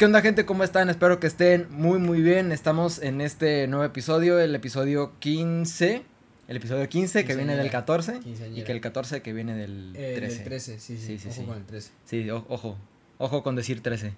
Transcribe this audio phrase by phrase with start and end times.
[0.00, 0.46] ¿Qué onda gente?
[0.46, 0.88] ¿Cómo están?
[0.88, 2.52] Espero que estén muy muy bien.
[2.52, 6.02] Estamos en este nuevo episodio, el episodio 15.
[6.48, 10.00] El episodio 15 que viene del 14 y que el 14 que viene del 13.
[10.00, 11.90] Eh, del 13, sí, sí, sí, ojo con el 13.
[12.06, 12.78] Sí, ojo,
[13.18, 14.14] ojo con decir 13.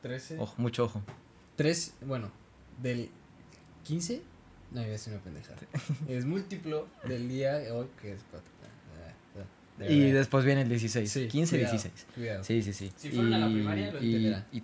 [0.00, 0.38] 13.
[0.38, 1.02] Ojo, mucho ojo.
[1.56, 2.30] 3, bueno,
[2.80, 3.10] del
[3.84, 4.22] 15,
[4.70, 5.58] no, iba a decir una pendejada.
[6.08, 8.57] es múltiplo del día hoy que es 4.
[9.86, 11.10] Y después viene el 16.
[11.10, 12.06] Sí, 15, cuidado, 16.
[12.14, 12.44] Cuidado.
[12.44, 12.92] Sí, sí, sí.
[12.96, 14.62] Si fueron y, a la primaria, lo y, y,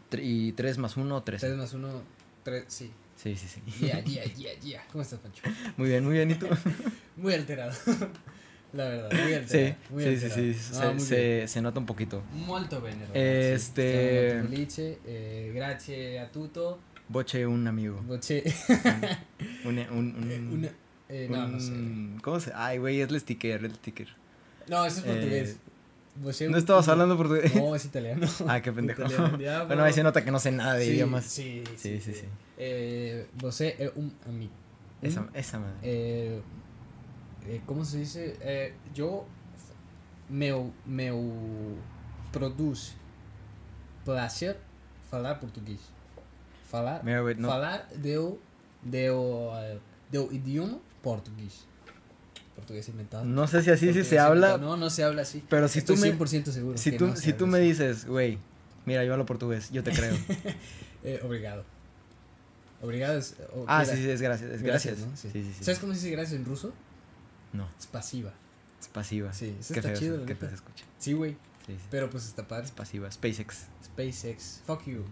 [0.49, 1.47] y 3 más 1, 13.
[1.47, 2.03] 3 más 1,
[2.43, 2.91] 3, sí.
[3.17, 3.61] Sí, sí, sí.
[3.81, 4.87] Yeah, yeah, yeah, yeah.
[4.91, 5.43] ¿Cómo estás, Pancho?
[5.77, 6.31] Muy bien, muy bien.
[6.31, 6.47] ¿Y tú?
[7.17, 7.73] muy alterado.
[8.73, 9.77] La verdad, muy alterado.
[9.77, 10.35] Sí, muy sí, alterado.
[10.35, 10.73] sí, sí.
[10.73, 12.23] No, se, se, se, nota un poquito.
[12.33, 13.07] Molto bene.
[13.15, 14.35] Este.
[14.35, 14.99] Molto felice.
[15.07, 16.81] Eh, grazie a tutto.
[17.09, 18.03] Boche un amigo.
[18.03, 18.43] Boche.
[19.65, 20.69] un, un, un, eh, una,
[21.09, 22.23] eh, no, un, no sé.
[22.23, 22.53] ¿Cómo se?
[22.55, 24.09] Ay, güey, es el sticker, el sticker.
[24.69, 25.51] No, eso es portugués.
[25.51, 27.55] Eh, ¿No estabas hablando portugués?
[27.57, 28.27] No, es italiano.
[28.47, 29.03] Ah, qué pendejo.
[29.05, 31.25] Italiano, bueno, ahí se nota que no sé nada de sí, idiomas.
[31.25, 32.25] Sí, Sí, sí, sí.
[32.57, 34.53] Eh, você é um amigo.
[35.03, 35.77] Esa, esa madre.
[35.83, 36.41] Eh,
[37.47, 38.37] eh, como se dice?
[38.41, 39.27] Eh, yo
[40.29, 41.77] meu, meu
[42.33, 42.95] produz
[44.05, 44.57] prazer
[45.11, 45.81] falar português.
[46.71, 48.41] Falar, no, falar deu,
[48.83, 49.51] deu,
[50.11, 51.69] deu idioma português.
[52.55, 53.25] Portugués inventado.
[53.25, 54.59] no sé si así sí se habla.
[54.59, 55.43] No, no se habla así.
[55.49, 56.79] pero si Estoy tú me, 100% seguro.
[56.79, 58.39] si tú, no si tú me dices, güey,
[58.87, 60.17] mira, yo hablo portugués, yo te creo.
[61.07, 61.65] Eh, obrigado.
[62.81, 63.35] Obrigado es.
[63.67, 64.99] ah, sí, sí, es gracias, es gracias.
[65.01, 65.15] ¿no?
[65.17, 65.53] Sí, Sí.
[65.59, 65.65] sí.
[65.65, 66.73] ¿Sabes cómo se dice gracias en ruso?
[67.53, 68.33] No, Es pasiva.
[68.81, 69.31] es pasiva.
[69.35, 70.85] Sí, eso Qué está feo, chido, qué feo se escucha.
[70.99, 71.37] Sí, güey.
[71.67, 71.77] Sí.
[71.91, 72.65] Pero pues está padre.
[72.65, 73.67] Es pasiva, SpaceX.
[73.85, 74.61] SpaceX.
[74.67, 75.05] Fuck you.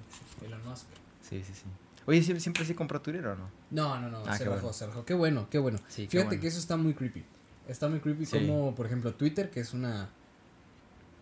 [0.44, 0.84] Elon Musk.
[1.28, 1.64] Sí, sí, sí.
[2.06, 3.50] Oye, ¿siempre, siempre sí compró Twitter o no?
[3.70, 4.22] No, no, no.
[4.26, 4.72] Ah, se bajó, bueno.
[4.72, 5.04] se bajó.
[5.04, 5.78] Qué bueno, qué bueno.
[5.88, 6.40] Sí, qué Fíjate bueno.
[6.42, 7.24] que eso está muy creepy.
[7.68, 8.38] Está muy creepy Sí.
[8.38, 10.10] como, por ejemplo, Twitter, que es una...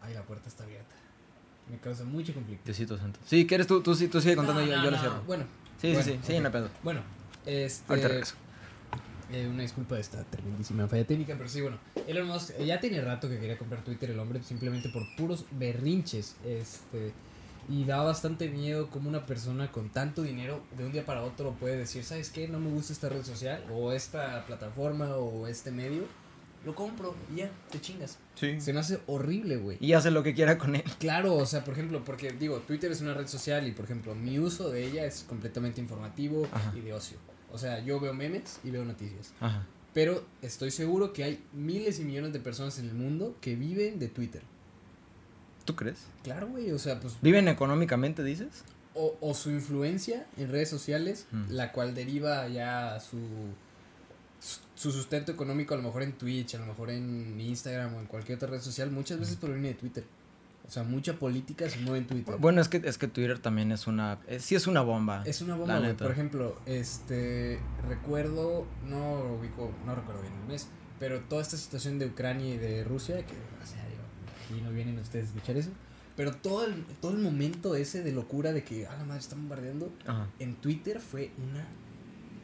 [0.02, 0.94] Ay, la puerta está abierta.
[1.70, 2.64] Me causa mucho conflicto.
[2.64, 3.20] Diosito santo.
[3.26, 3.82] Sí, ¿quieres tú?
[3.82, 5.22] Tú, sí, tú sigue contando, No, yo, no, yo no, cierro.
[5.26, 5.44] Bueno,
[5.80, 6.42] Sí, bueno, sí, sí, sí, ok.
[6.42, 6.70] no pedo.
[6.82, 7.00] bueno.
[7.46, 7.84] Este...
[7.92, 8.34] Ahorita regreso.
[9.32, 11.78] Eh, una disculpa de esta tremendísima falla técnica, pero sí, bueno.
[12.08, 15.44] Elon Musk eh, ya tiene rato que quería comprar Twitter el hombre simplemente por puros
[15.52, 16.34] berrinches.
[16.44, 17.12] Este.
[17.70, 21.52] Y da bastante miedo como una persona con tanto dinero de un día para otro
[21.52, 22.48] puede decir, ¿sabes qué?
[22.48, 26.02] No me gusta esta red social o esta plataforma o este medio.
[26.64, 28.18] Lo compro y ya, te chingas.
[28.34, 28.60] Sí.
[28.60, 29.78] Se me hace horrible, güey.
[29.80, 30.84] Y hace lo que quiera con él.
[30.98, 34.14] Claro, o sea, por ejemplo, porque digo, Twitter es una red social y por ejemplo,
[34.14, 36.74] mi uso de ella es completamente informativo Ajá.
[36.76, 37.18] y de ocio.
[37.52, 39.32] O sea, yo veo memes y veo noticias.
[39.40, 39.64] Ajá.
[39.94, 43.98] Pero estoy seguro que hay miles y millones de personas en el mundo que viven
[43.98, 44.42] de Twitter.
[45.70, 45.98] ¿Tú crees?
[46.24, 47.14] Claro, güey, o sea, pues...
[47.22, 48.64] ¿Viven económicamente, dices?
[48.94, 51.44] O, o su influencia en redes sociales, Mm.
[51.50, 53.18] la cual deriva ya su,
[54.74, 58.06] su sustento económico a lo mejor en Twitch, a lo mejor en Instagram o en
[58.06, 60.04] cualquier otra red social, muchas veces proviene de Twitter.
[60.66, 62.36] O sea, mucha política se mueve en Twitter.
[62.38, 64.18] Bueno, es que, es que Twitter también es una...
[64.38, 65.22] sí es una bomba.
[65.26, 65.94] Es una bomba, güey.
[65.96, 67.58] Por ejemplo, este.
[67.88, 68.66] Recuerdo.
[68.86, 69.72] No ubico.
[69.84, 70.68] No recuerdo bien el mes.
[71.00, 73.16] Pero toda esta situación de Ucrania y de Rusia.
[73.26, 73.84] Que, o sea,
[74.50, 75.70] aquí no vienen ustedes a escuchar eso.
[76.16, 79.40] Pero todo el, todo el momento ese de locura de que, a la madre, están
[79.40, 79.92] bombardeando.
[80.06, 80.26] Ajá.
[80.38, 81.64] En Twitter fue una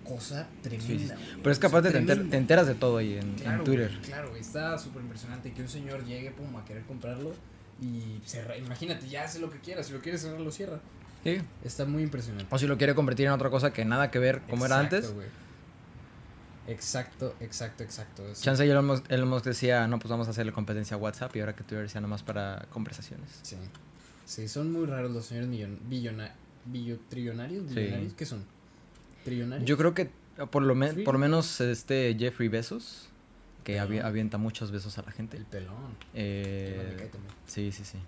[0.04, 0.86] cosa tremenda.
[0.86, 1.06] Sí, sí.
[1.06, 1.42] güey.
[1.42, 2.30] Pero es que O sea, aparte te, enter- tremenda.
[2.30, 3.34] te enteras de todo ahí en,
[3.64, 3.90] Twitter.
[3.90, 7.34] güey, claro, güey, está súper impresionante que un señor llegue pum, a querer comprarlo
[7.82, 8.56] y cerra.
[8.56, 9.82] Imagínate, ya hace lo que quiera.
[9.82, 10.80] Si lo quiere cerrar, lo cierra.
[11.24, 11.38] Sí.
[11.64, 12.46] Está muy impresionante.
[12.50, 15.12] O si lo quiere convertir en otra cosa que nada que ver como era antes.
[15.12, 15.26] güey.
[16.68, 18.22] Exacto, exacto, exacto.
[18.34, 18.42] Sí.
[18.44, 21.34] Chance y Elon Musk, Elon Musk decía, no, pues vamos a hacerle competencia a WhatsApp
[21.36, 23.38] y ahora que Twitter sea nomás para conversaciones.
[23.42, 23.56] Sí.
[24.24, 26.34] Sí, son muy raros los señores millon, billona,
[26.64, 27.74] billotrillonarios, Sí.
[27.76, 28.44] billonarios, ¿qué son?
[29.24, 29.68] ¿Trillonarios?
[29.68, 30.10] Yo creo que
[30.50, 31.02] por lo, Sí.
[31.02, 33.08] por lo menos este Jeffrey Bezos,
[33.64, 35.36] que avi- avienta muchos besos a la gente.
[35.36, 35.96] El pelón.
[36.14, 37.08] Eh, me
[37.46, 37.98] sí, sí, sí.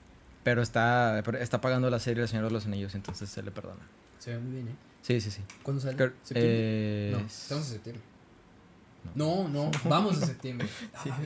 [0.45, 3.81] Pero está, está pagando la serie El Señor de los Anillos, entonces se le perdona.
[4.19, 4.75] Se ve muy bien, ¿eh?
[5.03, 5.43] Sí, sí, sí.
[5.63, 5.97] ¿Cuándo sale?
[5.97, 6.53] Creo- ¿Septiembre?
[6.55, 8.03] eh, no, estamos en septiembre.
[9.15, 10.69] No, no, vamos a septiembre.
[11.03, 11.11] Sí.
[11.11, 11.19] Ah.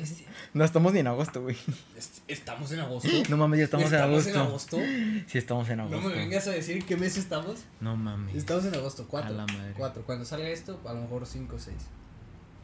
[0.54, 1.56] No estamos ni en agosto, güey.
[1.96, 3.08] Est- ¿Estamos en agosto?
[3.28, 4.40] No mames, ya estamos, en agosto.
[4.40, 4.78] agosto?
[5.26, 6.08] Sí, estamos en No agosto.
[6.08, 7.60] me vengas a decir en qué mes estamos.
[7.80, 8.34] No mames.
[8.36, 9.34] Estamos en agosto, A cuatro.
[9.34, 9.74] la madre.
[9.76, 10.02] Cuatro.
[10.04, 11.78] Cuando salga esto, a lo mejor cinco seis.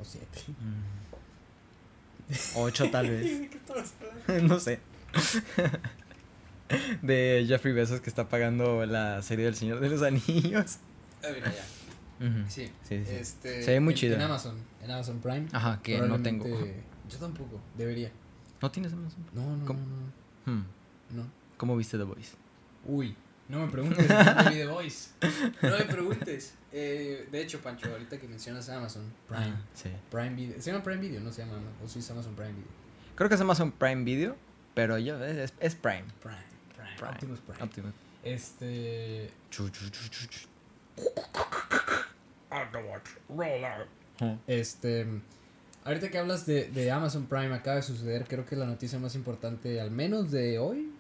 [0.01, 0.41] O siete.
[0.61, 2.59] Mm.
[2.59, 3.51] Ocho tal vez.
[4.43, 4.81] No sé.
[7.03, 10.77] De Jeffrey Bezos que está pagando la serie del Señor de los Anillos.
[11.25, 11.65] Ah, mira, ya.
[12.49, 12.67] Sí.
[12.83, 13.11] Sí, sí.
[13.11, 14.17] Este, Se ve muy en- chida.
[14.17, 14.57] En Amazon.
[14.83, 15.47] En Amazon Prime.
[15.53, 16.47] Ajá, que no tengo.
[17.09, 17.61] Yo tampoco.
[17.77, 18.11] Debería.
[18.61, 19.25] ¿No tienes Amazon?
[19.33, 19.81] No, no, ¿Cómo?
[19.81, 20.65] no, Hmm.
[21.11, 21.23] no.
[21.23, 21.31] No.
[21.57, 22.37] ¿Cómo viste The Voice?
[22.85, 23.15] Uy.
[23.49, 24.09] No me preguntes.
[24.09, 25.11] no vi The Voice.
[25.63, 26.55] No me preguntes.
[26.71, 29.47] Eh, de hecho, Pancho, ahorita que mencionas Amazon Prime.
[29.47, 29.89] Ah, sí.
[30.11, 30.61] Prime Video.
[30.61, 31.59] Se llama Prime Video, no se llama.
[31.83, 32.69] O sí es Amazon Prime Video.
[33.15, 34.37] Creo que es Amazon Prime Video,
[34.75, 36.05] pero yo, es, es Prime.
[36.23, 36.37] Prime.
[36.77, 36.97] Prime.
[36.99, 37.11] Prime.
[37.13, 37.63] Optimus Prime.
[37.63, 37.93] Optimus.
[38.23, 39.31] Este.
[44.47, 45.07] Este.
[45.85, 49.15] Ahorita que hablas de, de, Amazon Prime, acaba de suceder, creo que la noticia más
[49.15, 50.91] importante, al menos de hoy,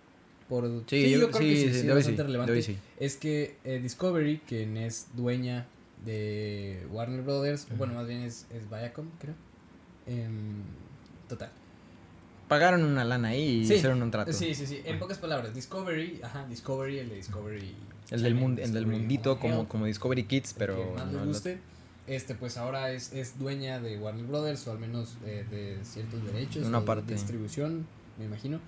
[0.48, 5.08] por sí, yo, creo que sí, sí, bastante relevante, es que eh, Discovery, quien es
[5.14, 5.66] dueña
[6.06, 9.34] de Warner Brothers, bueno, más bien es, es Viacom, creo.
[10.06, 10.62] Em,
[11.28, 11.50] total.
[12.48, 14.32] Pagaron una lana ahí y hicieron un trato.
[14.32, 14.80] Sí, sí, sí.
[14.86, 17.76] En pocas palabras, Discovery, ajá, Discovery, el de Discovery.
[18.10, 20.94] El del, mundo el del mundito como, como Discovery Kids, pero.
[20.94, 21.60] más no guste.
[22.06, 26.24] Este, pues ahora es, es dueña de Warner Brothers, o al menos eh, de ciertos
[26.24, 26.66] derechos.
[26.66, 27.08] Una parte.
[27.08, 27.86] De distribución,
[28.18, 28.60] me imagino.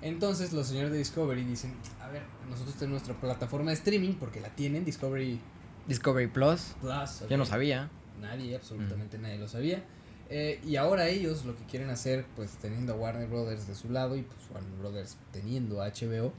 [0.00, 4.40] Entonces los señores de Discovery dicen, a ver, nosotros tenemos nuestra plataforma de streaming, porque
[4.40, 5.40] la tienen, Discovery...
[5.88, 6.76] Discovery Plus.
[6.80, 7.28] Plus.
[7.28, 7.90] Ya no sabía.
[8.20, 9.22] Nadie, absolutamente mm.
[9.22, 9.82] nadie lo sabía.
[10.30, 13.90] Eh, y ahora ellos lo que quieren hacer, pues teniendo a Warner Brothers de su
[13.90, 16.32] lado y pues Warner Brothers teniendo a HBO,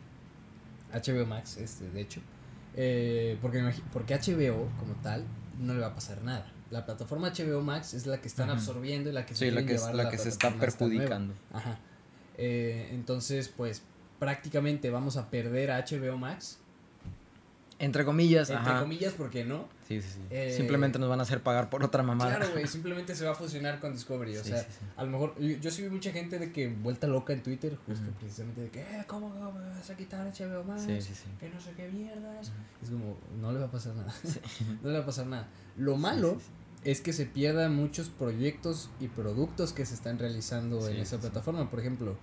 [0.94, 2.22] HBO Max, este, de hecho,
[2.76, 5.24] eh, porque, porque HBO como tal
[5.60, 6.52] no le va a pasar nada.
[6.72, 9.78] La plataforma HBO Max es la que están absorbiendo y la que se, la que,
[9.94, 11.34] la que se está perjudicando.
[11.52, 11.80] Ajá.
[12.38, 13.82] Eh, entonces, pues
[14.20, 16.60] prácticamente vamos a perder a HBO Max
[17.80, 18.50] entre comillas.
[18.50, 19.68] Entre comillas, porque no.
[19.90, 20.20] Sí, sí, sí.
[20.30, 22.36] Eh, simplemente nos van a hacer pagar por otra mamada.
[22.36, 24.38] Claro, güey, simplemente se va a fusionar con Discovery.
[24.38, 24.64] O sea,
[24.96, 25.40] a lo mejor.
[25.40, 28.82] Yo, sí vi mucha gente de que vuelta loca en Twitter, justo precisamente de que,
[28.82, 31.00] eh, ¿cómo, me vas a quitar HBO sí.
[31.40, 32.52] Que no sé qué mierdas.
[32.84, 34.14] Es como, no le va a pasar nada.
[34.84, 35.48] no le va a pasar nada.
[35.76, 36.40] Lo malo
[36.84, 41.68] es que se pierdan muchos proyectos y productos que se están realizando en esa plataforma.
[41.72, 42.16] Por ejemplo,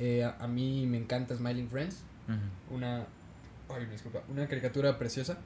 [0.00, 1.98] eh, a, mí me encanta Smiling Friends.
[2.72, 3.06] Una
[3.68, 4.22] Ay, disculpa.
[4.28, 5.38] Una caricatura preciosa.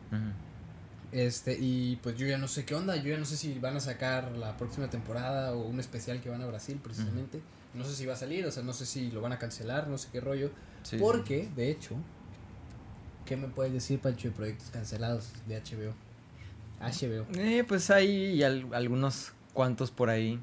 [1.11, 2.97] Este, y pues yo ya no sé qué onda.
[2.97, 6.29] Yo ya no sé si van a sacar la próxima temporada o un especial que
[6.29, 7.41] van a Brasil, precisamente.
[7.75, 9.89] No sé si va a salir, o sea, no sé si lo van a cancelar,
[9.89, 10.51] no sé qué rollo.
[10.99, 11.95] porque, de hecho,
[13.25, 15.95] ¿qué me puedes decir, Pancho, de proyectos cancelados de HBO?
[16.81, 17.27] HBO.
[17.39, 20.41] Eh, pues hay algunos cuantos por ahí.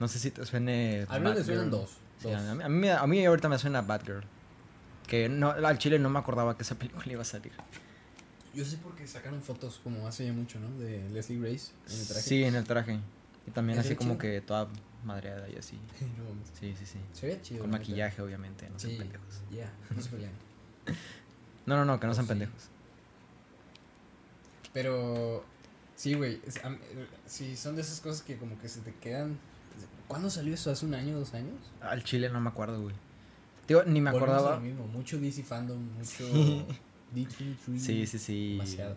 [0.00, 1.06] No sé si te suene.
[1.08, 1.98] A mí me suenan dos.
[2.24, 4.24] a, mí, a mí ahorita me suena Batgirl.
[5.06, 7.52] Que no, al chile no me acordaba que esa película iba a salir.
[8.54, 10.70] Yo sé porque sacaron fotos como hace ya mucho, ¿no?
[10.78, 12.22] De Leslie Grace en el traje.
[12.22, 13.00] Sí, en el traje.
[13.46, 14.68] Y también así como que toda
[15.04, 15.78] madreada y así.
[16.60, 16.98] sí, sí, sí.
[17.12, 17.62] Se ve chido.
[17.62, 19.42] Con maquillaje, obviamente, no sean pendejos.
[19.50, 20.32] Ya, no se pelean.
[21.66, 22.70] no, no, no, que no sean pendejos.
[24.72, 25.44] Pero,
[25.96, 26.40] sí, güey.
[27.26, 29.38] Sí, son de esas cosas que como que se te quedan.
[30.08, 30.70] ¿Cuándo salió eso?
[30.70, 31.56] ¿Hace un año, dos años?
[31.80, 32.94] Al chile no me acuerdo, güey.
[33.66, 34.56] Tío, ni me acordaba.
[34.56, 34.86] Lo mismo.
[34.86, 36.66] Mucho DC fandom, mucho
[37.14, 37.78] D23.
[37.78, 38.52] Sí, sí, sí.
[38.52, 38.96] Demasiado.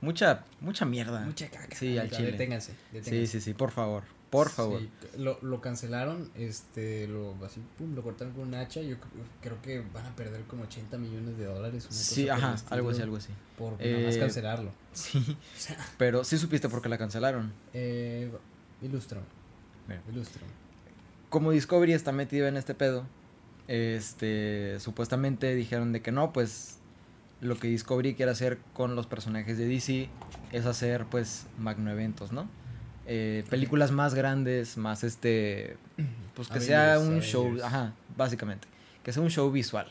[0.00, 1.20] Mucha, mucha mierda.
[1.20, 1.74] Mucha caca.
[1.74, 2.32] Sí, al chile.
[2.32, 4.04] Deténganse, Sí, sí, sí, por favor.
[4.30, 4.82] Por favor.
[5.18, 8.82] lo, lo cancelaron, este, lo, así, pum, lo cortaron con un hacha.
[8.82, 8.96] Yo
[9.40, 11.86] creo que van a perder como 80 millones de dólares.
[11.88, 13.32] sí, ajá, algo así, algo así.
[13.56, 14.70] Por nada más eh, cancelarlo.
[14.92, 15.36] Sí.
[15.98, 17.52] pero sí supiste por qué la cancelaron.
[17.72, 18.30] Eh,
[18.82, 19.22] ilustro.
[20.10, 20.42] Ilustro.
[21.28, 23.06] Como Discovery está metido en este pedo,
[23.68, 26.78] este, supuestamente dijeron de que no, pues
[27.40, 30.08] lo que Discovery quiere hacer con los personajes de DC
[30.52, 32.48] es hacer pues magno eventos, ¿no?
[33.06, 35.76] Eh, películas más grandes, más este,
[36.34, 38.66] pues que sea un show, ajá, básicamente,
[39.04, 39.86] que sea un show visual.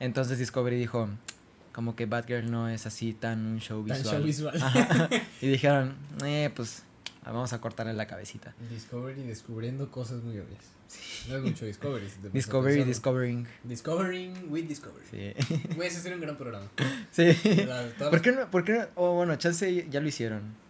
[0.00, 1.08] Entonces Discovery dijo,
[1.72, 4.54] como que Batgirl no es así tan un show visual.
[5.40, 5.94] y dijeron,
[6.24, 6.82] eh, pues
[7.24, 8.54] vamos a cortarle la cabecita.
[8.70, 10.75] Discovery descubriendo cosas muy obvias.
[11.28, 12.06] No es mucho Discovery.
[12.32, 13.46] Discovery, Discovering.
[13.64, 15.06] Discovering with Discovery.
[15.10, 15.34] Sí.
[15.76, 16.70] Voy a hacer un gran programa.
[17.10, 17.32] Sí.
[17.98, 18.50] ¿Por qué no?
[18.50, 18.86] ¿Por qué no?
[18.94, 20.66] Oh, bueno, chance ya lo hicieron.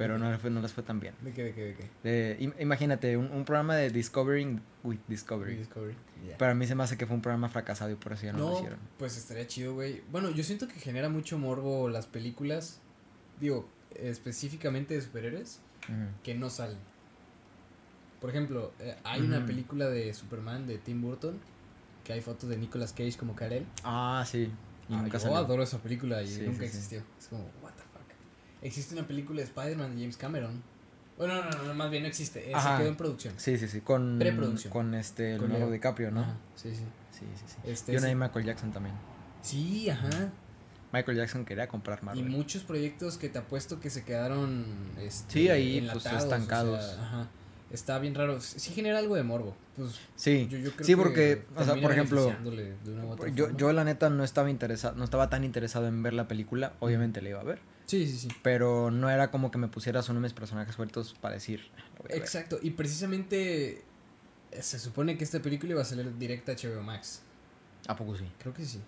[0.00, 1.14] Pero no, no les fue tan bien.
[1.20, 2.52] ¿De qué, de qué, de qué?
[2.58, 5.56] Imagínate, un, un, programa de Discovering with Discovery.
[5.56, 5.94] Discovery.
[6.38, 8.48] Para mí se me hace que fue un programa fracasado y por eso ya no,
[8.48, 8.78] lo hicieron.
[8.98, 10.00] Pues estaría chido, güey.
[10.10, 12.80] Bueno, yo siento que genera mucho morbo las películas.
[13.40, 15.60] Digo, específicamente de superhéroes.
[16.22, 16.78] Que no salen.
[18.20, 21.38] Por ejemplo, eh, hay una película de Superman de Tim Burton
[22.04, 23.66] que hay fotos de Nicolas Cage como Karel.
[23.82, 24.50] Ah, sí.
[24.88, 27.02] Y ah, yo adoro esa película y nunca existió.
[27.18, 28.02] Es como, what the fuck.
[28.62, 30.62] Existe una película de Spider-Man de James Cameron.
[31.16, 32.50] Bueno, no, no, no, más bien no existe.
[32.50, 33.34] Eh, se quedó en producción.
[33.36, 33.80] Sí, sí, sí.
[33.80, 34.72] Con, Preproducción.
[34.72, 36.24] Con este, Leonardo DiCaprio, ¿no?
[36.56, 36.84] Sí, sí.
[37.10, 37.70] Sí, sí, sí.
[37.70, 38.94] Este, y una de Michael Jackson también.
[39.42, 40.30] Sí, ajá.
[40.92, 42.26] Michael Jackson quería comprar Marvel.
[42.26, 44.64] Y muchos proyectos que te apuesto que se quedaron
[44.98, 46.98] este, sí, ahí pues, estancados.
[46.98, 47.28] ajá
[47.70, 48.40] está bien raro.
[48.40, 49.56] Sí genera algo de morbo.
[49.76, 50.48] Pues, sí,
[50.80, 52.34] sí, porque, o sea, por ejemplo,
[53.34, 56.74] yo, yo la neta no estaba interesado, no estaba tan interesado en ver la película,
[56.80, 57.60] obviamente la iba a ver.
[57.86, 58.28] Sí, sí, sí.
[58.42, 61.70] Pero no era como que me pusiera uno de mis personajes sueltos para decir.
[62.08, 63.84] Exacto, y precisamente
[64.58, 67.22] se supone que esta película iba a salir directa a HBO Max.
[67.88, 68.24] ¿A poco sí?
[68.38, 68.80] Creo que sí.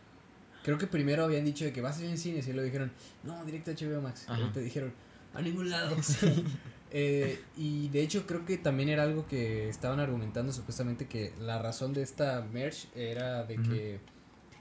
[0.63, 2.93] Creo que primero habían dicho de que vas a ir en cines y luego dijeron,
[3.25, 4.27] no, directo a HBO Max.
[4.29, 4.93] Y ahorita dijeron,
[5.35, 5.97] a ningún lado.
[6.95, 11.59] Eh, y de hecho creo que también era algo que estaban argumentando supuestamente que la
[11.61, 14.01] razón de esta merge era de que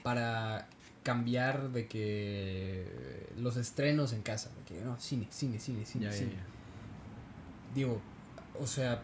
[0.02, 0.68] para
[1.04, 6.12] cambiar de que los estrenos en casa, de que no, cine, cine, cine, cine, Ya,
[6.12, 6.32] ya, cine.
[6.34, 6.46] ya.
[7.76, 8.02] Digo,
[8.60, 9.02] o sea,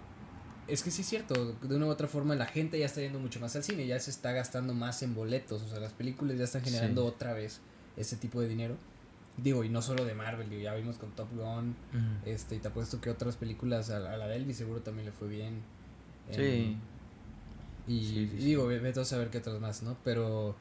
[0.67, 3.19] es que sí es cierto, de una u otra forma la gente ya está yendo
[3.19, 6.37] mucho más al cine, ya se está gastando más en boletos, o sea, las películas
[6.37, 7.07] ya están generando Sí.
[7.09, 7.59] otra vez
[7.97, 8.77] ese tipo de dinero.
[9.37, 11.75] Digo, y no solo de Marvel, digo, ya vimos con Top Gun,
[12.25, 15.05] este, y te apuesto que otras películas, a, la- a la de Elvis seguro también
[15.05, 15.61] le fue bien.
[16.31, 16.77] Sí.
[17.87, 18.45] Y, Sí, sí, y sí.
[18.45, 19.95] digo, ve- vete a saber qué otras más, ¿no?
[20.03, 20.55] Pero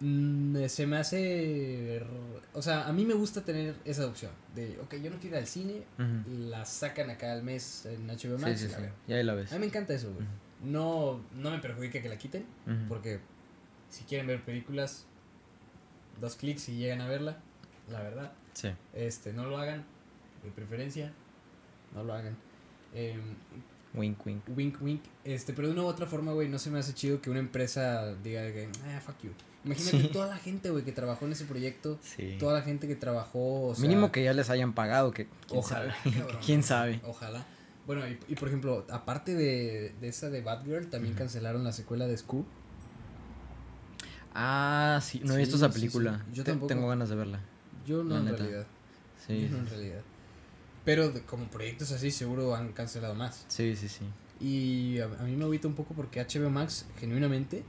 [0.00, 1.96] mm, se me hace...
[1.96, 2.06] r-
[2.54, 5.42] O sea, a mí me gusta tener esa opción de, ok, yo no quiero ir
[5.42, 5.82] al cine,
[6.26, 8.74] la sacan acá al mes en HBO Max sí, sí.
[9.08, 9.50] Y ahí la ves.
[9.52, 10.26] A mí me encanta eso, güey.
[10.62, 12.44] No, no me perjudica que la quiten,
[12.88, 13.20] porque
[13.88, 15.06] si quieren ver películas,
[16.20, 17.38] dos clics y llegan a verla,
[17.90, 18.32] la verdad.
[18.54, 18.68] Sí.
[18.94, 19.84] Este, no lo hagan,
[20.44, 21.12] de preferencia,
[21.94, 22.36] no lo hagan.
[22.94, 23.20] Em,
[23.92, 24.42] Wink, wink.
[24.56, 25.02] wink, wink.
[25.24, 27.40] Este, pero de una u otra forma, güey, no se me hace chido que una
[27.40, 29.30] empresa diga que, ah, fuck you.
[29.64, 30.08] Imagínate Sí.
[30.12, 32.36] toda la gente, güey, que trabajó en ese proyecto, Sí.
[32.38, 35.58] toda la gente que trabajó, o sea, Mínimo que ya les hayan pagado, que quién
[35.60, 36.14] Ojalá, sabe.
[36.18, 36.38] cabrón.
[36.46, 37.00] quién sabe.
[37.04, 37.44] Ojalá.
[37.86, 42.06] Bueno, y, y por ejemplo, aparte de, de esa de Batgirl, también cancelaron la secuela
[42.06, 42.44] de Scoob.
[44.34, 45.78] Ah, sí, no he Sí, visto esa sí, sí.
[45.80, 46.24] película.
[46.32, 46.68] Yo Te- tampoco.
[46.68, 47.40] Tengo ganas de verla.
[47.86, 48.36] Yo no en neta.
[48.38, 48.66] realidad.
[49.26, 49.42] Sí.
[49.42, 50.00] Yo no en realidad.
[50.84, 53.44] Pero de- como proyectos así seguro han cancelado más.
[53.48, 54.04] Sí, sí, sí.
[54.40, 57.62] Y a, a mí me agüita un poco porque HBO Max, genuinamente,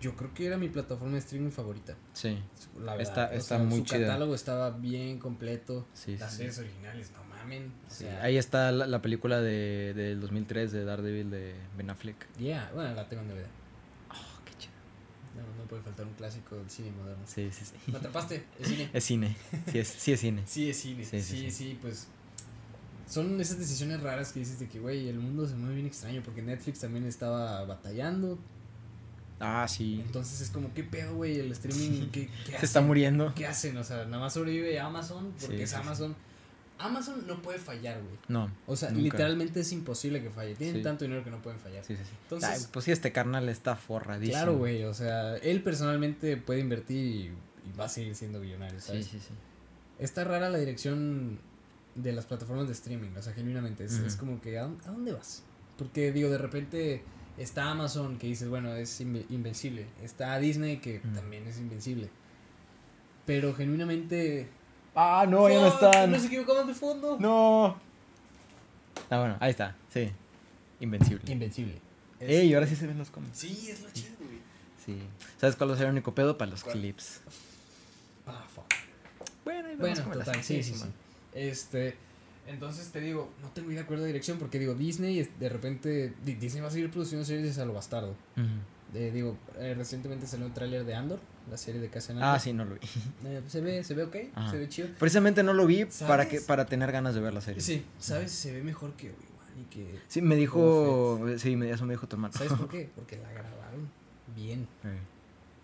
[0.00, 1.96] yo creo que era mi plataforma de streaming favorita.
[2.14, 2.38] Sí,
[2.80, 3.30] La Está- verdad.
[3.34, 4.00] O está sea, muy su chida.
[4.00, 5.86] catálogo estaba bien completo.
[5.92, 7.72] sí, Las series originales, no mamen.
[7.86, 11.90] O Sí, sea, Ahí está la, la película de, del 2003 de Daredevil de Ben
[11.90, 12.16] Affleck.
[12.38, 13.44] yeah, bueno, la tengo en DVD.
[15.64, 17.22] No, puede faltar un clásico del cine moderno.
[17.26, 17.90] Sí, sí, sí.
[17.90, 18.44] ¿Me atrapaste?
[18.60, 18.90] ¿Es cine?
[18.92, 19.36] Es cine.
[19.70, 20.42] Sí, es, sí es cine.
[20.46, 21.04] Sí, es cine.
[21.04, 22.06] Sí, Sí, sí, sí, pues.
[23.08, 26.22] Son esas decisiones raras que dices de que, güey, el mundo se mueve bien extraño
[26.24, 28.38] porque Netflix también estaba batallando.
[29.40, 30.00] Ah, sí.
[30.04, 31.38] Entonces es como, ¿qué pedo, güey?
[31.38, 32.86] El streaming, ¿qué, qué Se está hacen?
[32.86, 33.34] muriendo.
[33.34, 33.76] ¿Qué hacen?
[33.76, 35.74] O sea, nada más sobrevive Amazon porque es.
[35.74, 36.14] Amazon.
[36.78, 38.16] Amazon no puede fallar, güey.
[38.28, 38.50] No.
[38.66, 39.02] O sea, Nunca.
[39.02, 40.54] literalmente es imposible que falle.
[40.56, 40.82] Tienen Sí.
[40.82, 41.84] tanto dinero que no pueden fallar.
[41.84, 42.10] Sí, sí, sí.
[42.24, 44.36] Entonces- Ay, pues sí, este carnal está forradísimo.
[44.38, 44.82] Claro, güey.
[44.84, 47.20] O sea, él personalmente puede invertir y,
[47.68, 49.06] y va a seguir siendo billonario, Sí, ¿sabes?
[49.06, 49.34] sí, sí.
[49.98, 51.38] Está rara la dirección
[51.94, 53.84] de las plataformas de streaming, o sea, genuinamente.
[53.84, 55.44] Es, como que, ¿a, dónde- a dónde vas?
[55.78, 57.04] Porque, digo, de repente
[57.38, 59.86] está Amazon que dices, bueno, es inve- invencible.
[60.02, 62.10] Está Disney que también es invencible.
[63.26, 64.48] Pero genuinamente.
[64.94, 66.10] Ah, no, ya no están.
[66.12, 67.16] Nos equivocamos de fondo.
[67.18, 67.76] No.
[69.10, 69.74] Ah, bueno, ahí está.
[69.92, 70.10] Sí.
[70.80, 71.32] Invencible.
[71.32, 71.74] Invencible.
[72.20, 73.38] Es- Ey, ahora sí se ven los cómics.
[73.38, 74.38] Sí, es lo chido, güey.
[74.84, 74.98] Sí.
[75.40, 76.38] ¿Sabes cuál va a ser el único pedo?
[76.38, 76.78] Para los ¿Cuál?
[76.78, 77.20] clips.
[78.26, 78.64] Ah, fuck.
[79.44, 80.84] Bueno, ahí vemos Bueno, total, sí, sí, sí.
[81.34, 81.96] Este,
[82.46, 86.14] entonces te digo, no tengo idea de acuerdo de dirección porque digo, Disney de repente,
[86.24, 88.14] Di- Disney va a seguir produciendo series a lo bastardo.
[88.94, 91.18] Eh, digo, eh, recientemente salió un tráiler de Andor,
[91.50, 92.14] la serie de Casa.
[92.20, 92.80] Ah, sí, no lo vi.
[93.26, 94.50] Eh, se ve, se ve ok, Ajá.
[94.50, 94.88] se ve chido.
[94.98, 97.60] Precisamente no lo vi para que para tener ganas de ver la serie.
[97.60, 98.32] Sí, ¿sabes?
[98.32, 99.98] Se ve mejor que Obi-Wan y que...
[100.08, 102.32] Sí, me dijo, sí, me- eso me dijo tu hermano.
[102.34, 102.90] ¿Sabes por qué?
[102.94, 103.88] Porque la grabaron
[104.36, 104.66] bien.
[104.84, 104.98] Eh.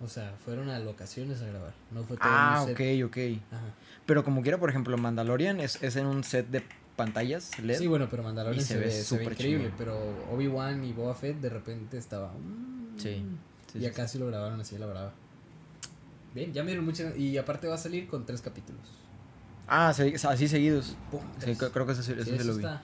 [0.03, 3.05] O sea, fueron a locaciones a grabar, no fue todo Ah, un ok, set.
[3.05, 3.17] ok.
[3.53, 3.65] Ajá.
[4.07, 6.63] Pero como quiera, por ejemplo, Mandalorian es, es en un set de
[6.97, 7.79] pantallas LED.
[7.79, 9.99] Sí, bueno, pero Mandalorian se, se ve, súper increíble, pero
[10.33, 12.33] Obi-Wan y Boba Fett de repente estaba...
[12.33, 13.23] mm, Sí,
[13.73, 15.13] sí, y acá sí lo grabaron así, la brava.
[16.35, 17.15] Bien, ya me dieron mucha...
[17.17, 18.83] Y aparte va a salir con tres capítulos.
[19.67, 20.97] Ah, se- así seguidos.
[21.45, 22.65] Sí, creo que eso, eso Sí, eso lo vi.
[22.65, 22.83] está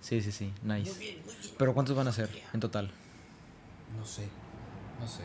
[0.00, 0.90] Sí, sí, sí, nice.
[0.90, 1.54] Muy bien, muy bien.
[1.58, 2.90] Pero ¿cuántos van a ser en total?
[3.98, 4.28] No sé,
[5.00, 5.22] no sé.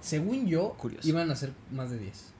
[0.00, 1.08] Según yo, Curioso.
[1.08, 2.32] iban a ser más de 10.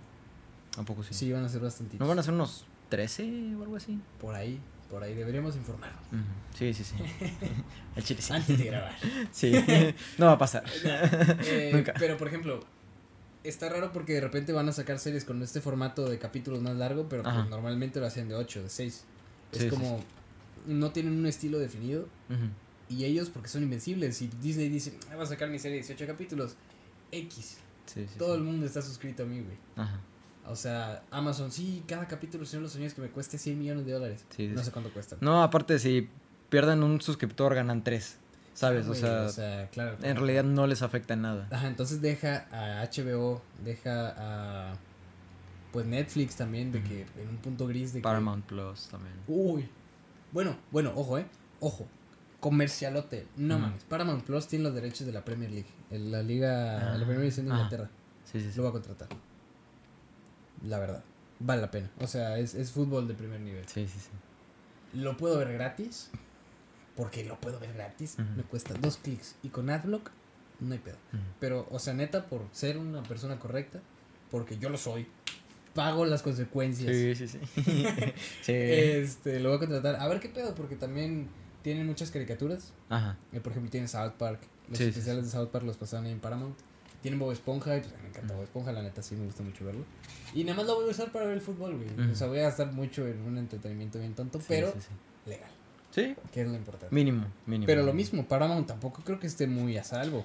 [0.78, 1.14] ¿A poco sí?
[1.14, 2.00] Sí, iban a ser bastantitos.
[2.00, 3.98] ¿No van a ser unos 13 o algo así?
[4.20, 4.60] Por ahí,
[4.90, 5.92] por ahí deberíamos informar.
[6.12, 6.22] Ujú.
[6.58, 6.94] Sí, sí, sí.
[7.96, 8.32] El chile sí.
[8.32, 8.94] Antes de grabar.
[9.32, 9.52] Sí,
[10.18, 10.64] no va a pasar.
[10.84, 11.94] Eh, Nunca.
[11.98, 12.60] Pero por ejemplo,
[13.44, 16.76] está raro porque de repente van a sacar series con este formato de capítulos más
[16.76, 19.04] largo, pero pues normalmente lo hacían de 8, de 6.
[19.52, 20.00] Es Sí, sí, como,
[20.66, 22.06] no tienen un estilo definido
[22.88, 24.20] y ellos porque son invencibles.
[24.22, 26.56] Y Disney dice, "Ah, voy a sacar mi serie de 18 capítulos,
[27.12, 27.58] X.
[28.18, 29.56] Todo el mundo está suscrito a mí, güey.
[29.76, 29.98] Ajá.
[30.46, 33.92] O sea, Amazon, sí, cada capítulo son los sueños que me cueste 100 millones de
[33.92, 34.24] dólares.
[34.38, 35.16] No sé cuánto cuesta.
[35.20, 36.08] No, aparte, si
[36.48, 38.16] pierden un suscriptor, ganan tres.
[38.58, 38.86] ¿Sabes?
[39.04, 39.96] Ah, o, sea, claro.
[40.02, 41.46] en realidad no les afecta en nada.
[41.52, 44.74] Ajá, entonces deja a HBO, deja a.
[45.70, 48.02] Pues Netflix también, de que en un punto gris de que.
[48.02, 49.14] Paramount Plus también.
[49.28, 49.68] Uy.
[50.32, 51.26] Bueno, bueno, ojo, eh.
[51.60, 51.86] Ojo.
[52.40, 53.28] Comercialote.
[53.36, 53.62] No Ujú.
[53.62, 53.84] mames.
[53.84, 55.70] Paramount Plus tiene los derechos de la Premier League.
[55.92, 56.94] en La liga.
[56.94, 57.54] Ah, la Premier League de ah.
[57.54, 57.90] Inglaterra.
[58.24, 58.56] Sí, sí, sí.
[58.56, 59.08] lo voy a contratar.
[60.66, 61.04] La verdad.
[61.38, 61.90] Vale la pena.
[62.00, 63.64] O sea, es, es fútbol de primer nivel.
[63.68, 64.98] Sí, sí, sí.
[64.98, 66.10] Lo puedo ver gratis.
[66.98, 68.16] Porque lo puedo ver gratis.
[68.36, 69.36] Me cuesta dos clics.
[69.44, 70.10] Y con Adblock,
[70.58, 70.96] no hay pedo.
[71.38, 73.80] Pero, o sea, neta, por ser una persona correcta,
[74.32, 75.06] porque yo lo soy,
[75.74, 76.90] pago las consecuencias.
[76.92, 77.38] Sí, sí, sí.
[78.42, 78.52] sí.
[78.52, 79.94] Este, lo voy a contratar.
[80.00, 81.28] A ver qué pedo, porque también
[81.62, 82.72] tienen muchas caricaturas.
[82.88, 83.16] Ajá.
[83.32, 84.40] Eh, por ejemplo, tienen South Park.
[84.68, 86.58] Los Sí, sí, especiales de South Park los pasaban ahí en Paramount.
[87.00, 89.64] Tienen Bob Esponja, y pues me encanta Bob Esponja, la neta sí me gusta mucho
[89.64, 89.84] verlo.
[90.34, 91.88] Y nada más lo voy a usar para ver el fútbol, güey.
[91.92, 92.10] Ujú.
[92.10, 94.74] O sea, voy a gastar mucho en un entretenimiento bien tonto, pero
[95.24, 95.50] legal,
[95.90, 96.94] Sí, que es lo importante.
[96.94, 97.66] mínimo, mínimo.
[97.66, 100.24] pero lo mismo, Paramount tampoco creo que esté muy a salvo.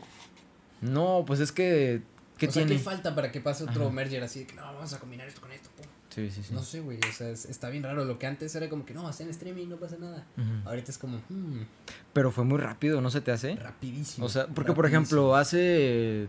[0.81, 2.01] No, pues es que.
[2.37, 2.77] ¿Qué o sea, tiene?
[2.77, 3.93] ¿qué falta para que pase otro Ajá.
[3.93, 5.69] merger así de que no, vamos a combinar esto con esto?
[5.77, 5.85] pum"?
[6.09, 6.53] Sí, sí, sí.
[6.53, 8.05] No sé, güey, o sea, es- está bien raro.
[8.05, 10.25] Lo que antes era como que no, hacen streaming, no pasa nada.
[10.65, 11.61] Ahorita es como, hmm,
[12.11, 13.55] Pero fue muy rápido, ¿no se te hace?
[13.55, 14.25] rapidísimo.
[14.25, 16.27] O sea, porque por ejemplo, hace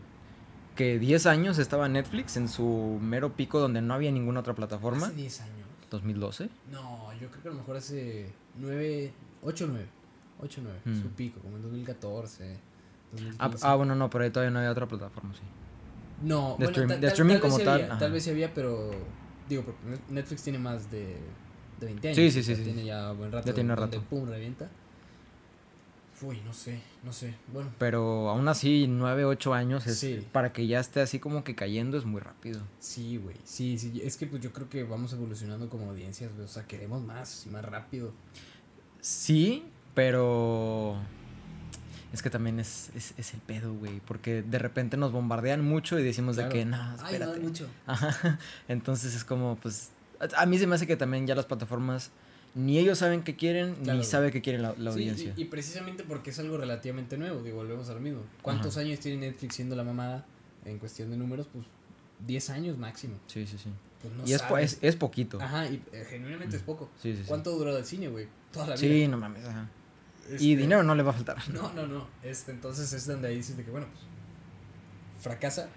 [0.76, 5.06] que 10 años estaba Netflix en su mero pico donde no había ninguna otra plataforma.
[5.06, 5.63] Hace 10 años.
[5.94, 6.48] 2012.
[6.70, 9.86] No, yo creo que a lo mejor hace 9, 8, 9.
[10.40, 11.02] 8, 9, Mm.
[11.02, 12.54] su pico, como en 2014.
[12.54, 13.66] Ah, 2015.
[13.66, 15.40] ah, bueno, no, pero ahí todavía no había otra plataforma, sí.
[16.22, 18.52] no, de bueno, stream- de streaming tal como sí tal, había, tal vez sí había,
[18.54, 18.90] pero
[19.48, 21.16] digo, porque Netflix tiene más de,
[21.80, 22.16] de 20 años.
[22.16, 22.86] Sí, sí, o sea, sí, sí, Tiene sí.
[22.88, 23.46] ya buen rato.
[23.46, 24.08] Ya tiene donde, rato.
[24.10, 24.68] pum, revienta.
[26.26, 27.34] Uy, no sé, no sé.
[27.52, 30.26] Bueno, Pero aún así, 9, 8 años, es, Sí.
[30.32, 32.60] para que ya esté así como que cayendo es muy rápido.
[32.78, 33.36] sí, güey.
[33.44, 34.00] Sí, sí.
[34.02, 36.44] Es que pues yo creo que vamos evolucionando como audiencias, güey.
[36.44, 38.12] O sea, queremos más y más rápido.
[39.00, 39.64] Sí,
[39.94, 40.96] pero
[42.12, 44.00] es que también es, es, es el pedo, güey.
[44.06, 46.50] Porque de repente nos bombardean mucho y decimos Claro.
[46.50, 47.38] de que, no, Ay, no, espérate.
[47.38, 47.68] es mucho.
[47.86, 48.38] Ajá.
[48.68, 49.90] Entonces es como, pues,
[50.36, 52.10] a mí se me hace que también ya las plataformas,
[52.54, 53.98] ni ellos saben qué quieren, Claro.
[53.98, 55.34] ni sabe qué quiere la, la Sí, audiencia.
[55.36, 58.20] y, y precisamente porque es algo relativamente nuevo, digo, volvemos a lo mismo.
[58.42, 60.24] ¿Cuántos años tiene Netflix siendo la mamada
[60.64, 61.48] en cuestión de números?
[61.52, 61.64] Pues
[62.26, 63.18] 10 años máximo.
[63.26, 63.70] Sí, sí, sí.
[64.00, 64.74] Pues no y es, po- sabes.
[64.74, 65.40] es, es poquito.
[65.40, 66.90] Ajá, y eh, genuinamente es poco.
[67.02, 67.24] Sí, sí, sí.
[67.26, 68.28] ¿Cuánto duró el cine, güey?
[68.52, 68.80] Toda la vida.
[68.94, 69.44] Sí, no mames.
[69.44, 69.68] Ajá.
[70.30, 71.36] Este, Y dinero no le va a faltar.
[71.52, 72.06] No, no, no.
[72.22, 74.02] Este, entonces es donde ahí dices de que, bueno, pues
[75.22, 75.68] fracasa.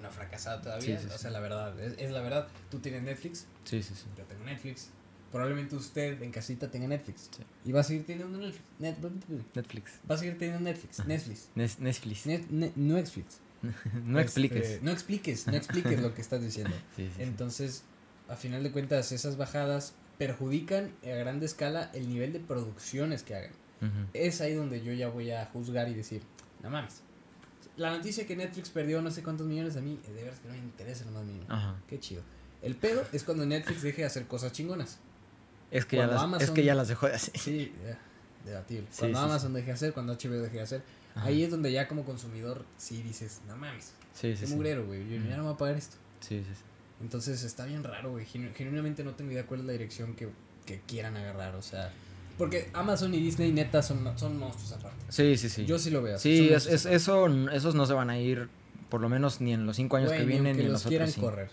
[0.00, 1.00] No ha fracasado todavía.
[1.14, 2.48] O sea, la verdad, es, es la verdad.
[2.70, 4.04] Tú tienes Netflix, Sí, sí, sí.
[4.18, 4.90] yo tengo Netflix.
[5.32, 7.30] Probablemente usted en casita tenga Netflix.
[7.34, 7.42] Sí.
[7.64, 8.62] Y va a seguir teniendo Netflix.
[8.78, 8.96] Net-
[9.54, 9.92] Netflix.
[10.10, 11.04] va a seguir teniendo Netflix.
[11.06, 11.48] Netflix.
[11.80, 12.26] Netflix.
[12.26, 13.38] Net- ne- no Netflix.
[14.04, 14.82] no Este, expliques.
[14.82, 16.74] no expliques, no expliques lo que estás diciendo.
[16.96, 17.22] Sí, sí.
[17.22, 17.82] Entonces,
[18.28, 23.34] a final de cuentas, esas bajadas perjudican a grande escala el nivel de producciones que
[23.34, 23.52] hagan.
[23.80, 23.90] Ujú.
[24.14, 26.22] Es ahí donde yo ya voy a juzgar y decir,
[26.62, 27.00] no mames.
[27.76, 30.54] La noticia que Netflix perdió no sé cuántos millones a mí, de veras que no
[30.54, 31.46] me interesa lo más mínimo.
[31.88, 32.22] Qué chido.
[32.60, 34.98] El pedo es cuando Netflix deje de hacer cosas chingonas.
[35.72, 37.36] Es que, ya las, es que ya las dejó de hacer.
[37.38, 37.98] Sí, ya,
[38.44, 38.86] debatible.
[38.90, 40.82] Sí, Cuando sí, Amazon deje de hacer, cuando HBO deje de hacer,
[41.14, 41.26] Ajá.
[41.26, 44.54] ahí es donde ya como consumidor sí dices, no mames, Sí, sí, qué sí.
[44.54, 45.96] mugrero, güey, yo ya no voy a pagar esto.
[46.20, 46.60] Sí, sí, sí.
[47.00, 48.24] Entonces está bien raro, güey.
[48.26, 50.28] Genu- genuinamente no tengo idea cuál es la dirección que,
[50.66, 51.90] que quieran agarrar, o sea.
[52.38, 55.04] Porque Amazon y Disney neta son, son monstruos aparte.
[55.08, 55.64] Sí, sí, sí.
[55.66, 56.18] Yo sí lo veo.
[56.18, 58.48] Sí, es, es- eso, esos no se van a ir,
[58.88, 60.88] por lo menos ni en los cinco años Güey, que vienen, ni en los los
[60.88, 61.48] quieran otros correr,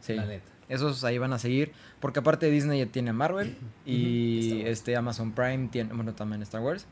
[0.00, 0.44] Sí, la neta.
[0.68, 5.68] Esos ahí van a seguir, porque aparte Disney ya tiene Marvel y este Amazon Prime
[5.70, 6.86] tiene, bueno, también Star Wars.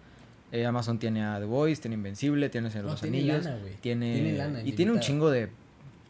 [0.52, 3.56] Eh, Amazon tiene a The Voice, tiene Invencible, tiene Señor No, los tiene Anillos, lana,
[3.58, 3.74] güey.
[3.80, 5.48] tiene, Tiene lana y tiene un chingo de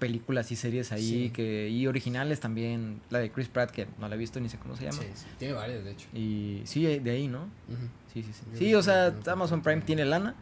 [0.00, 1.30] películas y series ahí Sí.
[1.30, 4.58] que y originales también, la de Chris Pratt que no la he visto ni sé
[4.58, 4.98] cómo se llama.
[5.00, 6.08] Sí, sí, tiene varios, de hecho.
[6.12, 7.46] Y sí, de ahí, ¿no?
[8.12, 8.42] Sí, sí, sí.
[8.52, 9.14] Yo Sí, o sea.
[9.28, 10.34] Amazon Prime tiene lana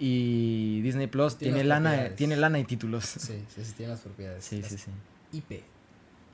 [0.00, 3.04] y Disney Plus Tiene lana, tiene lana y títulos.
[3.04, 4.44] Sí, sí, sí, tiene las propiedades.
[4.44, 4.90] Sí, las sí, sí.
[5.38, 5.62] IP.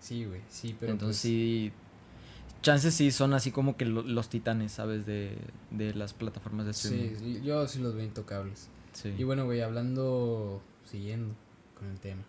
[0.03, 1.73] Sí, güey, sí, pero Entonces pues, sí,
[2.61, 5.07] chances sí son así como que lo- los titanes, ¿sabes?
[5.07, 5.39] De,
[5.71, 7.17] de las plataformas de streaming.
[7.19, 8.69] sí, yo sí los veo intocables.
[8.93, 9.15] Sí.
[9.17, 11.35] Y bueno, güey, hablando, siguiendo
[11.79, 12.23] con el tema,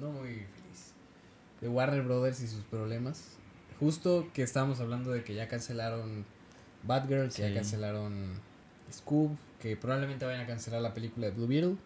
[0.00, 0.94] no muy feliz,
[1.60, 3.36] de Warner Brothers y sus problemas.
[3.78, 6.24] Justo que estábamos hablando de que ya cancelaron
[6.84, 8.32] Batgirl, que ya cancelaron
[8.90, 9.30] Scoob,
[9.60, 11.76] que probablemente vayan a cancelar la película de Blue Beetle,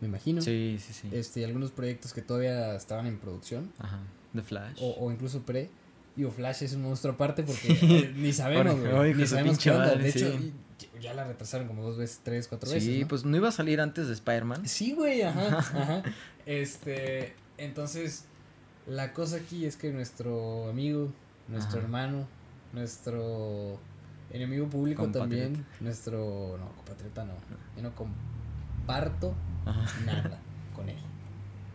[0.00, 0.40] me imagino.
[0.42, 1.08] Sí, sí, sí.
[1.12, 4.00] Este, y algunos proyectos que todavía estaban en producción, Ajá.
[4.34, 4.78] The Flash.
[4.80, 5.70] o, o incluso pre.
[6.16, 9.14] Digo, Flash es un monstruo aparte porque eh, ni sabemos, güey.
[9.14, 9.94] Ni sabemos qué onda.
[9.96, 10.52] De hecho, sí.
[11.00, 13.00] ya la retrasaron como dos veces, tres, cuatro sí, veces.
[13.00, 13.08] ¿no?
[13.08, 14.68] pues no iba a salir antes de Spider-Man.
[14.68, 16.02] Sí, güey, ajá, ajá.
[16.46, 18.26] Este, entonces,
[18.86, 21.12] la cosa aquí es que nuestro amigo,
[21.48, 21.86] nuestro Ajá.
[21.86, 22.28] hermano,
[22.72, 23.78] nuestro
[24.30, 25.44] enemigo público Compatriota.
[25.44, 27.34] también, nuestro, no, compatriota no,
[27.76, 29.84] yo no comparto Ajá.
[30.04, 30.38] nada
[30.76, 30.96] con él.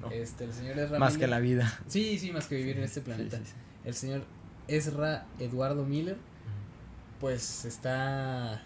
[0.02, 0.10] No.
[0.12, 1.78] Este, el señor Ezra Más que la vida.
[1.88, 3.38] Sí, sí, más que vivir en este planeta.
[3.38, 3.54] sí, sí.
[3.86, 4.22] El señor
[4.68, 6.18] Ezra Eduardo Miller,
[7.20, 8.62] pues está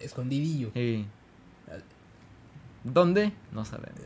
[0.00, 0.70] escondidillo.
[2.84, 3.32] ¿Dónde?
[3.52, 4.00] No sabemos.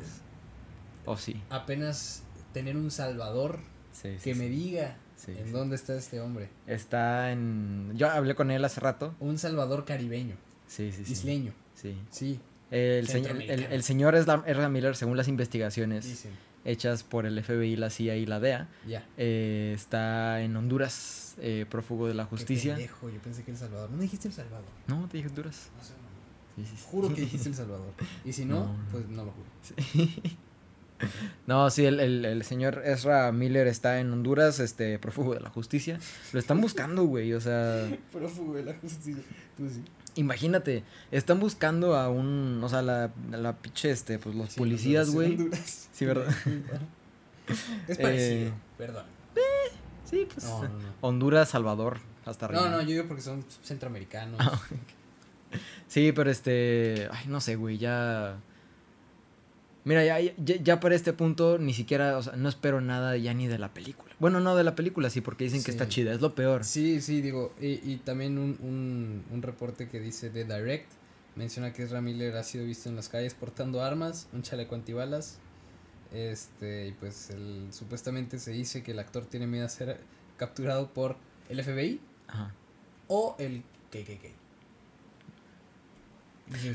[1.05, 1.41] Oh, sí.
[1.51, 3.59] apenas tener un salvador
[4.23, 5.51] que me diga Sí, en sí.
[5.53, 6.49] dónde está este hombre.
[6.67, 7.93] Está en.
[7.95, 9.15] Yo hablé con él hace rato.
[9.21, 10.35] Un salvador caribeño,
[10.67, 11.13] Sí, sí, sí.
[11.13, 11.97] isleño, Sí.
[12.11, 12.41] sí,
[12.73, 16.33] El, señor, el, el señor Ezra Miller, según las investigaciones dicen.
[16.65, 19.05] hechas por el FBI, la CIA y la DEA, Ya.
[19.19, 22.75] eh, está en Honduras, eh, prófugo de la Qué justicia.
[22.75, 23.91] pendejo, yo pensé que El Salvador.
[23.91, 24.65] ¿No me dijiste El Salvador?
[24.87, 25.71] No, te dije Honduras.
[25.77, 25.93] No sé.
[26.57, 26.85] Sí, sí, sí.
[26.91, 27.93] Juro que dijiste El Salvador.
[28.25, 28.85] Y si no, No, no.
[28.91, 29.49] pues no lo juro.
[31.47, 35.51] No, sí, el, el, el señor Ezra Miller está en Honduras, este, prófugo de la
[35.51, 35.99] justicia.
[36.33, 39.23] Lo están buscando, güey, o sea, Prófugo de la justicia.
[39.59, 39.83] Pues sí.
[40.15, 45.09] imagínate, están buscando a un, o sea, la, la pinche, este, pues los Sí, policías,
[45.09, 45.37] Honduras, güey.
[45.39, 45.89] Honduras.
[45.93, 46.35] Sí, ¿verdad?
[47.89, 49.05] Es Eh, parecido, perdón.
[50.09, 50.89] Sí, pues, No, no, no.
[51.01, 52.63] Honduras, Salvador, hasta arriba.
[52.63, 54.39] No, no, yo digo porque son centroamericanos.
[54.41, 54.61] Ah,
[55.89, 58.37] Sí, pero este, ay, no sé, güey, ya...
[59.85, 63.35] Mira, ya, ya, ya para este punto ni siquiera, o sea, no espero nada ya
[63.35, 64.15] ni de la película.
[64.21, 66.65] Bueno, no de la película, sí, porque dicen que está chida, es lo peor.
[66.65, 70.89] Sí, sí, digo, y, y también un, un, un reporte que dice de Direct
[71.35, 75.39] menciona que Ezra Miller ha sido visto en las calles portando armas, un chaleco antibalas,
[76.13, 79.99] este, y pues el, supuestamente se dice que el actor tiene miedo a ser
[80.37, 81.17] capturado por
[81.49, 82.55] el FBI Ajá.
[83.09, 84.43] o el KKK.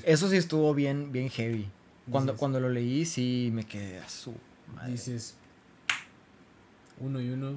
[0.05, 1.69] Eso sí estuvo bien, bien heavy.
[2.09, 4.33] Cuando, Dices- cuando lo leí, sí me quedé a su
[4.75, 4.91] madre.
[4.91, 5.35] dices
[6.99, 7.53] uno y uno.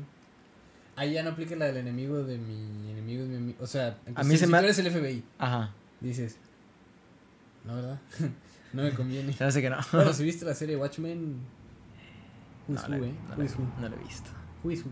[0.96, 3.58] Ahí ya no aplica la del enemigo de mi enemigo de mi amigo.
[3.62, 5.72] O sea, A mí cuestión, se si me tú eres el FBI, Ajá.
[6.00, 6.36] dices,
[7.64, 8.00] no, ¿verdad?
[8.72, 9.34] no me conviene.
[9.38, 9.78] Me hace que no.
[9.92, 11.36] Bueno, si viste la serie Watchmen,
[12.68, 13.14] who is no, who, la- eh?
[13.28, 14.30] no la- no lo he visto.
[14.62, 14.90] Who is who?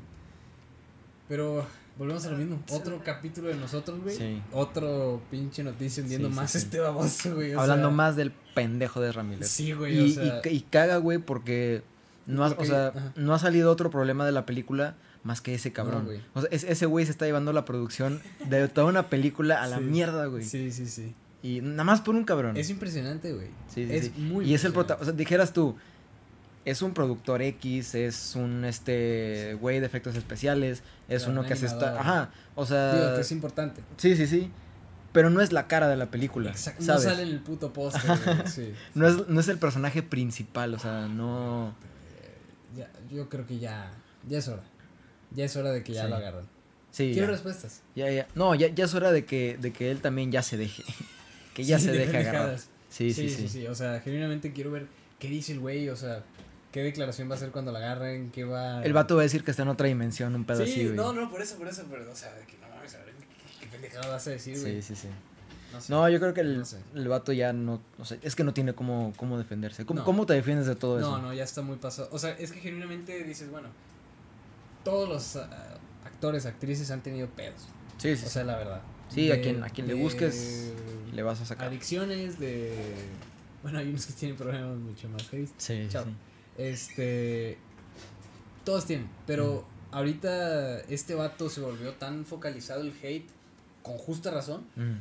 [1.29, 1.66] Pero
[1.99, 2.63] volvemos a lo mismo.
[2.71, 4.17] Otro capítulo de nosotros, güey.
[4.17, 4.43] Sí.
[4.53, 6.59] Otro pinche noticia hundiendo Sí, sí, más sí.
[6.59, 7.53] este baboso, güey.
[7.53, 9.49] Hablando sea, más del pendejo de Ramírez.
[9.49, 9.99] Sí, güey.
[9.99, 11.83] Y, o sea, y, y caga, güey, porque
[12.27, 13.13] no ha, Porque- o sea, ajá.
[13.17, 16.05] no ha salido otro problema de la película más que ese cabrón.
[16.07, 16.21] güey.
[16.35, 19.67] o sea, es- ese güey se está llevando la producción de toda una película a
[19.67, 20.45] la mierda, güey.
[20.45, 21.15] Sí, sí, sí.
[21.43, 22.57] Y nada más por un cabrón.
[22.57, 23.47] Es impresionante, güey.
[23.73, 24.13] Sí, sí, es sí.
[24.17, 25.03] muy y es el prota, impresionante.
[25.03, 25.77] o sea, dijeras tú,
[26.64, 31.55] es un productor X, es un este güey de efectos especiales, es uno un que
[31.55, 31.99] está, animador.
[32.01, 33.83] ajá, o sea, Digo que es importante.
[33.97, 34.51] sí, sí, sí.
[35.12, 36.85] Pero no es la cara de la película, Exacto.
[36.85, 38.03] No sale en el puto póster.
[38.47, 38.75] Sí.
[38.94, 41.75] No es, no es el personaje principal, o sea, no.
[42.77, 43.90] Ya, yo creo que ya,
[44.29, 44.62] ya es hora.
[45.35, 46.11] Ya es hora de que ya Sí.
[46.11, 46.44] lo agarren.
[46.90, 47.83] Sí, Quiero ya, respuestas.
[47.94, 48.29] ya, ya.
[48.35, 50.85] No, ya, ya es hora de que, de que él también ya se deje.
[51.55, 52.33] Que ya Sí, se de deje agarrar.
[52.42, 52.68] pendejadas.
[52.90, 53.66] Sí, sí, sí.
[53.66, 54.87] O sea, genuinamente quiero ver
[55.18, 56.23] qué dice el güey, o sea,
[56.73, 58.83] qué declaración va a hacer cuando la agarren, qué va...
[58.85, 60.97] El vato va a decir que está en otra dimensión, un pedo Sí, así, güey.
[60.97, 63.61] no, no, por eso, por eso, pero, o sea, que no mames, a ver, qué,
[63.61, 64.83] qué pendejada vas a decir, güey.
[64.83, 65.09] Sí, sí, sí.
[65.73, 65.93] No, sé.
[65.93, 66.79] No, yo creo que el, No sé.
[66.95, 69.85] el vato ya no, no sé, es que no tiene cómo, cómo defenderse.
[69.85, 70.05] ¿Cómo, No.
[70.07, 71.11] cómo te defiendes de todo eso?
[71.11, 72.09] No, no, ya está muy pasado.
[72.13, 73.69] O sea, es que genuinamente dices, bueno,
[74.85, 75.49] todos los ah,
[76.05, 77.67] actores, actrices han tenido pedos.
[77.99, 78.81] Sí, sí, O sea, la verdad.
[79.11, 80.73] Sí, a De- quien- a quien le busques,
[81.13, 81.69] le vas a sacar.
[81.69, 82.75] Adicciones, de...
[83.63, 85.47] Bueno, hay unos que tienen problemas mucho más heavy.
[85.47, 85.53] Sí,
[85.83, 86.05] sí, Chao.
[86.05, 86.11] sí.
[86.59, 87.57] Este.
[88.64, 93.27] Todos tienen, pero ahorita este vato se volvió tan focalizado el hate,
[93.83, 94.97] con justa razón, Mm.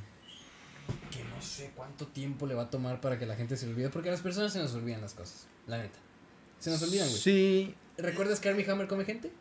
[1.12, 3.89] que no sé cuánto tiempo le va a tomar para que la gente se olvide,
[3.89, 5.98] porque a las personas se nos olvidan las cosas, la neta.
[6.60, 7.20] Se nos olvidan, güey.
[7.20, 9.32] Sí, ¿Recuerdas que Armie Hammer come gente?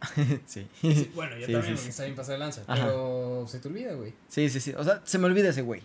[0.46, 0.66] sí.
[0.80, 2.84] Sí, bueno, yo Sí, también, sí, está bien pasado de lanza, Ajá.
[2.86, 4.12] pero se te olvida, güey.
[4.28, 4.74] Sí, sí, sí.
[4.76, 5.82] O sea, se me olvida ese güey.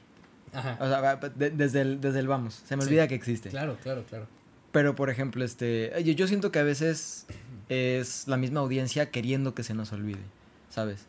[0.54, 0.78] Ajá.
[0.82, 2.56] O sea, de- desde, el, desde el vamos.
[2.68, 3.50] Se me olvida que existe.
[3.50, 4.28] Claro, claro, claro.
[4.72, 5.92] Pero, por ejemplo, este.
[6.04, 7.26] Yo, yo siento que a veces
[7.70, 10.22] es la misma audiencia queriendo que se nos olvide.
[10.70, 11.06] ¿Sabes?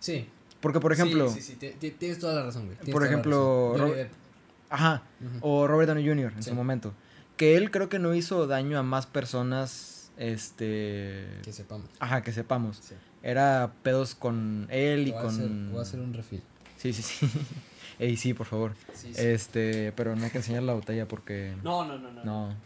[0.00, 0.28] Sí.
[0.60, 1.28] Porque, por ejemplo.
[1.30, 2.76] Sí, sí, sí, ti- ti- tienes toda la razón, güey.
[2.78, 3.76] tienes Por ejemplo.
[4.70, 5.02] Ajá.
[5.40, 6.32] O Robert Downey Jr.
[6.36, 6.50] en Sí.
[6.50, 6.94] su momento.
[7.36, 10.10] Que él creo que no hizo daño a más personas.
[10.16, 11.26] Este.
[11.42, 11.88] Que sepamos.
[11.98, 12.78] Ajá, que sepamos.
[12.82, 12.94] Sí.
[13.22, 15.30] Era pedos con él y Voy a con.
[15.34, 16.42] hacer- voy a hacer un refill.
[16.76, 17.26] Sí, sí, sí.
[17.98, 18.72] Ey, sí, por favor.
[18.94, 21.54] Sí, Este, pero no hay que enseñar la botella porque.
[21.62, 22.24] No, no, no, no.
[22.24, 22.56] No.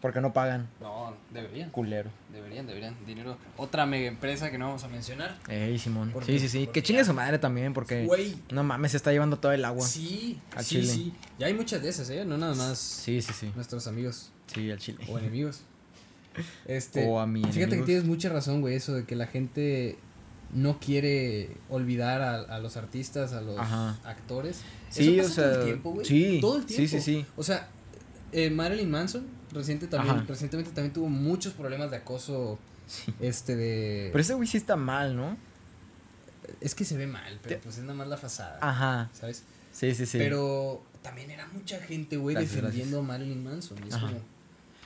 [0.00, 0.68] Porque no pagan.
[0.80, 1.70] No, deberían.
[1.70, 2.08] Culero.
[2.32, 2.94] Deberían, deberían.
[3.04, 3.36] Dinero.
[3.56, 5.36] Otra mega empresa que no vamos a mencionar.
[5.48, 6.10] Ey, Simón.
[6.12, 6.38] ¿Por Sí, qué?
[6.38, 6.66] sí, sí.
[6.72, 8.04] Que chingue su madre también porque.
[8.06, 8.36] Güey.
[8.52, 9.84] No mames, se está llevando todo el agua.
[9.84, 10.92] Sí, Al sí, chile.
[10.92, 11.12] sí.
[11.38, 12.24] Ya hay muchas de esas, ¿eh?
[12.24, 13.50] No nada más Sí, sí, sí.
[13.56, 15.04] nuestros amigos Sí, al chile.
[15.08, 15.62] o enemigos.
[16.66, 19.98] Este, O a mi Fíjate que tienes mucha razón, güey, eso de que la gente
[20.54, 23.98] no quiere olvidar a, a los artistas, a los Ajá.
[24.04, 24.60] actores.
[24.88, 25.50] Sí, Eso o pasa sea.
[25.50, 26.06] todo el tiempo, güey.
[26.06, 26.38] sí.
[26.40, 26.90] Todo el Sí, tiempo.
[26.92, 27.26] sí, sí.
[27.36, 27.68] O sea,
[28.30, 30.24] eh, Marilyn Manson reciente también, Ajá.
[30.28, 32.58] recientemente también tuvo muchos problemas de acoso.
[32.86, 33.12] Sí.
[33.20, 34.08] Este de.
[34.12, 35.36] Pero ese güey sí está mal, ¿no?
[36.60, 38.58] es que se ve mal, pero pues es nada más la fasada.
[38.60, 39.10] Ajá.
[39.12, 39.44] ¿Sabes?
[39.72, 40.18] Sí, sí, sí.
[40.18, 43.78] Pero también era mucha gente, güey, Gracias, defendiendo a Marilyn Manson.
[43.84, 44.06] Y es Ajá.
[44.08, 44.20] como.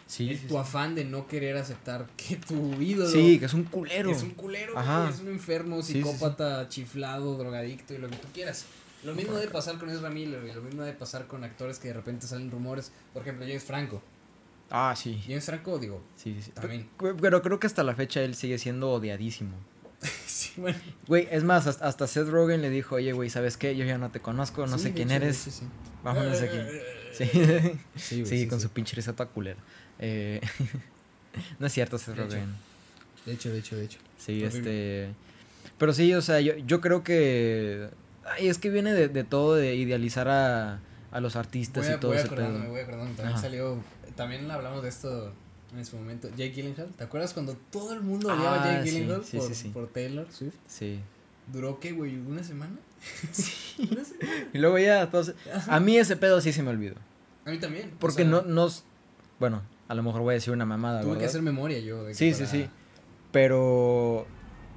[0.06, 0.56] Sí, tu sí.
[0.56, 4.10] afán de no querer aceptar que tu ídolo Sí, que es un culero.
[4.10, 5.08] es un culero, güey, Ajá.
[5.08, 8.66] es un enfermo, psicópata, chiflado, drogadicto y lo que tú quieras.
[9.04, 11.88] Lo mismo debe pasar con Ezra Miller, güey, lo mismo debe pasar con actores que
[11.88, 12.92] de repente salen rumores.
[13.14, 14.02] Por ejemplo, James Franco.
[14.74, 15.20] Ah, sí.
[15.26, 16.50] James Franco, digo, Sí, sí, sí.
[16.52, 16.88] También.
[16.98, 19.54] Pero, pero creo que hasta la fecha él sigue siendo odiadísimo.
[20.26, 20.78] sí, bueno.
[21.06, 23.76] Güey, es más, hasta, hasta Seth Rogen le dijo, oye, güey, ¿sabes qué?
[23.76, 25.42] Yo ya no te conozco, no Sí, sé quién hecho, eres.
[25.46, 25.64] hecho, sí.
[26.02, 26.56] Vámonos aquí.
[27.12, 27.24] Sí,
[27.94, 28.64] Sí, sí, sí, con sí.
[28.66, 29.58] su pinche risota culera.
[29.98, 30.40] Eh,
[31.58, 32.34] no es cierto, Seth De hecho.
[32.36, 32.54] Rogen.
[33.26, 33.98] De hecho, de hecho, de hecho.
[34.18, 35.10] Sí, este...
[35.78, 37.88] Pero sí, o sea, yo, yo creo que...
[38.24, 40.80] Ay, es que viene de, de todo, de idealizar a,
[41.10, 42.72] a los artistas Voy, a, y todo voy ese acordándome, pedo.
[42.72, 43.14] voy acordándome.
[43.16, 43.42] También Ajá.
[43.42, 43.76] salió.
[44.16, 45.32] También hablamos de esto
[45.76, 46.28] en su momento.
[46.30, 46.88] Jake Gyllenhaal.
[46.96, 49.54] ¿Te acuerdas cuando todo el mundo odiaba a Ah, Jake sí, Gyllenhaal sí, por, sí,
[49.54, 49.68] sí.
[49.68, 50.54] por Taylor Swift?
[50.66, 51.00] Sí.
[51.52, 52.16] ¿Duró qué, güey?
[52.18, 52.76] ¿Una semana?
[53.78, 54.48] Una semana.
[54.52, 55.34] Y luego ya, entonces...
[55.52, 55.74] Ajá.
[55.76, 56.94] A mí ese pedo sí se me olvidó.
[57.44, 57.90] A mí también.
[57.96, 58.68] o Porque sea, no,
[59.40, 61.28] Bueno, a lo mejor voy a decir una mamada, Tuve que ¿verdad?
[61.30, 62.02] hacer memoria yo.
[62.04, 62.68] de que Sí, sí, sí.
[63.32, 64.26] Pero...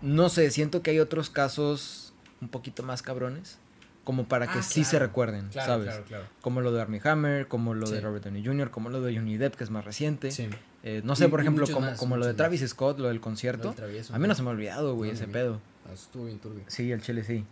[0.01, 3.57] No sé, siento que hay otros casos un poquito más cabrones.
[4.05, 5.07] Como para que Ah, sí se claro.
[5.07, 5.87] recuerden, Claro, ¿sabes?
[5.87, 6.25] claro, claro.
[6.41, 8.03] Como lo de Armie Hammer, como lo de Sí.
[8.03, 10.31] Robert Downey Jr., como lo de Johnny Depp, que es más reciente.
[10.31, 10.47] Sí.
[10.83, 12.69] Eh, no sé, Y- por ejemplo, como, más, como lo de Travis más.
[12.69, 13.69] Scott, lo del Lo concierto.
[13.69, 15.59] del travieso, A mí no se me ha olvidado, güey, No, ese pedo.
[15.89, 16.63] Ah, Estuvo bien turbio.
[16.67, 17.43] Sí, el chile sí.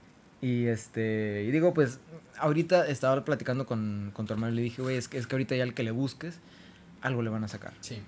[0.42, 2.00] Y este, y digo, pues,
[2.38, 5.34] ahorita estaba platicando con, con tu hermano y le dije, güey, es que, es que
[5.36, 6.38] ahorita ya al que le busques,
[7.02, 7.74] algo le van a sacar.
[7.82, 8.00] Sí.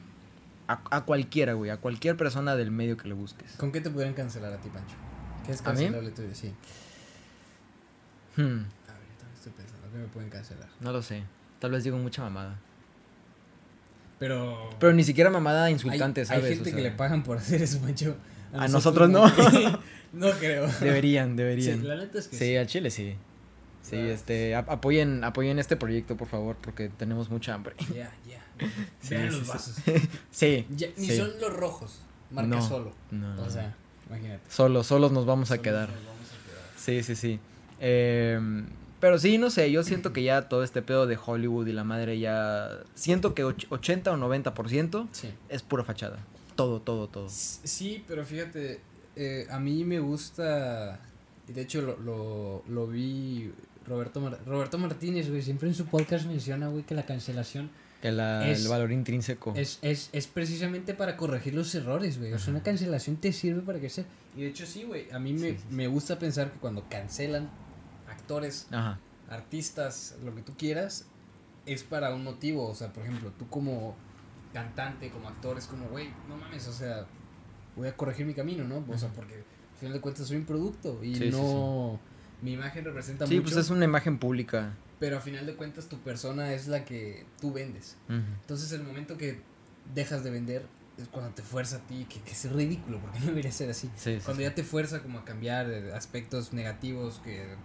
[0.68, 3.54] A, a cualquiera, güey, a cualquier persona del medio que le busques.
[3.54, 4.96] ¿Con qué te podrían cancelar a ti, Pancho?
[5.46, 6.30] ¿Qué es cancelable tuyo?
[6.34, 6.52] Sí.
[8.36, 9.88] Hmm, A ver, yo también estoy pensando.
[9.92, 10.68] ¿Qué me pueden cancelar?
[10.80, 11.24] no lo sé.
[11.60, 12.60] Tal vez digo mucha mamada.
[14.20, 14.70] Pero.
[14.80, 16.44] Pero ni siquiera mamada insultante, hay, ¿sabes?
[16.46, 18.16] Hay O gente sea, que le pagan por hacer eso, Pancho.
[18.54, 19.26] A nosotros no.
[20.14, 20.68] no creo.
[20.80, 21.82] Deberían, deberían.
[21.82, 23.16] Sí, la neta es que Sí, al chile sí.
[23.82, 24.08] Sí, Ah.
[24.14, 27.76] este, ap- apoyen, apoyen este proyecto, por favor, porque tenemos mucha hambre.
[27.94, 28.42] Ya, ya.
[29.02, 29.76] Sí, Vean los vasos.
[30.32, 30.66] Sí.
[30.76, 31.18] Ya, ni sí.
[31.18, 32.02] son los rojos.
[32.32, 32.94] Marca No, solo.
[33.12, 33.40] No.
[33.44, 33.76] O sea,
[34.10, 34.42] imagínate.
[34.50, 35.90] Solos, solos nos vamos a Solo quedar.
[35.90, 36.64] nos vamos a quedar.
[36.78, 37.40] Sí, sí, sí.
[37.90, 38.66] Em,
[39.00, 41.84] pero sí, no sé, yo siento que ya todo este pedo de Hollywood y la
[41.84, 42.80] madre ya...
[42.96, 45.30] Siento que och- 80 o 90% Sí.
[45.50, 46.18] es pura fachada.
[46.56, 47.28] Todo, todo, todo.
[47.30, 48.80] Sí, pero fíjate,
[49.16, 51.00] eh, a mí me gusta,
[51.48, 53.52] y de hecho lo, lo, lo vi
[53.86, 57.70] Roberto, Mar- Roberto Martínez, güey, siempre en su podcast menciona, güey, que la cancelación
[58.02, 59.54] Que la- Es- el valor intrínseco.
[59.56, 62.34] es, es, es precisamente para corregir los errores, güey.
[62.34, 64.06] O sea, una cancelación te sirve para sea.
[64.36, 65.76] Y de hecho sí, güey, a mí me, Sí, sí, sí.
[65.76, 67.50] me gusta pensar que cuando cancelan
[68.26, 69.00] actores, Ajá.
[69.30, 71.06] artistas, lo que tú quieras,
[71.68, 72.68] es para un motivo.
[72.68, 73.96] O sea, por ejemplo, tú como
[74.54, 77.06] cantante, como actor, es como, güey, no mames, o sea,
[77.76, 78.84] voy a corregir mi camino, ¿no?
[78.90, 82.00] O sea, porque al final de cuentas soy un producto y Sí, sí, no...
[82.42, 84.74] Mi imagen representa Sí, mucho, pues es una imagen pública.
[85.00, 87.98] pero al final de cuentas tu persona es la que tú vendes.
[88.10, 89.42] Entonces el momento que
[89.94, 90.66] dejas de vender
[90.98, 93.90] es cuando te fuerza a ti, que, que es ridículo, porque no debería ser así.
[93.98, 94.50] Sí, sí, Cuando sí.
[94.50, 97.56] ya te fuerza como a cambiar eh, aspectos negativos que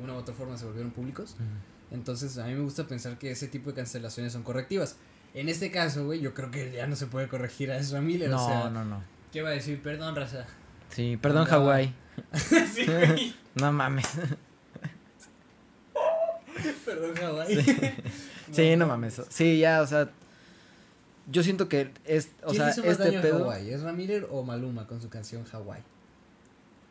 [0.00, 1.36] de una u otra forma se volvieron públicos,
[1.90, 4.96] entonces a mí me gusta pensar que ese tipo de cancelaciones son correctivas.
[5.34, 8.30] En este caso, güey, yo creo que ya no se puede corregir a Ezra Miller,
[8.30, 9.02] No, o sea, no, no.
[9.32, 9.80] ¿qué va a decir?
[9.82, 10.46] Perdón, raza.
[10.90, 11.94] Sí, perdón, Andaba- Hawái.
[12.74, 14.06] sí, güey, No mames.
[16.84, 17.64] perdón, Hawái.
[18.52, 19.20] Sí, no mames.
[19.28, 20.10] Sí, ya, o sea.
[21.30, 23.70] Yo siento que es, o ¿Quién sea, hizo más este daño pedo Hawái?
[23.70, 25.80] ¿Ezra Miller o Maluma con su canción Hawái?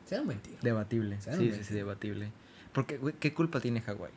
[0.05, 0.57] Se da un buen tiro.
[0.61, 1.19] debatible.
[1.21, 2.31] Sí, sí, sí, debatible.
[2.73, 4.12] Porque güey, qué culpa tiene Hawái.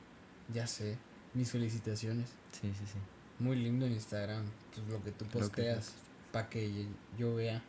[0.52, 0.96] Ya sé.
[1.34, 2.28] Mis felicitaciones.
[2.52, 2.98] Sí, sí, sí.
[3.38, 4.44] Muy lindo en Instagram.
[4.74, 5.94] Pues lo que tú posteas.
[6.32, 6.86] Para que
[7.18, 7.62] yo vea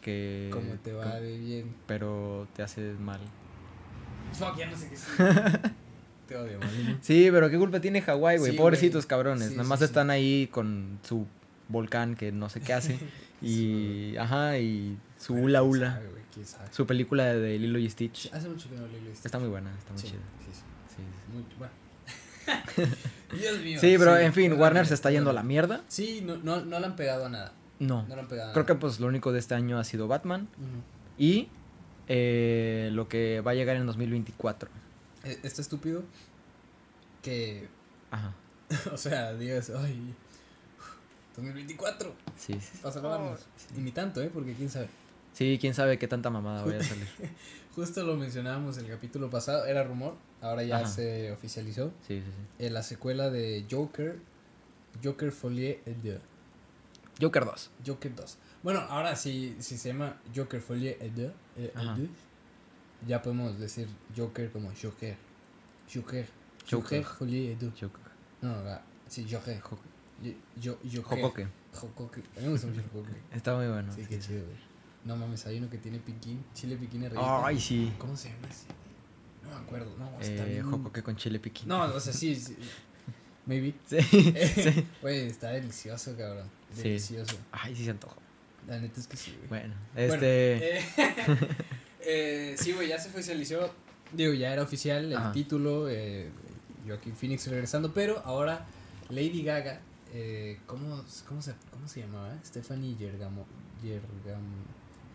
[0.00, 1.74] Que cómo te va de bien.
[1.86, 3.20] pero te haces mal.
[4.32, 4.96] Fuck, ya no sé qué
[6.28, 6.98] te odio, Maluma.
[7.02, 8.52] Sí, pero qué culpa tiene Hawái, güey.
[8.52, 9.08] Sí, Pobrecitos güey.
[9.08, 9.48] cabrones.
[9.50, 11.26] Sí, Nada más sí, están ahí con su
[11.68, 12.98] volcán que no sé qué hace.
[13.42, 15.92] y, ajá, y su hula ¿Quién hula.
[15.94, 16.08] sabe?
[16.34, 16.68] ¿Quién sabe?
[16.72, 18.30] Su película de Lilo y Stitch.
[18.32, 19.26] Hace mucho que no leí esto.
[19.28, 20.20] Está muy buena, está muy sí, chida.
[20.40, 20.60] sí, sí.
[20.96, 21.32] Sí, sí.
[21.32, 21.72] Muy bueno.
[23.32, 23.80] Dios mío.
[23.80, 25.82] Sí, pero en fin, Warner se está yendo a la mierda.
[25.88, 27.52] Sí, no, no, no le han pegado a nada.
[27.78, 28.02] No.
[28.06, 28.80] No le han pegado a Creo que nada.
[28.80, 30.48] pues lo único de este año ha sido Batman.
[31.16, 31.48] Y
[32.08, 34.68] eh, lo que va a llegar en 2024.
[35.24, 36.02] Eh, Está estúpido
[37.22, 37.68] que,
[38.10, 38.34] Ajá.
[38.92, 40.14] o sea, digas, ay,
[41.36, 42.78] 2024, Sí, sí.
[42.82, 43.40] para salvarnos.
[43.76, 44.30] Y ni tanto, ¿eh?
[44.32, 44.88] Porque quién sabe.
[45.34, 47.06] Sí, quién sabe qué tanta mamada vaya a salir.
[47.74, 50.86] Justo lo mencionábamos el capítulo pasado, era rumor, ahora ya Ajá.
[50.86, 51.92] se oficializó.
[52.06, 52.64] Sí, sí, sí.
[52.66, 54.18] En la secuela de Joker,
[55.02, 56.20] Joker Folie 2.
[57.20, 57.70] Joker 2.
[57.86, 58.38] Joker 2.
[58.62, 61.94] Bueno, ahora sí, si se llama Joker Folie 2, eh, Ajá.
[61.96, 62.08] deux,
[63.08, 65.16] ya podemos decir Joker como Joker.
[65.92, 66.26] Joker.
[66.70, 67.02] Joker.
[67.02, 67.72] Joker Folie 2.
[67.72, 68.00] Joker.
[68.40, 69.60] No, la- sí, Joker.
[69.60, 69.88] Joker.
[70.22, 70.98] El
[71.72, 72.22] jocoque.
[73.32, 73.92] Está muy bueno.
[73.92, 74.73] Sí, qué chido, güey.
[75.04, 77.46] No mames, hay uno que tiene piquín, chile piquín arriba.
[77.46, 77.92] Ay, sí.
[77.98, 78.66] ¿Cómo se llama ese?
[79.42, 79.94] No me acuerdo.
[79.98, 80.70] No, está Eh, bien.
[80.70, 81.68] jocoque con chile piquín.
[81.68, 82.34] No, o sea, sí.
[82.34, 82.56] sí.
[83.46, 83.74] Maybe.
[83.86, 84.86] Sí, sí.
[85.02, 86.48] Güey, está delicioso, cabrón.
[86.74, 86.82] Sí.
[86.84, 87.36] Delicioso.
[87.52, 88.16] Ay, sí se antojó.
[88.66, 89.48] La neta es que sí, güey.
[89.48, 90.78] Bueno, Bueno, este.
[90.78, 90.84] eh,
[92.00, 93.74] eh, sí, güey, ya se oficializó.
[94.12, 95.32] Digo, ya era oficial el Ajá.
[95.32, 95.88] título.
[95.90, 96.30] Eh,
[96.86, 97.92] Joaquín Phoenix regresando.
[97.92, 98.64] Pero ahora
[99.10, 99.80] Lady Gaga.
[100.14, 102.34] Eh, ¿cómo, cómo, se, ¿Cómo se llamaba?
[102.44, 103.44] Stephanie Yergamo.
[103.82, 104.73] Yergam, Lady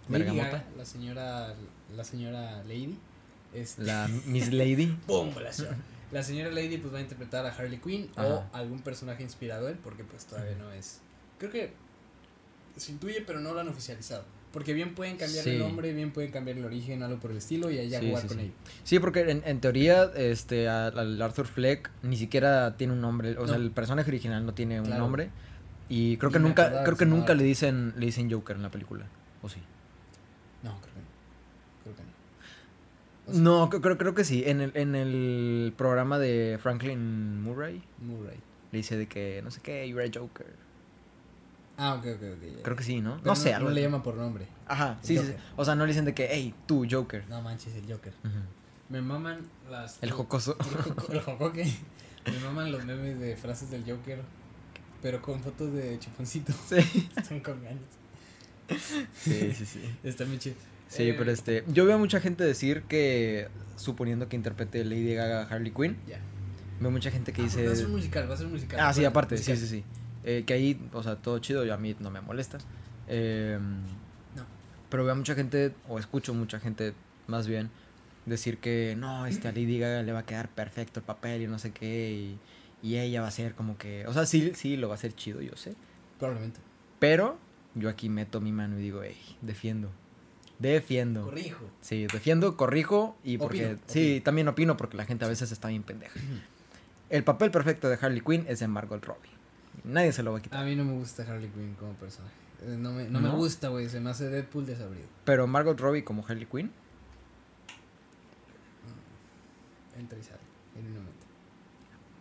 [0.10, 0.64] Bergamota.
[0.78, 1.54] La señora.
[1.96, 2.98] La señora Lady.
[3.54, 4.98] Este, La Miss Lady.
[5.08, 5.30] ¡Pum!
[5.42, 5.78] La, señora-
[6.12, 9.74] la señora Lady pues va a interpretar a Harley Quinn o algún personaje inspirado en
[9.76, 11.00] él porque pues todavía no es.
[11.38, 11.72] Creo que
[12.78, 14.24] se intuye pero no lo han oficializado.
[14.52, 17.70] Porque bien pueden cambiar el nombre, bien pueden cambiar el origen, algo por el estilo
[17.70, 18.52] y ahí ya Sí, jugar sí, con ello.
[18.84, 23.38] Sí, porque en, en teoría, este, al Arthur Fleck ni siquiera tiene un nombre.
[23.38, 25.30] O sea, el personaje original no tiene un nombre.
[25.88, 29.06] Y creo que nunca, creo que nunca le dicen, le dicen Joker en la película.
[29.44, 29.60] ¿O sí?
[30.64, 31.08] No, creo que no.
[31.84, 32.10] Creo que no.
[33.28, 34.44] O sea, No, cre- creo, creo que sí.
[34.46, 38.38] En el, en el programa de Franklin Murray Murray.
[38.72, 40.48] le dice de que no sé qué, you're a Joker.
[41.78, 42.58] Ah, ok, ok, ok.
[42.58, 42.64] ya.
[42.64, 43.16] Creo que sí, ¿no?
[43.18, 43.82] Pero no sé, No, algo le así.
[43.84, 44.48] llama por nombre.
[44.68, 45.28] Ajá, sí, sí, sí.
[45.32, 45.42] Joker.
[45.56, 47.24] O sea, no le dicen de que, hey, tú, Joker.
[47.30, 48.14] No manches, el Joker.
[48.26, 48.34] Ujú.
[48.90, 50.02] Me maman las.
[50.04, 50.58] El jocoso.
[50.60, 51.74] El joco- el jocoque.
[52.26, 54.22] Me maman los memes de frases del Joker.
[55.02, 56.52] Pero con fotos de chuponcito.
[56.68, 57.80] Sí, Están con ganas.
[59.16, 59.66] Sí, sí.
[59.66, 59.80] sí.
[60.04, 60.56] Está muy chido.
[60.88, 65.14] Sí, Eh, pero este, yo veo a mucha gente decir que, suponiendo que interprete Lady
[65.14, 66.20] Gaga Harley Quinn, Ya.
[66.80, 67.66] veo mucha gente que Ah, dice...
[67.68, 68.80] Va a ser un musical, va a ser un musical.
[68.82, 69.70] Ah, sí, aparte, sí, musical.
[69.70, 69.84] sí, sí.
[70.24, 72.58] Eh, que ahí, o sea, todo chido, yo a mí no me molesta.
[73.08, 73.58] Eh,
[74.36, 74.46] No.
[74.90, 76.94] Pero veo a mucha gente, o escucho mucha gente
[77.28, 77.70] más bien,
[78.26, 81.48] decir que no, este, a Lady Gaga le va a quedar perfecto el papel y
[81.48, 82.40] no sé qué, y,
[82.88, 85.14] y ella va a ser como que, o sea, sí, sí, lo va a hacer
[85.14, 85.76] chido, yo sé.
[86.18, 86.60] Probablemente.
[87.00, 87.38] Pero
[87.76, 89.90] yo aquí meto mi mano y digo, hey, defiendo.
[90.60, 91.24] Defiendo.
[91.26, 91.66] Corrijo.
[91.82, 93.66] Sí, defiendo, corrijo y porque...
[93.66, 94.24] Opino, sí, opino.
[94.24, 96.20] también opino porque la gente a veces está bien pendeja.
[97.10, 99.30] El papel perfecto de Harley Quinn es de Margot Robbie.
[99.86, 100.62] Nadie se lo va a quitar.
[100.62, 102.34] A mí no me gusta Harley Quinn como personaje.
[102.64, 103.38] Eh, No me, no me ¿No?
[103.38, 103.88] gusta, güey.
[103.88, 105.08] Se me hace Deadpool desabrido.
[105.24, 106.72] Pero Margot Robbie como Harley Quinn,
[109.98, 110.40] Entra y sale,
[110.76, 111.19] genuinamente.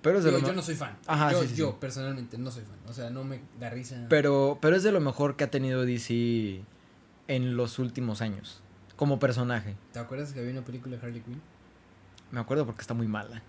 [0.08, 0.96] Pero es de lo yo me- no soy fan.
[1.06, 1.76] Ajá, yo, sí, sí, yo sí.
[1.80, 2.76] personalmente no soy fan.
[2.88, 4.06] O sea, no me da risa.
[4.08, 6.62] pero, pero es de lo mejor que ha tenido DC
[7.28, 8.62] en los últimos años.
[8.96, 9.76] Como personaje.
[9.92, 11.40] ¿Te acuerdas que había una película de Harley Quinn?
[12.32, 13.42] Me acuerdo porque está muy mala.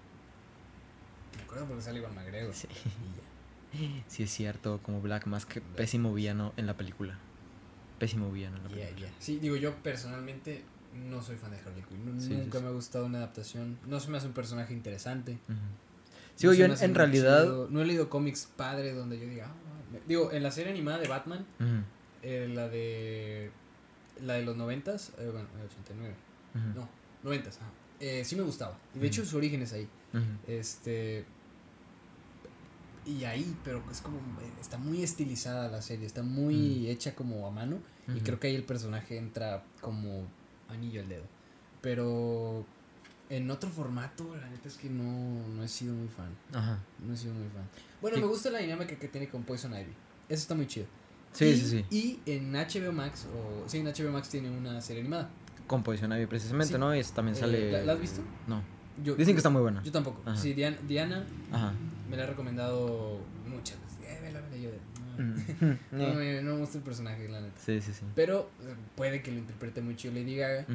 [1.38, 2.54] Me acuerdo porque sale Iván McGregor.
[2.54, 2.68] Sí.
[4.08, 7.20] Sí es cierto, como Black Mask, pésimo villano en la película.
[8.00, 9.10] Pésimo villano en la película.
[9.20, 10.64] Sí, digo, yo personalmente
[11.08, 12.40] no soy fan de Harley Quinn.
[12.40, 13.78] Nunca me ha gustado una adaptación.
[13.86, 15.38] No se me hace un personaje interesante.
[15.48, 15.56] No
[16.52, 17.44] Se yo en, en realidad...
[17.44, 17.68] chido.
[17.70, 19.48] No he leído cómics padres donde yo diga.
[19.50, 19.54] "Ah,
[19.92, 20.00] me-".
[20.08, 21.46] Digo, en la serie animada de Batman,
[22.24, 23.52] eh, la de.
[24.22, 26.14] La de los noventas, eh, bueno, el 89.
[26.56, 26.90] ujú, No,
[27.24, 27.70] noventas, ajá.
[28.02, 28.78] Eh, sí me gustaba.
[28.96, 29.88] Y de hecho su origen es ahí.
[30.48, 31.26] Este.
[33.06, 34.20] Y ahí, pero es como.
[34.62, 37.80] Está muy estilizada la serie, está muy hecha como a mano.
[38.08, 40.26] Y creo que ahí el personaje entra como
[40.70, 41.24] anillo al dedo.
[41.82, 42.66] Pero.
[43.30, 46.30] En otro formato, la neta es que no, no he sido muy fan.
[46.54, 46.80] Ajá.
[47.06, 47.64] No he sido muy fan.
[48.02, 48.22] Bueno, Sí.
[48.24, 49.94] me gusta la dinámica que tiene con Poison Ivy.
[50.28, 50.88] Eso está muy chido.
[51.34, 51.86] Sí, y, sí, sí.
[52.26, 55.30] Y en HBO Max, o sí, en HBO Max tiene una serie animada.
[55.68, 56.80] Composición ahí precisamente, Sí.
[56.80, 56.96] ¿no?
[56.96, 57.72] Y eso también Eh, sale...
[57.72, 58.22] ¿la- la has visto?
[58.48, 58.64] No.
[59.04, 59.84] Yo, Dicen que está muy buena.
[59.84, 60.22] Yo tampoco.
[60.26, 60.36] Ajá.
[60.36, 61.74] Sí, Diana, Diana Ajá.
[62.10, 64.00] me la ha recomendado muchas veces.
[64.10, 64.80] Eh, vela, vela, yo de,
[65.92, 67.60] no, no, me, no me gusta el personaje, la neta.
[67.64, 68.04] Sí, sí, sí.
[68.16, 70.64] Pero eh, puede que lo interprete muy chido Lady Gaga.
[70.64, 70.74] Ujú.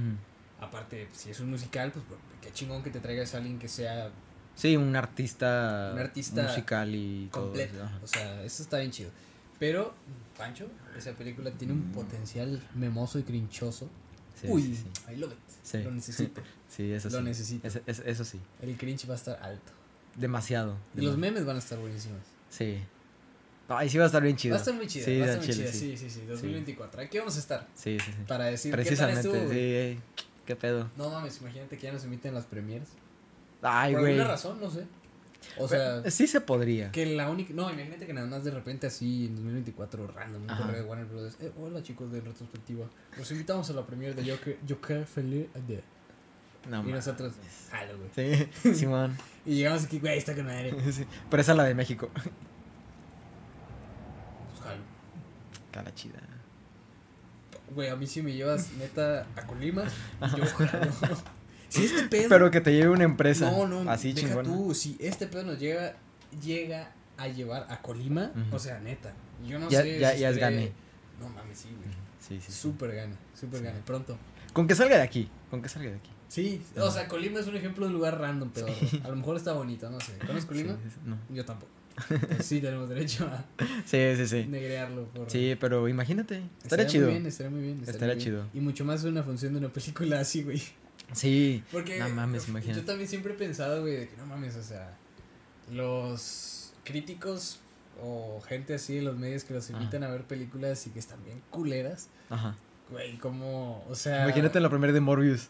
[0.64, 2.04] Aparte, si es un musical, pues
[2.42, 4.10] qué chingón que te traigas a alguien que sea
[4.56, 7.44] Sí, un artista, Un artista musical y todo.
[7.46, 7.74] completo.
[7.74, 8.00] eso, ajá.
[8.02, 9.10] O sea, eso está bien chido.
[9.58, 9.94] Pero,
[10.36, 13.88] Pancho, esa película tiene un potencial memoso y crinchoso.
[14.40, 15.12] Sí, Uy, sí, sí.
[15.12, 15.38] I love it.
[15.62, 15.82] Sí.
[15.82, 16.42] Lo necesito.
[16.74, 17.24] Sí, eso Lo sí.
[17.24, 17.68] necesito.
[17.68, 18.40] Ese- ese- eso sí.
[18.60, 19.70] El cringe va a estar alto.
[20.16, 20.76] Demasiado.
[20.96, 22.18] Y los memes van a estar buenísimos.
[22.50, 22.80] Sí.
[23.68, 24.54] Ay, sí va a estar bien chido.
[24.54, 25.70] Va a estar muy chida, Sí, va a estar muy chida.
[25.72, 25.78] sí.
[25.78, 26.26] Sí, sí, sí.
[26.26, 27.00] 2024.
[27.02, 27.68] Aquí vamos a estar.
[27.76, 28.18] Sí, sí, sí.
[28.26, 29.98] Para decir Precisamente, ¿qué tal estuvo, sí.
[30.46, 30.90] ¿Qué pedo?
[30.96, 32.88] No mames, imagínate que ya nos emiten las premiers.
[33.62, 34.12] Ay, Por güey.
[34.14, 34.84] alguna razón, no sé.
[35.58, 36.90] O sea, Sí se podría.
[36.90, 37.52] que la única.
[37.54, 41.06] No, imagínate que nada más de repente así en 2024, random, un correo de Warner
[41.06, 41.36] Brothers.
[41.40, 42.86] Eh, hola chicos de retrospectiva.
[43.18, 45.82] Los invitamos a la premier de Joker, Joker Feliz de.
[46.70, 47.34] No, y nosotros,
[47.70, 48.10] jalo, güey.
[48.62, 49.16] Sí, Simón.
[49.44, 50.74] Y llegamos aquí, güey, está con madre.
[50.92, 51.04] Sí.
[51.30, 52.08] Pero esa es la de México.
[52.14, 52.24] Pues
[54.62, 54.82] jalo.
[55.72, 56.20] Cara chida.
[57.74, 59.84] Güey, a mí si me llevas neta a Colima,
[60.36, 60.44] yo.
[61.68, 62.28] Si este pedo.
[62.28, 63.50] Pero que te lleve una empresa.
[63.50, 64.44] No, no, Así deja chingón.
[64.44, 65.96] tú, si este pedo nos llega,
[66.40, 69.12] llega a llevar a Colima, o sea, neta,
[69.44, 69.98] Yo no Ya- sé.
[69.98, 70.72] ya- si ya es gane.
[71.20, 71.88] No mames, sí, güey.
[72.20, 72.60] Sí, sí, sí.
[72.60, 73.64] Súper gane, súper Sí.
[73.66, 73.80] gane.
[73.84, 74.16] Pronto.
[74.52, 75.28] Con que salga de aquí.
[75.50, 76.10] Con que salga de aquí.
[76.28, 78.68] Sí, o sea, Colima es un ejemplo de un lugar random, pero
[79.02, 80.12] a lo mejor está bonito, no sé.
[80.18, 80.74] ¿Conoces Colima?
[80.74, 81.18] Sí, sí, no.
[81.30, 81.72] Yo tampoco.
[82.40, 83.44] Sí, tenemos derecho a
[83.86, 84.46] Sí, sí, sí.
[84.46, 85.04] negrearlo.
[85.06, 85.30] Por...
[85.30, 86.36] Sí, pero imagínate.
[86.62, 87.04] Estaría Estaría chido.
[87.06, 87.80] Muy bien, estaría muy bien.
[87.80, 88.18] Estaría muy bien.
[88.18, 88.46] chido.
[88.52, 90.62] Y mucho más una función de una película así, güey.
[91.12, 91.62] Sí.
[91.70, 92.80] Porque No mames, imagínate.
[92.80, 94.96] yo también siempre he pensado, güey, de que no mames, o sea,
[95.72, 97.60] los críticos
[98.02, 99.78] o gente así de los medios que los Ajá.
[99.78, 102.56] invitan a ver películas y que están bien culeras, Ajá.
[102.90, 104.24] güey, como, o sea...
[104.24, 105.48] Imagínate la primera de Morbius.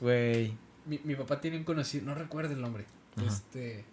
[0.00, 0.52] Güey.
[0.84, 2.84] Mi, mi papá tiene un conocido, no recuerdo el nombre,
[3.16, 3.26] Ajá.
[3.26, 3.84] este,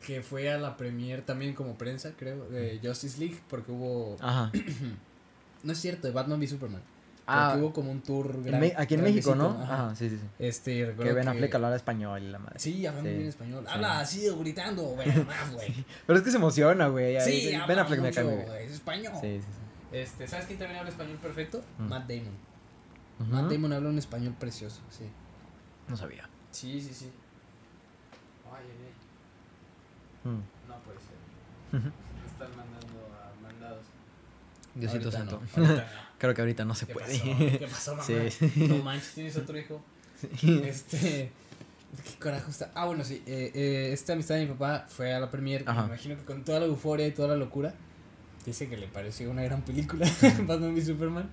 [0.00, 4.50] que fue a la premier también como prensa, creo, de Justice League, porque hubo, Ajá.
[5.62, 6.82] no es cierto, de Batman v Superman,
[7.26, 9.58] Ah, porque hubo como un tour gran- aquí en México, ¿no?
[9.62, 10.26] Ajá, sí, sí, sí.
[10.38, 12.58] Este, Que Ben Affleck hablara español y la madre.
[12.58, 13.16] Sí, hablando Sí.
[13.16, 13.64] bien español.
[13.66, 15.86] Habla así, gritando, güey, más, güey.
[16.06, 17.18] Pero es que se emociona, güey.
[17.22, 19.14] Sí, Ben Affleck me cae Es español.
[19.22, 19.96] Sí, sí, sí.
[19.96, 21.62] Este, ¿sabes quién también habla español perfecto?
[21.78, 21.88] Mm.
[21.88, 22.34] Matt Damon.
[23.30, 25.04] Matt Damon habla un español precioso, sí.
[25.88, 26.28] No sabía.
[26.50, 27.10] Sí, sí, sí.
[28.52, 28.92] Ay, ay, ay.
[30.24, 30.68] Mm.
[30.68, 31.80] No puede ser.
[31.82, 33.84] Me están mandando a mandados.
[34.74, 35.40] Diosito santo.
[35.56, 35.82] no, no.
[36.18, 37.06] Creo que ahorita no se ¿Qué puede.
[37.18, 37.24] pasó?
[37.38, 38.04] ¿Qué pasó, mamá?
[38.06, 38.52] Sí.
[38.56, 39.82] No manches, tienes otro hijo.
[40.42, 41.30] Este.
[42.04, 42.70] ¿Qué carajo está?
[42.74, 43.22] Ah, bueno, sí.
[43.26, 45.62] Eh, eh, esta amistad de mi papá fue a la premier.
[45.66, 45.82] Ajá.
[45.82, 47.74] Me imagino que con toda la euforia y toda la locura.
[48.46, 50.06] Dice que le pareció una gran película.
[50.46, 51.30] Batman y Superman.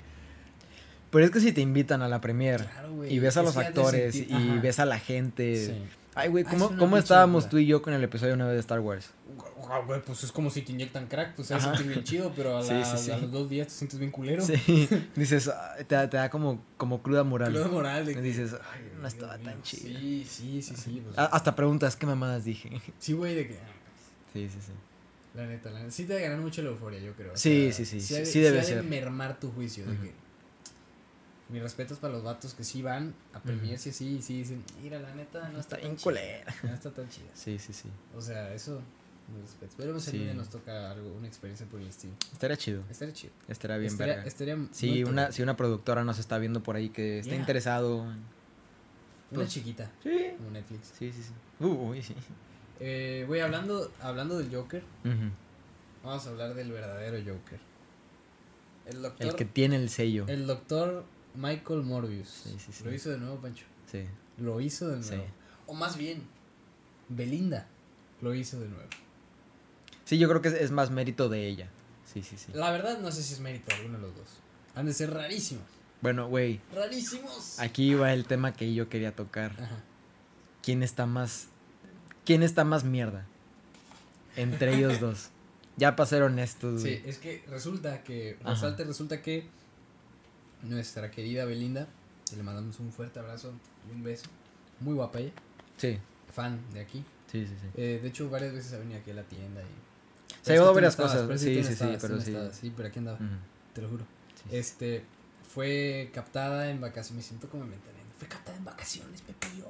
[1.09, 4.15] Pero es que si te invitan a la premier Claro, y ves a los actores
[4.15, 4.59] y Ajá.
[4.61, 5.67] ves a la gente.
[5.67, 5.73] Sí.
[6.13, 7.49] Ay, güey, Ah, ¿cómo, una cómo estábamos locura.
[7.51, 9.11] tú y yo con el episodio 9 de Star Wars?
[9.57, 11.73] Guau, güey, pues es como si te inyectan crack, pues se Ajá.
[11.75, 13.11] siente bien chido, pero a, Sí, la- sí, sí.
[13.11, 14.43] a los dos días te sientes bien culero.
[14.43, 14.55] Sí.
[15.15, 17.51] Dices, ah, te, da- te da como, como cruda moral.
[17.53, 19.45] Cruda moral de dices, ay, "Ay, no Dios estaba mío".
[19.45, 19.83] tan chido.
[19.99, 21.01] Sí, sí, sí, sí.
[21.05, 22.69] pues, Ah, Hasta preguntas, ¿qué mamadas dije?
[22.99, 23.53] sí, güey, de que.
[24.33, 24.71] Sí, sí, sí.
[25.33, 25.91] La neta, la neta.
[25.91, 27.31] Sí te ganar mucho la euforia, yo creo.
[27.31, 28.83] o Sí, sea, sí, sí, ha de- sí debe ha de ser.
[28.83, 29.85] mermar tu juicio.
[29.85, 30.01] De Ujú.
[30.03, 30.20] que.
[31.51, 34.99] Mis respetos para los vatos que sí van a premierse así y sí dicen, mira,
[34.99, 36.43] la neta no está, Está tan chida.
[36.63, 37.29] No está tan chida.
[37.33, 37.89] Sí, sí, sí.
[38.15, 38.81] O sea, eso,
[39.33, 39.75] mis respetos.
[39.77, 40.17] Pero si Sí.
[40.19, 42.13] día nos toca algo, una experiencia por el estilo.
[42.31, 42.83] Estaría chido.
[42.89, 43.33] Estaría chido.
[43.49, 44.27] Estaría bien estaría, verga.
[44.27, 47.39] estaría Si muy una, si una productora nos está viendo por ahí que está Yeah.
[47.41, 47.97] interesado.
[48.01, 48.17] Una
[49.33, 50.33] pues- chiquita, Sí.
[50.37, 50.93] como Netflix.
[50.97, 51.63] Sí, sí, sí.
[51.65, 52.15] Uh, uy, sí.
[52.79, 54.83] Eh, güey, hablando, hablando del Joker,
[56.03, 57.59] vamos a hablar del verdadero Joker.
[58.85, 60.25] El doctor, El que tiene el sello.
[60.27, 61.05] el doctor
[61.35, 62.27] Michael Morbius.
[62.43, 62.83] Sí, sí, sí.
[62.83, 63.65] Lo hizo de nuevo, Pancho.
[63.91, 64.05] Sí.
[64.37, 65.09] Lo hizo de Sí.
[65.11, 65.25] nuevo.
[65.67, 66.23] O más bien,
[67.09, 67.67] Belinda
[68.21, 68.89] lo hizo de nuevo.
[70.05, 71.69] Sí, yo creo que es, es más mérito de ella.
[72.11, 72.51] Sí, sí, sí.
[72.53, 74.27] La verdad, no sé si es mérito de alguno de los dos.
[74.75, 75.63] Han de ser rarísimos.
[76.01, 77.59] Bueno, güey, ¡Rarísimos!
[77.59, 79.51] aquí va el tema que yo quería tocar.
[79.61, 79.83] Ajá.
[80.63, 81.47] ¿Quién está más.
[82.25, 83.25] ¿Quién está más mierda?
[84.35, 85.29] Entre ellos dos.
[85.77, 87.09] Ya para ser honestos, Sí, güey.
[87.09, 88.53] es que resulta que, Ajá.
[88.53, 89.47] resalta, resulta que
[90.63, 91.87] nuestra querida Belinda,
[92.31, 93.53] y le mandamos un fuerte abrazo
[93.89, 94.27] y un beso,
[94.79, 95.31] muy guapa ella,
[95.77, 95.97] Sí,
[96.33, 97.03] fan de aquí.
[97.31, 97.53] sí, sí.
[97.59, 97.67] sí.
[97.75, 99.65] Eh, de hecho, varias veces ha venido aquí a la tienda y...
[100.45, 101.41] Se ha llevado varias estabas, cosas.
[101.41, 102.31] Sí, sí, sí, estabas, pero sí.
[102.31, 103.19] estabas, Sí, pero aquí andaba,
[103.73, 104.05] te lo juro.
[104.35, 104.55] Sí.
[104.55, 105.03] Este,
[105.53, 107.99] fue captada en vacaciones, me siento como inventando.
[108.17, 109.65] Fue captada en vacaciones, Pepillo.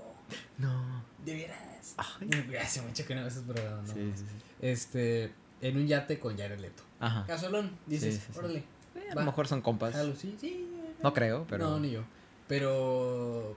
[0.57, 1.03] No.
[1.25, 1.95] De veras.
[1.97, 2.29] Ay.
[2.61, 3.93] Hace mucho que no ves esos programas, no.
[3.93, 4.45] Sí, sí, sí.
[4.61, 5.31] Este,
[5.61, 6.83] en un yate con Jared Leto.
[6.99, 7.25] Ajá.
[7.25, 8.63] Casualón, dices, órale.
[8.95, 9.93] Eh, a lo mejor son compas.
[9.93, 10.67] jalo, sí, sí.
[11.04, 11.70] No creo, pero.
[11.70, 12.02] No, ni yo.
[12.47, 13.56] Pero.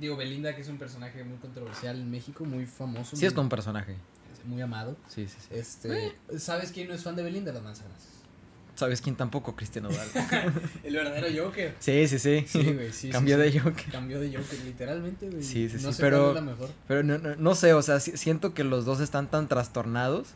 [0.00, 3.16] Digo, Belinda, que es un personaje muy controversial en México, muy famoso.
[3.16, 3.96] Sí, es un personaje.
[4.44, 4.96] muy amado.
[5.08, 5.48] Sí, sí, sí.
[5.50, 6.14] Este.
[6.38, 7.52] ¿Sabes quién no es fan de Belinda?
[7.52, 8.10] Las manzanas.
[8.74, 9.54] ¿Sabes quién tampoco?
[9.54, 10.08] Cristian Odal.
[10.82, 11.76] El verdadero Joker.
[11.78, 12.44] sí, sí, sí.
[12.48, 13.08] Sí, güey, sí.
[13.08, 13.60] Cambió sí, de.
[13.60, 13.92] Joker.
[13.92, 15.42] Cambió de Joker, literalmente, güey.
[15.44, 16.70] Sí, sí, no sí, sé pero- cuál es la mejor.
[16.88, 20.30] Pero no, no, no sé, o sea, si- siento que los dos están tan trastornados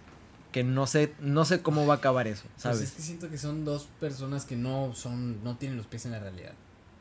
[0.52, 2.80] que no sé, no sé cómo va a acabar eso, Pues ¿sabes?
[2.82, 6.12] es que siento que son dos personas que no son, no tienen los pies en
[6.12, 6.52] la realidad.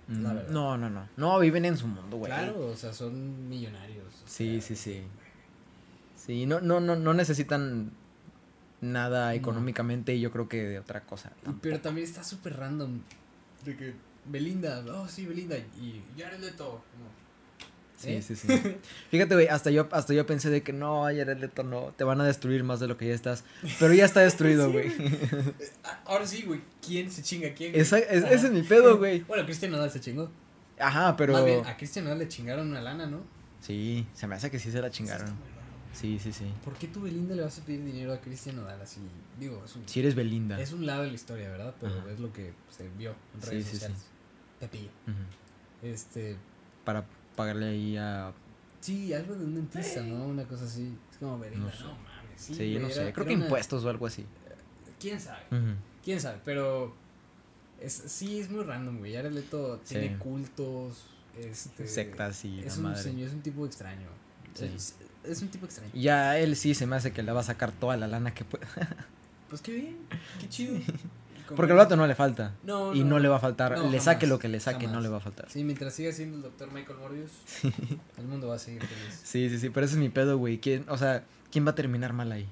[0.10, 0.50] la Mm, verdad.
[0.52, 1.08] no, no, no.
[1.18, 2.32] No, viven en su mundo, güey.
[2.32, 4.06] Claro, o sea, son millonarios.
[4.26, 5.04] Sí, sea, sí, sí.
[6.16, 7.92] Sí, no, no, no, no necesitan
[8.82, 9.32] nada No.
[9.32, 11.32] económicamente y yo creo que de otra cosa.
[11.62, 13.00] Pero también está súper random.
[13.66, 13.94] De que
[14.26, 15.58] Belinda, oh sí, Belinda.
[15.58, 16.84] Y Jared Leto.
[17.00, 17.27] No.
[17.98, 18.22] Sí, ¿Eh?
[18.22, 18.48] sí, sí.
[19.12, 22.22] Fíjate, güey, hasta yo, hasta yo pensé de que no, Jared Leto no, te van
[22.22, 23.44] a destruir más de lo que ya estás.
[23.80, 24.92] Pero ya está destruido, Sí, güey.
[25.84, 26.62] Ah, Ahora sí, güey.
[26.86, 27.74] ¿Quién se chinga a quién?
[27.76, 29.22] Esa- es- ese es mi pedo, güey.
[29.22, 30.30] Bueno, Cristian Nodal se chingó.
[30.80, 31.34] Ajá, pero.
[31.34, 33.22] Más bien, a Cristian Nodal le chingaron una lana, ¿no?
[33.62, 35.28] Sí, se me hace que sí se la chingaron.
[35.92, 36.46] Sí, sí, sí.
[36.64, 39.00] ¿Por qué tú, Belinda, le vas a pedir dinero a Cristian Nodal así?
[39.40, 40.62] Digo, es un, Si eres Belinda.
[40.62, 41.74] es un lado de la historia, ¿verdad?
[41.82, 42.12] Pero Ajá.
[42.12, 43.76] es lo que se vio en Sí, redes sí, sí.
[43.78, 44.06] sociales.
[44.60, 44.90] Pepillo.
[45.08, 45.88] Ujú.
[45.88, 46.36] Este.
[46.86, 47.04] Para
[47.38, 48.34] pagarle ahí a.
[48.82, 50.26] Sí, algo de un dentista, ¿no?
[50.26, 50.94] Una cosa así.
[51.12, 51.66] Es como Belinda.
[51.68, 51.84] No No, sé.
[51.86, 52.02] mames.
[52.36, 53.14] Sí, Sí, yo no sé.
[53.14, 54.26] Creo que una- impuestos o algo así.
[55.00, 55.44] quién sabe.
[55.52, 55.76] Ujú.
[56.04, 56.94] Quién sabe, pero
[57.80, 59.14] es, sí es muy random, güey.
[59.16, 60.16] Jared Leto tiene Sí.
[60.16, 61.06] cultos,
[61.40, 63.04] este, Sectas y es la un madre.
[63.04, 64.08] señor, es un tipo extraño.
[64.56, 64.66] Sí.
[64.76, 65.92] Es, es un tipo extraño.
[65.94, 68.44] Ya él sí se me hace que le va a sacar toda la lana que
[68.46, 68.68] pueda.
[69.50, 69.98] Pues qué bien,
[70.42, 70.78] qué chido.
[71.56, 72.54] Porque al vato no le falta.
[72.64, 73.72] no, y no le va a faltar.
[73.74, 75.50] No, le jamás, saque lo que le saque, no le va a faltar.
[75.50, 77.32] Sí, mientras siga siendo el doctor Michael Morbius,
[78.18, 79.22] el mundo va a seguir feliz.
[79.24, 79.70] Sí, sí, sí.
[79.70, 80.60] Pero ese es mi pedo, güey.
[80.60, 82.48] ¿Quién, o sea, ¿quién va a terminar mal ahí?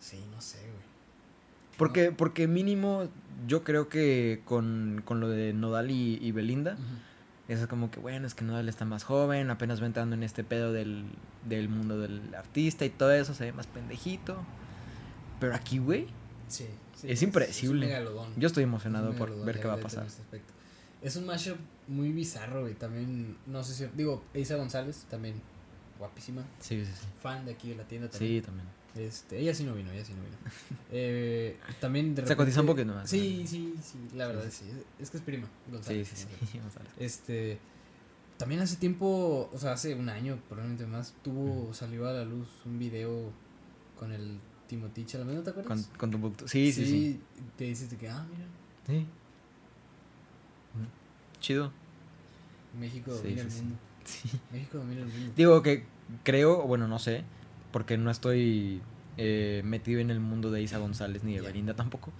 [0.00, 0.68] Sí, no sé, güey.
[1.76, 3.08] Porque, porque mínimo,
[3.46, 7.52] yo creo que con, con lo de Nodal y, y Belinda, Ujú.
[7.52, 10.42] es como que, bueno, es que Nodal está más joven, apenas va entrando en este
[10.44, 11.04] pedo del,
[11.48, 14.36] del mundo del artista y todo eso, se ve más pendejito.
[15.40, 16.06] Pero aquí, güey,
[16.48, 16.66] Sí,
[17.00, 17.86] sí, Es impredecible.
[17.86, 18.32] megalodón.
[18.36, 20.06] yo estoy Es emocionado por ver qué va a pasar.
[21.00, 22.74] Es un mashup muy bizarro, güey.
[22.74, 23.86] También, no sé si.
[23.96, 25.40] Digo, Isa González, también
[25.98, 26.42] guapísima.
[26.60, 27.06] Sí, sí, sí.
[27.22, 28.40] Fan de aquí de la tienda también.
[28.42, 28.66] Sí, también.
[28.96, 30.36] Este, ella sí no vino, ella sí no vino.
[30.90, 34.64] Eh, también de Se cotiza un repente- poquito más, Sí, sí, sí, la verdad sí.
[34.72, 34.82] sí.
[34.98, 35.46] Es que es prima.
[35.66, 36.58] Sí, González, sí, sí.
[36.62, 36.90] González.
[36.98, 37.58] Este,
[38.38, 42.48] también hace tiempo, o sea, hace un año, probablemente más, tuvo, salió a la luz
[42.64, 43.30] un video
[43.98, 44.38] con el
[44.68, 45.88] Timothy Chalamet, ¿no te acuerdas?
[45.96, 46.34] Con, con.
[46.48, 47.20] Sí, sí, sí.
[47.56, 48.44] Te dices de que, ah, mira,
[48.86, 49.06] Sí.
[51.40, 51.72] Chido.
[52.78, 53.78] México domina sí, el mundo.
[54.04, 54.30] Sí.
[54.52, 55.32] México domina el mundo.
[55.36, 55.84] Digo que
[56.24, 57.22] creo, bueno, no sé,
[57.72, 58.80] porque no estoy
[59.18, 61.48] eh, metido en el mundo de Isa González ni de Ya.
[61.48, 62.10] Belinda tampoco.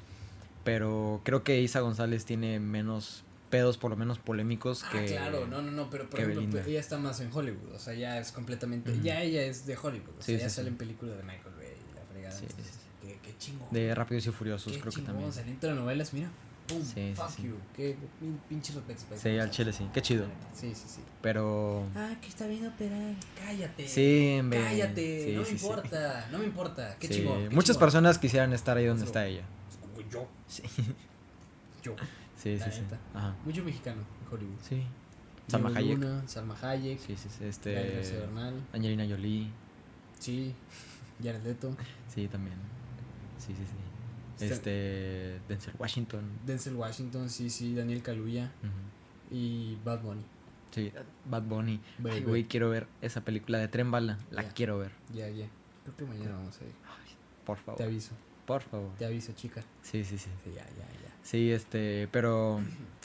[0.65, 5.07] Pero creo que Isa González tiene menos pedos, por lo menos polémicos, Ah, que.
[5.07, 6.63] claro, no, no, no, pero por ejemplo, Belinda.
[6.67, 10.19] ella está más en Hollywood, o sea, ya es completamente, ya ella es de Hollywood,
[10.19, 11.55] o sea, ya sale en películas de Michael
[12.31, 13.69] Bay, la fregada, Sí, entonces, sí, Qué, qué chingón.
[13.71, 15.31] De Rápidos y Furiosos, qué creo que también.
[15.61, 16.29] telenovelas, mira,
[16.67, 17.43] pum, Sí, sí, fuck sí.
[17.45, 17.97] you, qué
[18.49, 18.73] pinche
[19.17, 19.89] Sí, al chile sí.
[19.95, 20.27] Qué chido.
[20.53, 21.01] Sí, sí, sí.
[21.23, 21.85] Pero.
[21.95, 23.15] Ah, que está bien operar.
[23.43, 23.89] Cállate.
[23.89, 24.41] Sí.
[24.51, 26.97] Cállate, no me importa, no me importa.
[26.99, 27.49] Qué chingón.
[27.49, 27.81] qué Muchas chingón.
[27.81, 29.09] personas quisieran estar ahí donde Eso.
[29.11, 29.43] está ella.
[30.11, 30.63] Yo, Sí,
[31.83, 31.95] yo.
[32.37, 32.83] sí, sí.
[33.15, 33.35] Ajá.
[33.45, 34.59] Mucho mexicano en Hollywood.
[34.69, 34.83] Sí.
[35.49, 35.99] Salma Hayek.
[36.27, 36.99] Salma Hayek.
[37.01, 37.45] Sí, sí, sí.
[37.45, 37.75] Este.
[37.75, 38.55] Bernal.
[38.73, 39.49] Angelina Jolie.
[40.19, 40.55] Sí.
[41.23, 41.77] Jared Leto.
[42.13, 42.57] Sí, también.
[43.39, 44.45] Sí, sí, sí.
[44.45, 45.41] Este.
[45.49, 46.23] Denzel Washington.
[46.47, 47.75] Denzel Washington, sí, sí.
[47.75, 48.51] Daniel Kaluuya.
[49.31, 50.23] Y Bad Bunny.
[50.71, 50.93] Sí,
[51.25, 51.81] Bad Bunny.
[52.11, 54.19] Ay, güey, quiero ver esa película de Tren Bala.
[54.31, 54.93] La quiero ver.
[55.13, 55.47] Ya, ya.
[55.85, 56.73] Creo que mañana vamos a ir.
[57.45, 57.83] Por Te favor.
[57.83, 58.13] aviso.
[58.47, 58.91] Por favor.
[58.99, 59.63] Te aviso, chica.
[59.83, 60.31] Sí, sí, sí.
[60.45, 61.15] Sí, ya, ya, ya.
[61.23, 62.09] Sí, este.
[62.13, 62.61] Pero.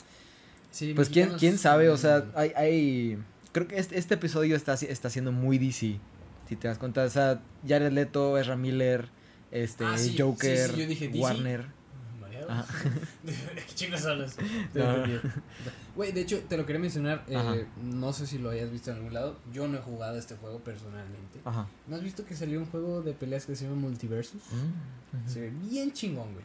[0.70, 3.18] Sí, Pues quién, quién sabe, o sea, hay, hay.
[3.52, 6.00] Creo que este, este episodio está, está siendo muy DC.
[6.48, 9.08] Si te das cuenta, o sea, Jared Leto, Ezra Miller,
[9.50, 11.10] este, Ah, sí, Joker, sí, sí, yo dije.
[11.14, 11.66] Warner.
[12.48, 12.66] Ajá.
[13.76, 14.36] ¿Qué hablas?
[15.96, 17.24] Güey, de hecho, te lo quería mencionar.
[17.28, 19.38] eh, no sé si lo hayas visto en algún lado.
[19.52, 21.40] Yo no he jugado este juego personalmente.
[21.44, 21.66] Ajá.
[21.86, 24.42] ¿No has visto que salió un juego de peleas que se llama Multiversus?
[24.52, 26.44] Mm, Se ve bien chingón, güey.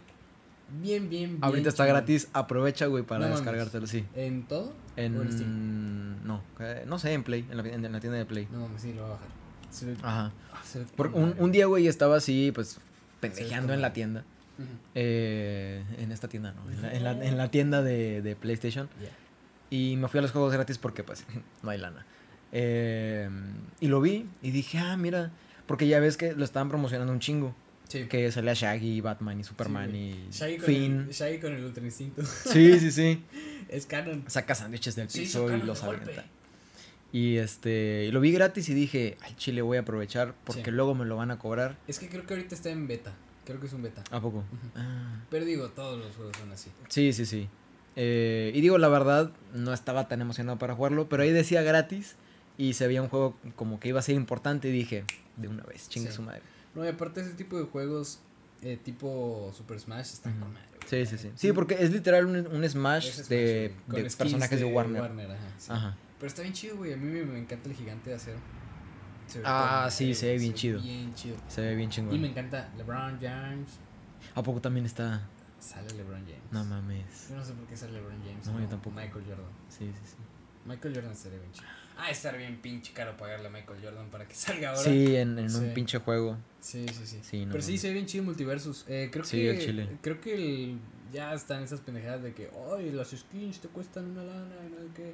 [0.81, 1.43] Bien, bien, bien.
[1.43, 1.97] Ahorita está chingón.
[1.97, 4.05] gratis, aprovecha, güey, para No descargártelo, sí.
[4.15, 4.71] ¿En todo?
[4.95, 5.17] En.
[5.17, 6.23] ¿O en Steam?
[6.25, 8.47] No, eh, no sé, en Play, en la, en la tienda de Play.
[8.51, 9.27] No sí, lo voy a bajar.
[9.71, 10.31] Se Ajá.
[10.65, 12.79] se Por, un, un día, güey, estaba así, pues,
[13.19, 14.23] pendejeando en la tienda.
[14.95, 16.69] Eh, en esta tienda, ¿no?
[16.71, 18.89] En la, en la, en la tienda de, de PlayStation.
[19.69, 21.25] Y me fui a los juegos gratis porque, pues,
[21.63, 22.05] no hay lana.
[22.51, 23.29] Eh,
[23.79, 25.31] y lo vi y dije, ah, mira.
[25.67, 27.55] Porque ya ves que lo estaban promocionando un chingo.
[27.87, 28.05] Sí.
[28.07, 30.99] Que salía Shaggy, Batman y Superman y Shaggy con, Finn.
[31.07, 32.23] el, Shaggy con el Ultra Instinto.
[32.25, 33.23] Sí, sí, sí.
[33.69, 34.23] es canon.
[34.27, 36.03] Saca sándwiches del Sí, piso y los golpe.
[36.03, 36.25] avienta.
[37.11, 40.71] Y este, lo vi gratis y dije, al chile voy a aprovechar porque Sí.
[40.71, 41.77] luego me lo van a cobrar.
[41.87, 43.13] Es que creo que ahorita está en beta.
[43.45, 44.03] Creo que es un beta.
[44.11, 44.43] ¿A poco?
[44.75, 45.21] Ah.
[45.31, 46.69] Pero digo, todos los juegos son así.
[46.87, 47.49] Sí, sí, sí.
[47.95, 52.15] Eh, y digo, la verdad, no estaba tan emocionado para jugarlo, pero ahí decía gratis
[52.57, 55.03] y se veía un juego como que iba a ser importante y dije,
[55.37, 56.15] de una vez, chingue Sí.
[56.17, 56.41] su madre.
[56.75, 58.19] No, y aparte ese tipo de juegos,
[58.61, 60.67] eh, tipo Super Smash, están con madre.
[60.87, 61.05] güey.
[61.05, 61.31] Sí, sí, sí.
[61.35, 63.73] Sí, porque es literal un, un Smash, Es Smash, de,
[64.17, 65.01] personajes de, Warner.
[65.01, 65.71] ajá, sí.
[65.71, 65.97] Ajá.
[66.19, 66.93] Pero está bien chido, güey.
[66.93, 68.37] A mí me, me encanta el gigante de acero.
[69.27, 70.81] Se ve Ah, sí, se ve bien chido.
[70.81, 71.35] Bien chido.
[71.47, 72.25] Se ve bien Y me chingón.
[72.25, 73.69] encanta LeBron James.
[74.35, 75.21] ¿A poco también está?
[75.59, 76.41] Sale LeBron James.
[76.51, 77.27] No mames.
[77.29, 78.45] Yo no sé por qué sale LeBron James.
[78.47, 78.95] No, yo tampoco.
[78.95, 79.45] Michael Jordan.
[79.69, 80.15] Sí, sí, sí.
[80.65, 81.67] Michael Jordan estaría bien chido.
[81.97, 84.81] Ah, estar bien pinche caro pagarle a Michael Jordan para que salga ahora.
[84.83, 85.57] Sí, en, en Sí.
[85.57, 86.37] un pinche juego.
[86.61, 87.19] Sí, sí, sí.
[87.21, 88.85] Sí, no Pero sí, se ve bien chido Multiversus.
[88.87, 89.49] Eh, creo Sí, que.
[89.51, 89.97] el chile.
[90.01, 90.79] Creo que el-
[91.13, 94.77] ya están esas pendejadas de que, ay, las skins te cuestan una lana y no
[94.77, 95.13] sé qué.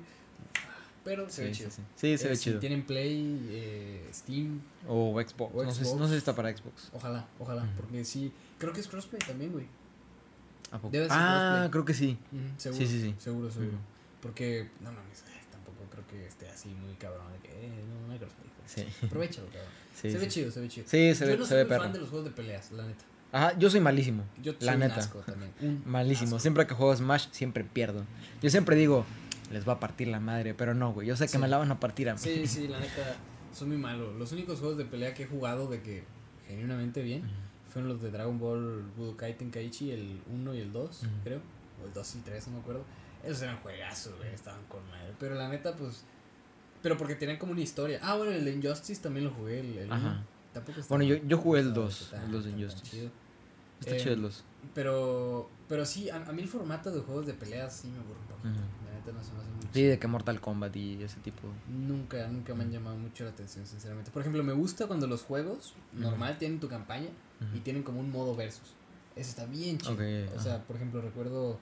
[1.06, 1.70] Pero se Sí, ve chido.
[1.72, 1.82] sí.
[1.96, 2.60] Sí, se Eh, ve si chido.
[2.60, 5.52] tienen Play, eh, Steam, O Xbox.
[5.56, 6.90] O No, sé, no sé si está para Xbox.
[6.94, 7.66] ojalá, ojalá.
[7.78, 9.68] Porque sí, creo que es crossplay también, güey.
[10.72, 10.90] ¿A poco?
[10.92, 11.72] Debe ser Ah, crossplay.
[11.72, 12.18] creo que sí.
[12.58, 12.86] Seguro.
[12.86, 13.16] Sí, sí, sí.
[13.20, 13.70] Seguro, seguro.
[13.70, 13.78] Ujú.
[14.22, 17.32] Porque, no mames, eh, tampoco creo que esté así muy cabrón.
[17.34, 18.50] De que, eh, no, no hay crossplay.
[18.66, 19.06] Sí.
[19.06, 19.70] Aprovechalo, cabrón.
[19.96, 20.86] Sí, se ve chido, se ve chido.
[20.90, 21.84] Sí, se Yo ve, no se soy ve muy perro.
[21.84, 23.06] fan de los juegos de peleas, la neta.
[23.32, 24.24] Ajá, yo soy malísimo.
[24.44, 24.96] Yo la soy un neta.
[25.00, 25.54] asco también.
[25.62, 26.28] un Malísimo.
[26.36, 26.40] asco.
[26.40, 28.04] Siempre que juego Smash, siempre pierdo.
[28.42, 29.06] Yo siempre digo,
[29.56, 31.08] les va a partir la madre, pero no, güey.
[31.08, 31.38] Yo sé que Sí.
[31.38, 32.20] me la van a partir a mí.
[32.20, 33.16] Sí, sí, la neta,
[33.54, 34.14] son muy malos.
[34.16, 36.04] Los únicos juegos de pelea que he jugado de que
[36.48, 37.24] genuinamente bien
[37.70, 41.10] fueron los de Dragon Ball Budokai Tenkaichi, el 1 y el 2, Ujú.
[41.24, 41.40] creo.
[41.82, 42.84] O el 2 y 3, no me acuerdo.
[43.24, 45.14] Esos eran juegazos, güey, estaban con madre.
[45.20, 46.04] Pero la neta, pues.
[46.82, 48.00] Pero porque tenían como una historia.
[48.04, 50.24] Ah, bueno, el Injustice también lo jugué, el, el Ajá.
[50.54, 52.68] Tampoco Bueno, yo- yo jugué el no estaba dos, tan- el dos de tan- tan
[52.70, 52.92] Injustice.
[52.98, 53.12] chido.
[53.82, 54.44] Está Eh, chido los.
[54.74, 58.20] Pero, pero sí, a, a mí el formato de juegos de peleas sí me aburre
[58.20, 58.62] un poquito.
[58.86, 61.48] La neta no se me hace muy Sí, de que Mortal Kombat y ese tipo.
[61.68, 64.12] Nunca, nunca me han llamado mucho la atención, sinceramente.
[64.12, 66.02] Por ejemplo, me gusta cuando los juegos Ujú.
[66.04, 67.10] normal tienen tu campaña
[67.42, 67.60] y Ujú.
[67.64, 68.74] tienen como un modo versus.
[69.16, 69.94] Eso está bien chido.
[69.94, 70.02] Ok,
[70.36, 71.60] o sea, por ejemplo, recuerdo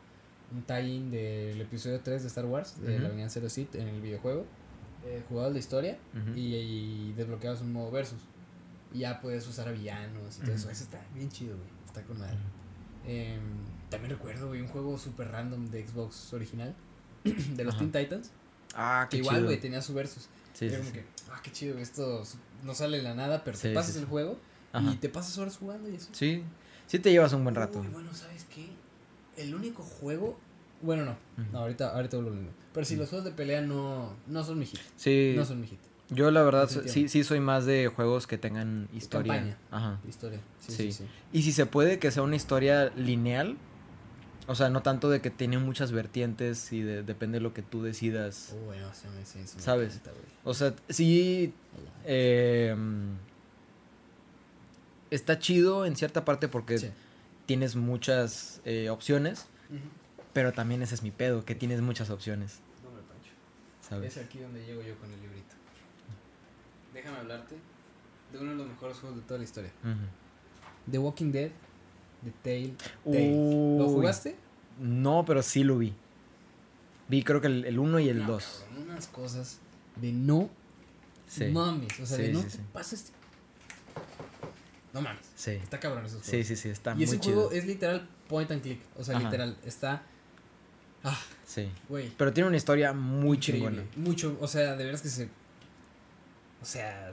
[0.52, 3.04] un tie-in del episodio 3 de Star Wars, de Ujú.
[3.04, 4.46] La venganza de los Sith, en el videojuego.
[5.06, 5.98] Eh, jugabas la historia
[6.36, 8.22] y, y desbloqueabas un modo versus.
[8.94, 10.70] Y ya puedes usar a villanos y todo eso.
[10.70, 11.70] Eso está bien chido, güey.
[11.86, 12.38] Está con madre.
[13.06, 13.42] Em,
[13.90, 16.74] también recuerdo, güey, un juego super random de Xbox original.
[17.56, 17.86] de los Ajá.
[17.90, 18.32] Teen Titans.
[18.76, 19.46] Ah, Que qué igual, chido.
[19.48, 20.28] güey, tenía su versus.
[20.54, 20.98] Sí, Y sí, era como sí.
[21.00, 22.24] que, ah, qué chido, esto
[22.64, 24.00] no sale de la nada, pero Sí, te pasas sí.
[24.00, 24.38] el juego
[24.72, 24.92] Ajá.
[24.92, 26.10] y te pasas horas jugando y eso.
[26.12, 26.44] Sí,
[26.88, 27.80] sí te llevas un buen rato.
[27.80, 28.68] Uy, bueno, ¿sabes qué?
[29.38, 30.38] El único juego.
[30.82, 31.16] Bueno, no,
[31.52, 32.50] no ahorita, ahorita lo mismo.
[32.74, 34.80] Pero si los juegos de pelea no, no son mi hit.
[34.98, 35.80] Sí, No son mi hit.
[36.10, 39.34] yo la verdad Sí, sí, soy más de juegos que tengan historia.
[39.34, 39.58] Campaña.
[39.72, 40.00] Ajá.
[40.08, 40.40] Historia.
[40.60, 40.92] Sí, Sí.
[40.92, 41.06] sí, sí.
[41.32, 43.58] Y si se puede que sea una historia lineal,
[44.48, 47.62] o sea, no tanto de que tiene muchas vertientes y de- depende de lo que
[47.62, 48.54] tú decidas.
[48.54, 49.96] Oh, bueno, sí, me- sí, sí, ¿Sabes?
[49.98, 50.12] encanta.
[50.44, 51.54] O sea, sí
[52.06, 52.76] eh,
[55.12, 56.92] está chido en cierta parte porque Sí.
[57.46, 59.80] tienes muchas eh, opciones, Ujú.
[60.34, 63.32] pero también ese es mi pedo, que tienes muchas opciones, No me pancho.
[63.82, 64.18] ¿sabes?
[64.18, 65.56] Es aquí donde llego yo con el librito.
[66.94, 67.56] Déjame hablarte
[68.32, 69.72] de uno de los mejores juegos de toda la historia.
[69.84, 70.92] Ujú.
[70.92, 71.52] The Walking Dead,
[72.24, 72.74] The Tale.
[73.04, 73.78] Tale.
[73.78, 74.36] ¿Lo jugaste?
[74.80, 75.94] No, pero sí lo vi.
[77.10, 78.66] Vi creo que el 1 y el No, 2.
[78.68, 79.60] cabrón, unas cosas
[79.98, 80.50] de no
[81.28, 81.46] Sí.
[81.46, 82.00] mames.
[82.00, 83.12] O sea, de no sí, te pases.
[84.94, 85.26] No mames.
[85.36, 85.52] Sí.
[85.52, 86.30] Está cabrón esos juegos.
[86.32, 88.80] Sí, sí, sí, está y muy ese juego es literal point and click.
[88.98, 89.26] O sea, Ajá.
[89.26, 89.58] literal.
[89.66, 90.04] Está.
[91.04, 91.70] Ah, Sí.
[91.90, 92.12] güey.
[92.18, 93.70] Pero tiene una historia muy increíble.
[93.70, 93.84] chingona.
[93.98, 94.38] Mucho.
[94.40, 95.26] O sea, de veras que se.
[96.62, 97.12] O sea,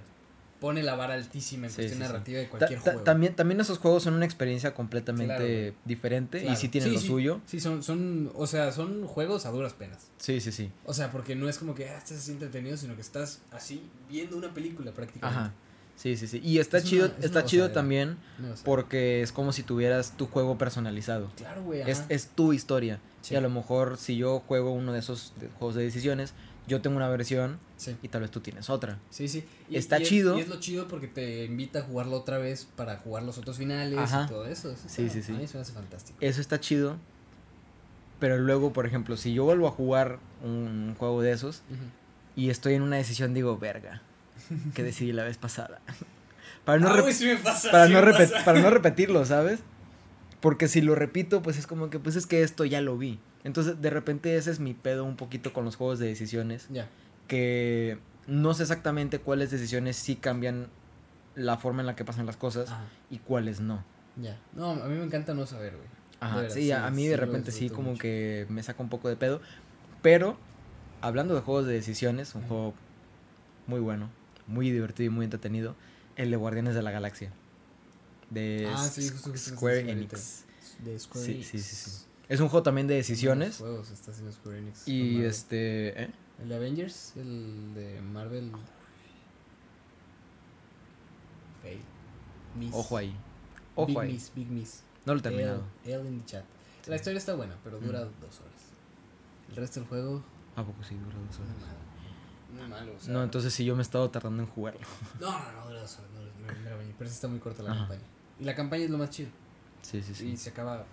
[0.61, 2.13] pone la vara altísima en Sí, cuestión sí, sí.
[2.13, 3.01] narrativa de cualquier ta- juego.
[3.01, 5.35] también, también esos juegos son una experiencia completamente
[5.71, 6.53] Claro, diferente Claro.
[6.53, 7.41] y sí tienen lo suyo.
[7.47, 8.31] Sí, son, son.
[8.35, 10.09] O sea, son juegos a duras penas.
[10.19, 10.71] Sí, sí, sí.
[10.85, 13.83] O sea, porque no es como que ah, estás así entretenido, sino que estás así
[14.09, 15.41] viendo una película prácticamente.
[15.41, 15.53] Ajá.
[15.97, 16.41] Sí, sí, sí.
[16.43, 18.17] Y está Es una- chido, es está chido también
[18.65, 21.31] porque es como si tuvieras tu juego personalizado.
[21.37, 21.83] Claro, güey.
[21.89, 23.01] Es, es tu historia.
[23.31, 26.33] Y a lo mejor si yo juego uno de esos juegos de decisiones,
[26.67, 27.97] yo tengo una versión Sí.
[28.03, 28.99] y tal vez tú tienes otra.
[29.11, 29.45] Sí, sí.
[29.71, 30.37] Está es- chido.
[30.39, 33.57] y es lo chido porque te invita a jugarlo otra vez para jugar los otros
[33.59, 34.25] finales Ajá.
[34.27, 34.71] y todo eso.
[34.71, 35.33] Eso Sí, está- sí, sí.
[35.33, 36.19] A mí se me hace fantástico.
[36.21, 36.97] Eso está chido.
[38.19, 41.63] Pero luego, por ejemplo, si yo vuelvo a jugar un juego de esos
[42.37, 44.03] y estoy en una decisión, digo, verga,
[44.75, 45.81] que decidí la vez pasada.
[46.67, 48.45] para no, Ah, rep- güey, sí me pasa, para, sí no me repet- pasa.
[48.45, 49.61] para no repetirlo, ¿sabes?
[50.41, 53.19] Porque si lo repito, pues es como que, pues es que esto ya lo vi.
[53.45, 56.66] Entonces, de repente ese es mi pedo un poquito con los juegos de decisiones.
[56.70, 56.88] Ya.
[57.26, 60.68] Que no sé exactamente cuáles decisiones sí cambian
[61.34, 62.84] la forma en la que pasan las cosas Ajá.
[63.11, 63.84] y cuáles no.
[64.16, 64.38] Ya.
[64.53, 65.88] No, a mí me encanta no saber, güey.
[66.20, 68.03] Ajá, sí, a, mí sí de repente sí como mucho.
[68.03, 69.41] que me saca un poco de pedo.
[70.03, 70.36] Pero,
[71.01, 72.74] hablando de juegos de decisiones, un juego
[73.66, 74.11] muy bueno,
[74.47, 75.76] muy divertido y muy entretenido,
[76.16, 77.32] el de Guardianes de la Galaxia.
[78.28, 79.91] De Ah, sí, Square.
[79.91, 80.45] Enix.
[80.84, 81.47] De Square Sí, Enix.
[81.49, 82.05] sí, sí, sí.
[82.31, 83.59] Es un juego también de decisiones.
[83.59, 84.89] Juegos está haciendo Square Enix.
[84.89, 86.05] Y este...
[86.05, 86.11] ¿eh?
[86.41, 88.51] El de Avengers, el de Marvel.
[91.62, 91.81] Fail.
[92.57, 92.70] Miss.
[92.74, 93.14] Ojo ahí.
[93.74, 94.12] Ojo Big ahí.
[94.12, 94.83] Miss, Big Miss.
[95.05, 95.64] No lo he terminado.
[95.85, 96.45] L, L in the chat.
[96.85, 96.91] Sí.
[96.91, 98.20] La historia está buena, pero dura Mm.
[98.20, 98.62] dos horas.
[99.51, 100.22] El resto del juego,
[100.57, 101.55] ¿A poco sí dura dos horas?
[101.61, 101.81] malo.
[102.61, 103.12] Muy malo, o sea.
[103.12, 104.81] No, entonces sí yo me he estado tardando en jugarlo.
[105.20, 106.11] No, no, no, dura dos horas.
[106.12, 107.81] No, no, no, no, pero sí está muy corta la Ajá.
[107.81, 108.03] campaña.
[108.39, 109.31] Y la campaña es lo más chido.
[109.83, 110.28] Sí, sí, sí.
[110.31, 110.85] Y se acaba.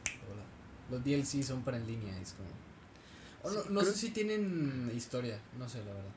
[0.91, 2.49] Los DLC son para en línea, es como.
[3.43, 6.11] O no, Sí, no creo- sé si tienen historia, no sé la verdad.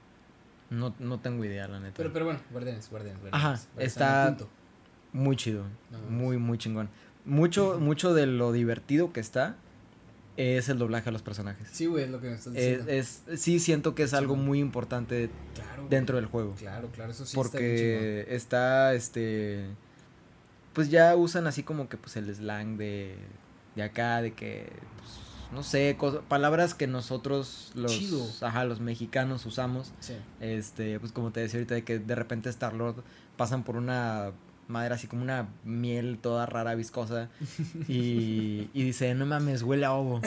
[0.70, 1.94] No, no tengo idea, la neta.
[1.96, 3.20] Pero, pero bueno, guardianes, guardianes.
[3.32, 4.36] Ajá, está-.
[5.12, 5.64] Muy chido.
[5.90, 6.88] No muy, muy chingón.
[7.24, 9.56] Mucho, mucho de lo divertido que está
[10.36, 11.68] es el doblaje a los personajes.
[11.72, 12.92] Sí, güey, es lo que me estás Es, diciendo.
[12.92, 16.22] es- sí siento que es algo muy importante claro, dentro güey.
[16.22, 16.54] del juego.
[16.54, 19.66] Claro, claro, eso sí está porque está, este,
[20.72, 23.16] pues ya usan así como que pues el slang de,
[23.80, 25.10] de acá, de que, pues,
[25.52, 25.96] no sé,
[26.28, 28.24] palabras que nosotros los, Chido.
[28.42, 29.92] ajá, los mexicanos usamos.
[30.00, 30.14] Sí.
[30.40, 33.02] Este, pues como te decía ahorita, de que de repente Star Lord
[33.36, 34.30] pasan por una
[34.68, 37.28] madera así como una miel toda rara, viscosa.
[37.88, 40.20] Y, y dice, no mames, huele a ovo.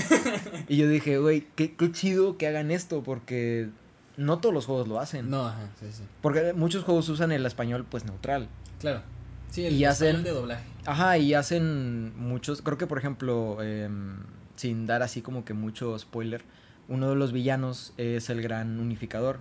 [0.68, 3.70] y yo dije, güey, qué, qué chido que hagan esto, porque
[4.18, 5.30] no todos los juegos lo hacen.
[5.30, 6.04] No, ajá, sí, sí.
[6.22, 8.50] Porque muchos juegos usan el español, pues, neutral.
[8.80, 9.02] Claro.
[9.50, 10.64] Sí, el Y hacen- español de doblaje.
[10.86, 14.18] Ajá, y hacen muchos, creo que por ejemplo, em,
[14.56, 16.44] sin dar así como que mucho spoiler,
[16.88, 19.40] uno de los villanos es el gran unificador.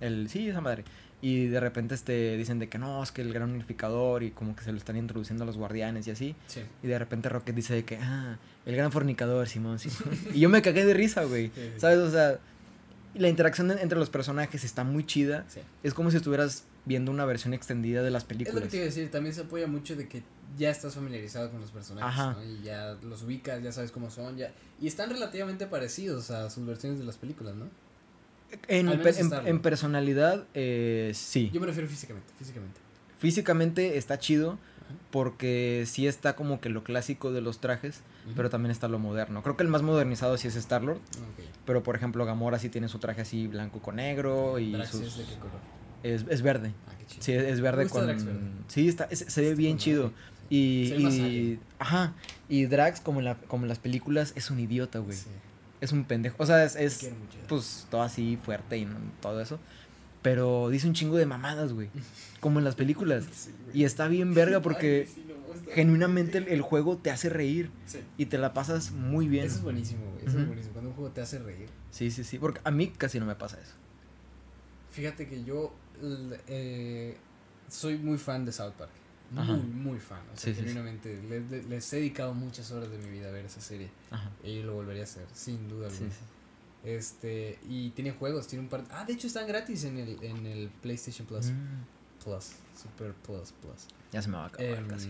[0.00, 0.84] El, sí, esa madre.
[1.20, 4.54] Y de repente este, dicen de que no, es que el gran unificador y como
[4.54, 6.36] que se lo están introduciendo a los guardianes y así.
[6.46, 6.62] Sí.
[6.82, 10.16] Y de repente Rocket dice de que, ah, el gran fornicador, Simón, Simón.
[10.34, 11.48] y yo me cagué de risa, güey.
[11.48, 11.80] Sí, sí.
[11.80, 11.98] ¿Sabes?
[11.98, 12.38] O sea,
[13.14, 15.44] la interacción entre los personajes está muy chida.
[15.82, 18.68] Es como si estuvieras viendo una versión extendida de las Es lo que películas.
[18.70, 20.22] te iba a decir, también se apoya mucho de que
[20.56, 22.32] ya estás familiarizado con los personajes, Ajá.
[22.32, 22.42] ¿no?
[22.44, 24.50] Y ya los ubicas, ya sabes cómo son, ya...
[24.80, 27.66] Y están relativamente parecidos a sus versiones de las películas, ¿no?
[28.66, 31.50] En, personalidad, eh, sí.
[31.52, 32.80] Yo me refiero físicamente, físicamente.
[33.18, 34.94] Físicamente está chido Ajá.
[35.10, 38.00] porque sí está como que lo clásico de los trajes,
[38.36, 39.42] pero también está lo moderno.
[39.42, 41.00] Creo que el más modernizado sí es Star-Lord,
[41.66, 45.00] pero por ejemplo Gamora sí tiene su traje así blanco con negro y Drax sus-
[45.02, 45.77] es de qué color.
[46.02, 46.72] Es, es verde.
[46.88, 47.22] Ah, qué chido.
[47.22, 48.06] Sí, es verde con...
[48.06, 48.40] Drax verde.
[48.68, 50.12] Sí, está, es- se ve Está bien chido.
[50.50, 52.14] Y, y- ajá,
[52.48, 55.16] y Drax como en, la, como en las películas es un idiota, güey.
[55.16, 55.26] Sí.
[55.80, 56.36] Es un pendejo.
[56.42, 57.10] O sea, es, es
[57.48, 59.58] pues todo así fuerte y no- todo eso.
[60.22, 61.90] Pero dice un chingo de mamadas, güey.
[62.40, 63.24] Como en las películas.
[63.32, 63.50] Sí.
[63.74, 67.28] Y está bien verga porque Ay, sí, no, está- genuinamente el, el juego te hace
[67.28, 67.98] reír Sí.
[68.16, 69.44] y te la pasas muy bien.
[69.44, 70.26] Eso es buenísimo, güey.
[70.26, 70.72] Eso es buenísimo.
[70.72, 71.68] Cuando un juego te hace reír.
[71.90, 72.38] Sí, sí, sí.
[72.38, 73.74] Porque a mí casi no me pasa eso.
[74.90, 75.72] Fíjate que yo
[76.48, 77.16] eh,
[77.68, 78.90] soy muy fan de South Park.
[79.30, 79.52] Muy, Ajá.
[79.56, 80.20] muy fan.
[80.32, 80.68] O sea, Sí, sí, sí.
[80.68, 81.20] genuinamente.
[81.28, 83.90] le- le- les he dedicado muchas horas de mi vida a ver esa serie.
[84.10, 84.30] Ajá.
[84.42, 86.10] Y lo volvería a hacer, sin duda alguna.
[86.84, 88.84] Este, y tiene juegos, tiene un par.
[88.90, 91.46] Ah, de hecho están gratis en el, en el PlayStation Plus.
[91.50, 91.84] Mm,
[92.24, 93.86] Plus, Super Plus, Plus.
[94.12, 95.08] ya se me va a acabar Em, casi.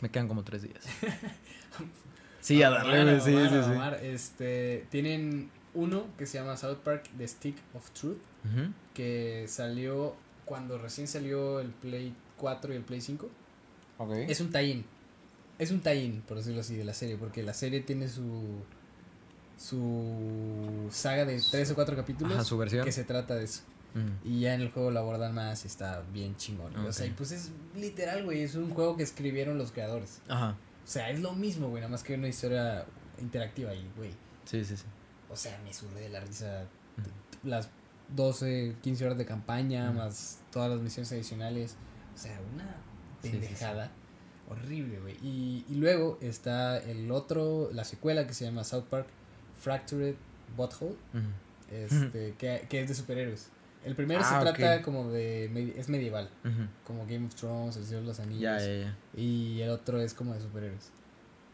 [0.00, 0.84] Me quedan como tres días.
[2.40, 3.20] sí, a darle.
[3.20, 4.06] Sí, sí.
[4.06, 8.72] Este, tienen uno que se llama South Park The Stick of Truth, Ujú.
[8.94, 10.14] Que salió
[10.44, 13.28] cuando recién salió el Play 4 y el Play 5.
[13.98, 14.10] Ok.
[14.28, 14.84] Es un tie-in.
[15.58, 18.62] Es un tie-in, por decirlo así, de la serie, porque la serie tiene su
[19.56, 22.84] su saga de tres o cuatro capítulos Ajá, su versión.
[22.84, 23.62] que se trata de eso.
[23.94, 24.28] Mm.
[24.28, 26.72] Y ya en el juego lo abordan más y está bien chingón.
[26.72, 26.86] güey.
[26.86, 30.20] O sea, y pues es literal, güey, es un juego que escribieron los creadores.
[30.28, 30.56] Ajá.
[30.84, 32.84] O sea, es lo mismo, güey, nada más que una historia
[33.20, 34.10] interactiva ahí, güey.
[34.44, 34.84] Sí, sí, sí.
[35.30, 36.64] O sea, me sudé de la risa
[37.44, 37.68] las
[38.14, 41.76] 12, 15 horas de campaña, más todas las misiones adicionales.
[42.14, 42.64] O sea, una
[43.22, 43.38] Sí, sí, sí.
[43.38, 43.90] pendejada
[44.50, 45.16] horrible, güey.
[45.22, 49.06] Y, y luego está el otro, la secuela que se llama South Park
[49.60, 50.14] Fractured
[50.56, 50.96] Butthole,
[51.70, 53.48] este, que, que es de superhéroes.
[53.84, 56.28] El primero Ah, se trata como de, es medieval,
[56.86, 58.62] como Game of Thrones, El Señor de los Anillos.
[59.16, 60.90] Y el otro es como de superhéroes.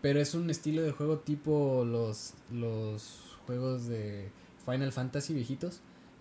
[0.02, 4.30] Pero es un estilo de juego tipo los, los juegos de
[4.64, 5.80] Final Fantasy viejitos.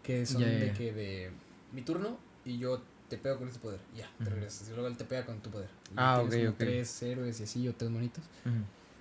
[0.09, 1.31] Que son de que de
[1.71, 3.79] mi turno y yo te pego con este poder.
[3.95, 4.67] Ya, te regresas.
[4.67, 5.69] Y luego él te pega con tu poder.
[5.91, 6.55] Y Ah, ok, ok.
[6.57, 8.23] tres héroes y así, o tres monitos.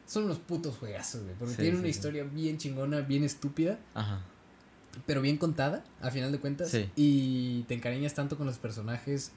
[0.06, 1.34] Son unos putos juegazos, güey.
[1.36, 1.98] Porque Sí, tienen sí, una sí.
[1.98, 4.20] historia bien chingona, bien estúpida, Ajá.
[5.06, 6.70] pero bien contada, a final de cuentas.
[6.70, 6.90] Sí.
[6.96, 9.32] Y te encariñas tanto con los personajes,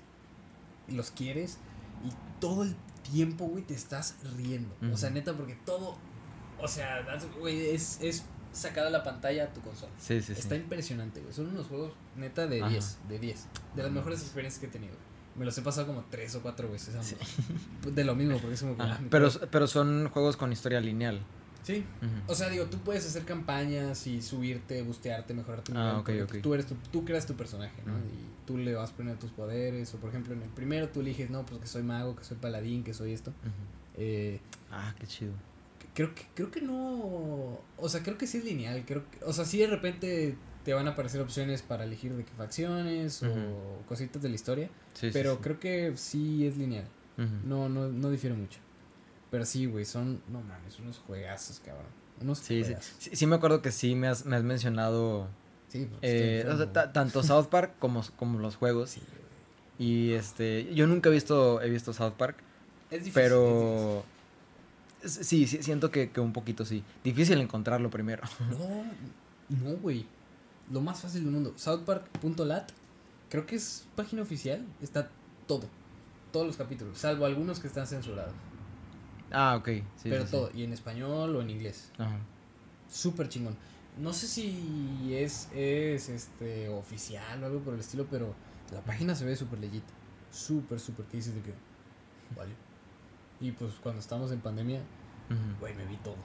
[0.90, 1.58] y los quieres,
[2.06, 2.12] y
[2.42, 2.76] todo el
[3.12, 4.74] tiempo, güey, te estás riendo.
[4.94, 5.96] O sea, neta, porque todo,
[6.60, 7.06] o sea,
[7.40, 9.92] güey, es, es sacada la pantalla a tu consola.
[10.00, 10.40] Sí, sí, sí.
[10.42, 11.34] Está impresionante, güey.
[11.34, 12.70] Son unos juegos, neta, de Ajá.
[12.70, 13.46] 10, de 10.
[13.76, 14.94] De las mejores experiencias que he tenido.
[15.36, 16.94] Me los he pasado como tres o cuatro veces.
[17.02, 17.16] Sí.
[17.90, 18.74] De lo mismo, porque es como.
[18.82, 18.98] Ajá.
[19.02, 21.22] ah, Pero, pero son juegos con historia lineal.
[21.64, 21.86] Sí,
[22.28, 25.96] o sea, digo, tú puedes hacer campañas y subirte, bustearte, mejorar tu Ah, nivel.
[25.96, 26.30] ok, porque, ok.
[26.32, 27.94] pues, Tú eres tu, tú creas tu personaje, ¿no?
[28.00, 29.94] Y tú le vas poniendo tus poderes.
[29.94, 32.38] O por ejemplo, en el primero tú eliges, no, pues que soy mago, que soy
[32.38, 33.32] paladín, que soy esto.
[33.96, 34.40] Eh,
[34.72, 35.34] Ah, qué chido.
[35.94, 37.60] Creo que, creo que no.
[37.78, 38.84] O sea, creo que sí es lineal.
[38.86, 42.24] Creo que, o sea, sí de repente te van a aparecer opciones para elegir de
[42.24, 44.70] qué facciones o cositas de la historia.
[44.94, 45.40] Sí, pero sí.
[45.42, 46.88] creo que sí es lineal.
[47.46, 48.60] No, no, no difiere mucho.
[49.30, 51.86] Pero sí, güey, son, no mames, unos juegazos, cabrón.
[52.20, 52.94] Unos Sí, juegazos.
[53.00, 53.10] sí.
[53.16, 55.28] Sí me acuerdo que sí me has, me has mencionado
[55.68, 58.98] Sí, pues, eh, o sea, tanto South Park como, como los juegos.
[59.80, 62.38] Y este, yo nunca he visto, he visto South Park,
[62.90, 63.10] Es difícil.
[63.10, 64.04] es pero
[65.04, 66.84] sí, sí, siento que, que un poquito sí.
[67.04, 68.24] Difícil encontrarlo primero.
[69.50, 70.06] No, no, güey.
[70.72, 71.54] Lo más fácil del mundo.
[71.58, 72.72] Southpark.lat.
[73.30, 74.66] Creo que es página oficial.
[74.82, 75.10] Está
[75.48, 75.68] todo.
[76.32, 76.98] Todos los capítulos.
[76.98, 78.34] Salvo algunos que están censurados.
[79.32, 79.68] Ah, ok.
[79.68, 80.32] Sí, pero sí, sí.
[80.32, 80.52] todo.
[80.54, 81.92] Y en español o en inglés.
[81.98, 82.18] Ajá.
[82.90, 83.58] Súper chingón.
[83.98, 88.34] No sé si es, es este oficial o algo por el estilo, pero
[88.72, 89.84] la página se ve súper legit.
[90.32, 91.06] Súper, súper.
[91.08, 91.54] ¿Qué dices de qué?
[92.36, 92.54] vale.
[93.42, 94.82] Y pues cuando estamos en pandemia,
[95.60, 96.16] güey, me vi todo.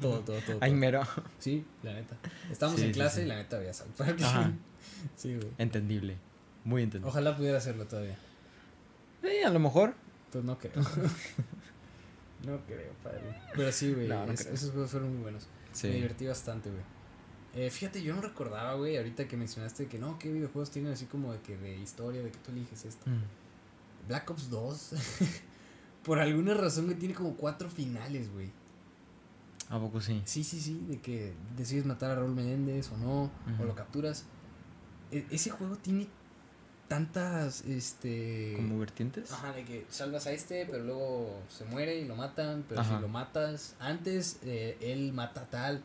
[0.00, 0.58] todo, todo, todo.
[0.60, 1.02] Ay, mero.
[1.38, 2.16] Sí, la neta.
[2.50, 3.22] Estamos Sí, en clase sí.
[3.22, 4.18] y la neta veía South Park.
[4.22, 4.52] Ajá.
[5.16, 5.48] sí, güey.
[5.58, 6.16] Entendible.
[6.64, 7.08] Muy entendible.
[7.10, 8.18] Ojalá pudiera hacerlo todavía.
[9.22, 9.94] Eh, a lo mejor.
[10.32, 10.74] Pues no creo.
[12.46, 13.22] no creo, padre.
[13.54, 14.08] Pero sí, güey.
[14.08, 14.54] No, no es- creo.
[14.54, 15.46] esos juegos fueron muy buenos.
[15.72, 15.88] Sí.
[15.88, 16.82] Me divertí bastante, güey.
[17.54, 21.06] Eh, fíjate, yo no recordaba, güey, ahorita que mencionaste que no, qué videojuegos tienen así
[21.06, 23.08] como de que de historia, de que tú eliges esto.
[23.10, 23.22] Mm.
[24.08, 24.92] Black Ops 2,
[26.08, 28.50] por alguna razón, güey, tiene como cuatro finales, güey.
[29.68, 30.22] ¿A poco sí?
[30.24, 33.30] Sí, sí, sí, de que decides matar a Raúl Menéndez o no,
[33.60, 34.24] o lo capturas.
[35.12, 36.08] E- ese juego tiene
[36.88, 38.54] tantas, este...
[38.56, 39.30] ¿Como vertientes?
[39.30, 42.96] Ajá, de que salvas a este, pero luego se muere y lo matan, pero Ajá.
[42.96, 45.84] si lo matas antes, eh, él mata a tal.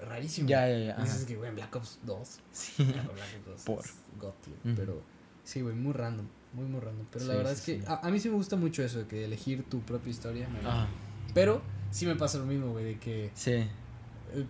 [0.00, 0.48] Rarísimo.
[0.48, 0.96] Ya, ya, ya.
[0.96, 2.40] Dices que, güey, en Black Ops 2.
[2.52, 2.84] Sí.
[2.84, 3.84] Black Ops 2 Por.
[4.18, 4.32] God.
[4.74, 5.02] Pero
[5.44, 6.26] sí, güey, muy random.
[6.52, 7.06] Muy, muy random.
[7.10, 7.84] Pero la verdad sí, es que sí.
[7.88, 10.48] a, a mí sí me gusta mucho eso, de que elegir tu propia historia.
[10.64, 10.86] Ajá.
[11.34, 13.52] Pero sí me pasa lo mismo, güey, de que Sí.
[13.52, 13.68] eh,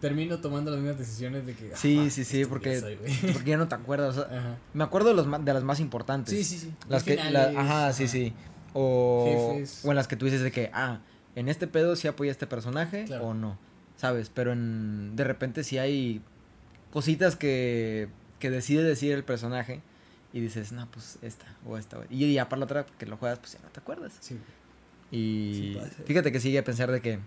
[0.00, 1.70] termino tomando las mismas decisiones de que.
[1.72, 2.96] ah, Sí, sí, sí, porque- soy.
[3.32, 4.16] Porque ya no te acuerdas.
[4.18, 4.57] o sea, Ajá.
[4.74, 6.34] me acuerdo de, los de las más importantes.
[6.34, 6.74] Sí, sí, sí.
[6.88, 8.32] Las que, la- finales, ajá, sí, sí.
[8.74, 9.84] O, Jefes.
[9.84, 11.00] o en las que tú dices de que, ah,
[11.36, 13.26] en este pedo sí apoya a este personaje Claro.
[13.28, 13.59] o no,
[13.96, 14.28] ¿sabes?
[14.32, 16.20] Pero en, de repente sí hay
[16.90, 19.82] cositas que, que decide decir el personaje
[20.33, 21.97] y dices, no, pues esta o esta.
[21.99, 22.09] güey".
[22.11, 24.12] Y ya para la otra que lo juegas, pues ya no te acuerdas.
[24.20, 24.39] Sí.
[25.11, 27.18] Y Sí fíjate que sigue a pensar de que,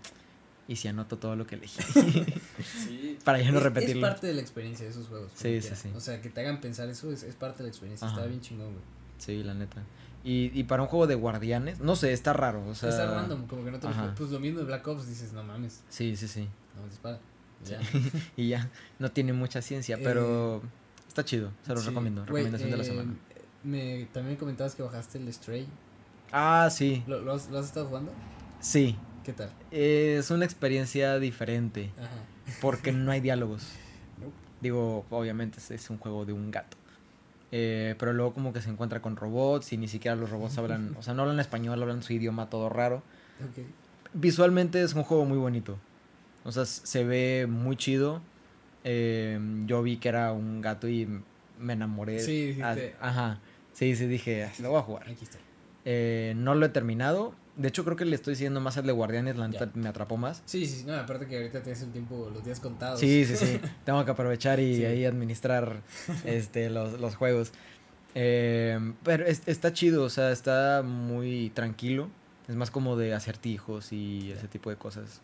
[0.66, 1.80] ¿y si anoto todo lo que elegí?
[2.64, 3.18] Sí.
[3.24, 4.06] para ya no es, repetirlo.
[4.06, 5.30] Es parte de la experiencia de esos juegos.
[5.34, 5.90] Sí, sí, sí.
[5.94, 8.06] O sea, que te hagan pensar eso es, es parte de la experiencia.
[8.06, 8.16] Ajá.
[8.16, 8.84] Está bien chingón, güey.
[9.18, 9.82] Sí, la neta.
[10.24, 12.66] Y, y para un juego de guardianes, no sé, está raro.
[12.66, 14.14] O sea, Está random, como que no te lo.
[14.16, 16.48] Pues lo mismo de Black Ops, dices, no mames, Sí, sí, sí.
[16.74, 17.20] no dispara.
[17.64, 17.80] Ya.
[18.36, 20.62] Y ya, no tiene mucha ciencia, pero
[21.16, 21.50] está chido.
[21.62, 21.88] Se los Sí.
[21.88, 22.24] recomiendo.
[22.26, 23.14] Recomendación de la eh, semana.
[23.64, 25.66] Me, también comentabas que bajaste el Stray.
[26.32, 28.12] Ah, sí, ¿Lo, lo has, lo has estado jugando?
[28.60, 28.96] sí.
[29.24, 29.50] ¿Qué tal?
[29.72, 32.08] Es una experiencia diferente Ajá.
[32.60, 33.72] porque no hay diálogos.
[34.20, 34.32] Nope.
[34.60, 36.76] Digo, obviamente es, es un juego de un gato.
[37.50, 40.94] Eh, pero luego como que se encuentra con robots y ni siquiera los robots hablan,
[40.98, 43.02] o sea, no hablan español, hablan su idioma todo raro.
[44.12, 45.76] Visualmente es un juego muy bonito.
[46.44, 48.20] O sea, se ve muy chido.
[48.88, 51.08] Eh, yo vi que era un gato y
[51.58, 52.20] me enamoré.
[52.20, 52.94] Sí, dijiste.
[53.00, 53.40] Ah, Ajá.
[53.72, 55.02] Sí, sí, dije, "Ah, lo voy a jugar.
[55.10, 55.38] Aquí está.
[55.84, 57.34] Eh, no lo he terminado.
[57.56, 59.36] De hecho, creo que le estoy siguiendo más al de Guardianes.
[59.36, 60.42] La neta me atrapó más.
[60.46, 63.00] Sí, sí, sí, no, aparte que ahorita tienes el tiempo, los días contados.
[63.00, 63.58] Sí, sí, sí.
[63.84, 64.84] Tengo que aprovechar y Sí.
[64.84, 65.80] ahí administrar
[66.24, 67.52] este, los, los juegos.
[68.14, 72.08] Eh, pero es- está chido, o sea, está muy tranquilo.
[72.48, 75.20] Es más como de acertijos y ese tipo de cosas.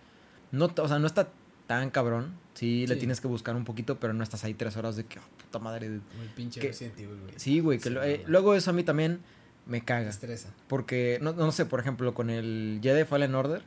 [0.51, 1.29] No, o sea, no está
[1.67, 2.35] tan cabrón.
[2.55, 5.19] Sí, le tienes que buscar un poquito, pero no estás ahí tres horas de que,
[5.19, 5.89] "Oh, puta madre.
[5.89, 6.01] de-".
[6.01, 7.35] Como el pinche Evil, güey.
[7.37, 9.21] Sí, güey, que Sí, lo- eh, no, luego eso a mí también
[9.67, 10.11] me caga.
[10.11, 10.51] estresa.
[10.69, 13.63] Porque, no, no sé, por ejemplo, con el Jedi Fallen Order,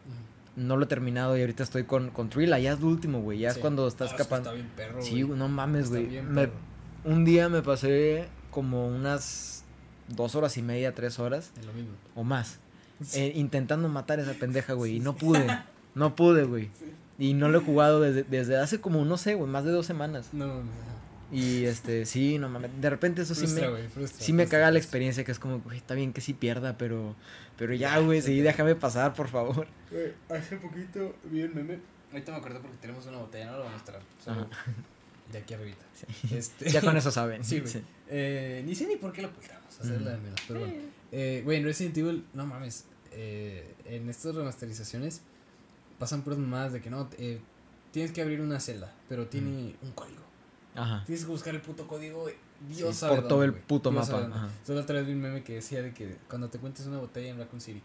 [0.56, 3.40] no lo he terminado y ahorita estoy con, con Trilla, ya es lo último, güey.
[3.40, 3.58] Ya Sí.
[3.58, 4.50] es cuando estás Ah, es que escapando.
[4.52, 6.22] Está bien perro, Sí, güey, no mames, güey.
[6.22, 6.50] Me-.
[7.04, 9.64] Un día me pasé como unas
[10.10, 11.92] dos horas y media, tres horas Es lo mismo.
[12.16, 12.60] o más.
[13.16, 14.98] Eh, intentando matar a esa pendeja, güey.
[14.98, 15.46] Y no pude.
[15.96, 16.70] No pude, güey.
[17.18, 19.86] Y no lo he jugado desde, desde hace como, no sé, güey, más de dos
[19.86, 20.30] semanas.
[20.34, 20.64] No, ajá.
[21.32, 22.70] Y este, sí, no mames.
[22.80, 25.60] De repente eso sí me, frustra, sí me frustra, caga la experiencia, que es como,
[25.60, 27.16] güey, está bien que sí pierda, pero,
[27.58, 29.68] pero ya, güey, sí, déjame pasar, por favor.
[29.92, 31.80] Güey, hace poquito vi el meme.
[32.12, 34.02] Ahorita me acordé porque tenemos una botella, no lo voy a mostrar.
[34.24, 34.48] Solo
[35.32, 35.84] de aquí arribita.
[36.32, 37.44] Este, Ya con eso saben.
[37.44, 37.74] Sí, güey.
[38.10, 40.24] Eh, ni sé ni por qué lo ocultamos, hacerla de Ujú.
[40.26, 40.76] menos, pero bueno.
[41.12, 45.22] Eh, güey, en Resident Evil, no mames, eh, en estas remasterizaciones
[46.00, 47.40] pasan puras mamadas de que no, eh,
[47.92, 50.24] tienes que abrir una celda, pero tiene un código.
[50.76, 51.04] Ajá.
[51.06, 52.28] Tienes que buscar el puto código,
[52.68, 54.50] Dios Sí, sabe por todo el puto Dios mapa, ajá.
[54.66, 57.30] Solo otra vez vi un meme que decía de que cuando te cuentes una botella
[57.30, 57.82] en Raccoon City,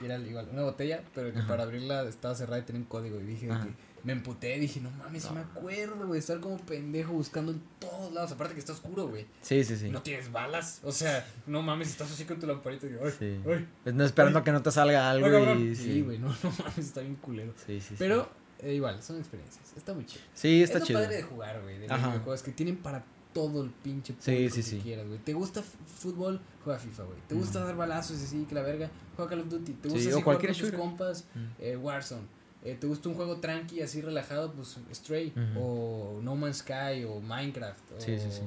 [0.00, 3.20] y era igual, una botella, pero que para abrirla estaba cerrada y tenía un código,
[3.20, 5.32] y dije que me emputé, dije, no mames, No.
[5.32, 9.26] me acuerdo, güey, estar como pendejo buscando en todos lados, aparte que está oscuro, güey.
[9.42, 9.90] Sí, sí, sí.
[9.90, 10.80] No tienes balas.
[10.84, 13.40] O sea, no mames, estás así con tu lamparita y digo, ay, Sí.
[13.50, 14.44] ay, Pues no esperando Ay.
[14.44, 15.58] que no te salga algo cabrón.
[15.72, 17.52] y Sí, güey, no, no mames, está bien culero.
[17.66, 17.94] Sí, sí, sí.
[17.98, 18.28] Pero,
[18.60, 19.72] eh, igual, son experiencias.
[19.76, 20.22] Está muy chido.
[20.34, 21.00] Sí, está es lo chido.
[21.00, 23.02] padre de jugar, güey, de los videojuegos que tienen para
[23.36, 24.80] todo el pinche público sí, que sí.
[24.82, 25.18] quieras, güey.
[25.20, 26.40] ¿Te gusta fútbol?
[26.64, 27.18] Juega FIFA, güey.
[27.28, 27.66] ¿Te gusta Ujú.
[27.68, 28.90] dar balazos y así, que la verga?
[29.14, 29.72] Juega Call of Duty.
[29.74, 31.24] ¿Te gusta así jugar cualquier con tus compas?
[31.34, 31.44] Mm.
[31.62, 32.22] Eh, Warzone.
[32.64, 34.52] Eh, ¿Te gusta un juego tranqui, así relajado?
[34.52, 35.32] Pues Stray.
[35.58, 37.04] O No Man's Sky.
[37.08, 37.92] O Minecraft.
[37.96, 38.40] O, Sí, sí, sí.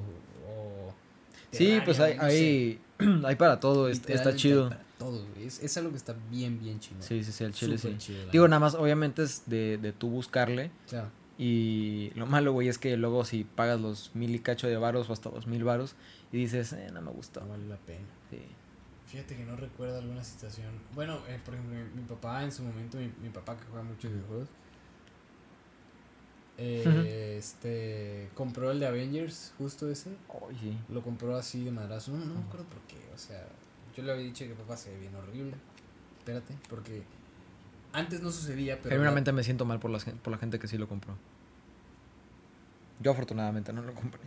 [0.48, 0.94] o
[1.52, 2.80] Sí, pues hay, sé.
[3.26, 4.70] hay, para todo, es- está chido.
[4.70, 5.48] para Todo, güey.
[5.48, 7.02] Es, es algo que está bien, bien chingón.
[7.04, 8.08] Sí, sí, sí, el chile Súper sí.
[8.14, 10.72] chido, Digo, nada más, obviamente es de, de tú buscarle.
[10.90, 11.10] Claro.
[11.42, 15.10] Y lo malo, güey, es que luego si pagas los mil y cacho de varos
[15.10, 15.96] o hasta dos mil varos
[16.34, 17.40] y dices, eh, no me gustó.
[17.40, 18.06] No vale la pena.
[18.30, 18.42] Sí.
[19.08, 20.68] Fíjate que no recuerdo alguna situación.
[20.94, 23.84] Bueno, eh, por ejemplo, mi, mi papá en su momento, mi, mi papá que juega
[23.84, 24.50] muchos videojuegos,
[26.62, 30.10] eh, este, compró el de Avengers, justo ese.
[30.60, 30.78] Sí.
[30.90, 32.12] Lo compró así de madrazo.
[32.12, 32.98] No, no me acuerdo por qué.
[33.16, 33.48] O sea,
[33.96, 35.56] yo le había dicho que papá se ve bien horrible.
[36.18, 37.04] Espérate, porque
[37.94, 38.90] antes no sucedía, pero.
[38.90, 41.16] Genuinamente me siento mal por la, por la gente que sí lo compró.
[43.00, 44.22] Yo afortunadamente no lo compré.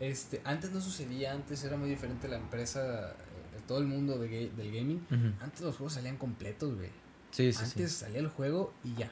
[0.00, 4.50] Este, antes no sucedía, antes era muy diferente la empresa, eh, todo el mundo de
[4.50, 5.06] del gaming.
[5.40, 6.90] Antes los juegos salían completos, güey.
[7.30, 7.98] Sí, sí, Antes sí.
[8.04, 9.10] salía el juego y ya.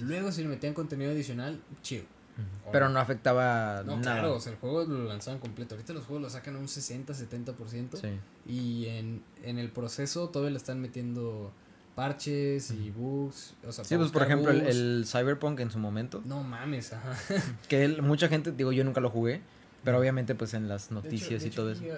[0.00, 1.60] Luego si le metían contenido adicional.
[1.82, 2.70] Ujú.
[2.70, 4.02] Pero no afectaba No, nada.
[4.02, 5.74] claro, o sea, el juego lo lanzaban completo.
[5.74, 7.96] Ahorita los juegos lo sacan a un 60, 70%.
[8.00, 8.08] Sí.
[8.50, 11.52] Y en, en el proceso todavía le están metiendo
[11.96, 13.54] parches y bugs.
[13.66, 17.16] O sea, Sí, pues por ejemplo el, Cyberpunk en su momento, No mames, ajá.
[17.68, 19.40] que él- mucha gente, digo yo nunca lo jugué,
[19.82, 21.82] pero obviamente pues en las hecho- noticias y todo eso.
[21.82, 21.96] eh,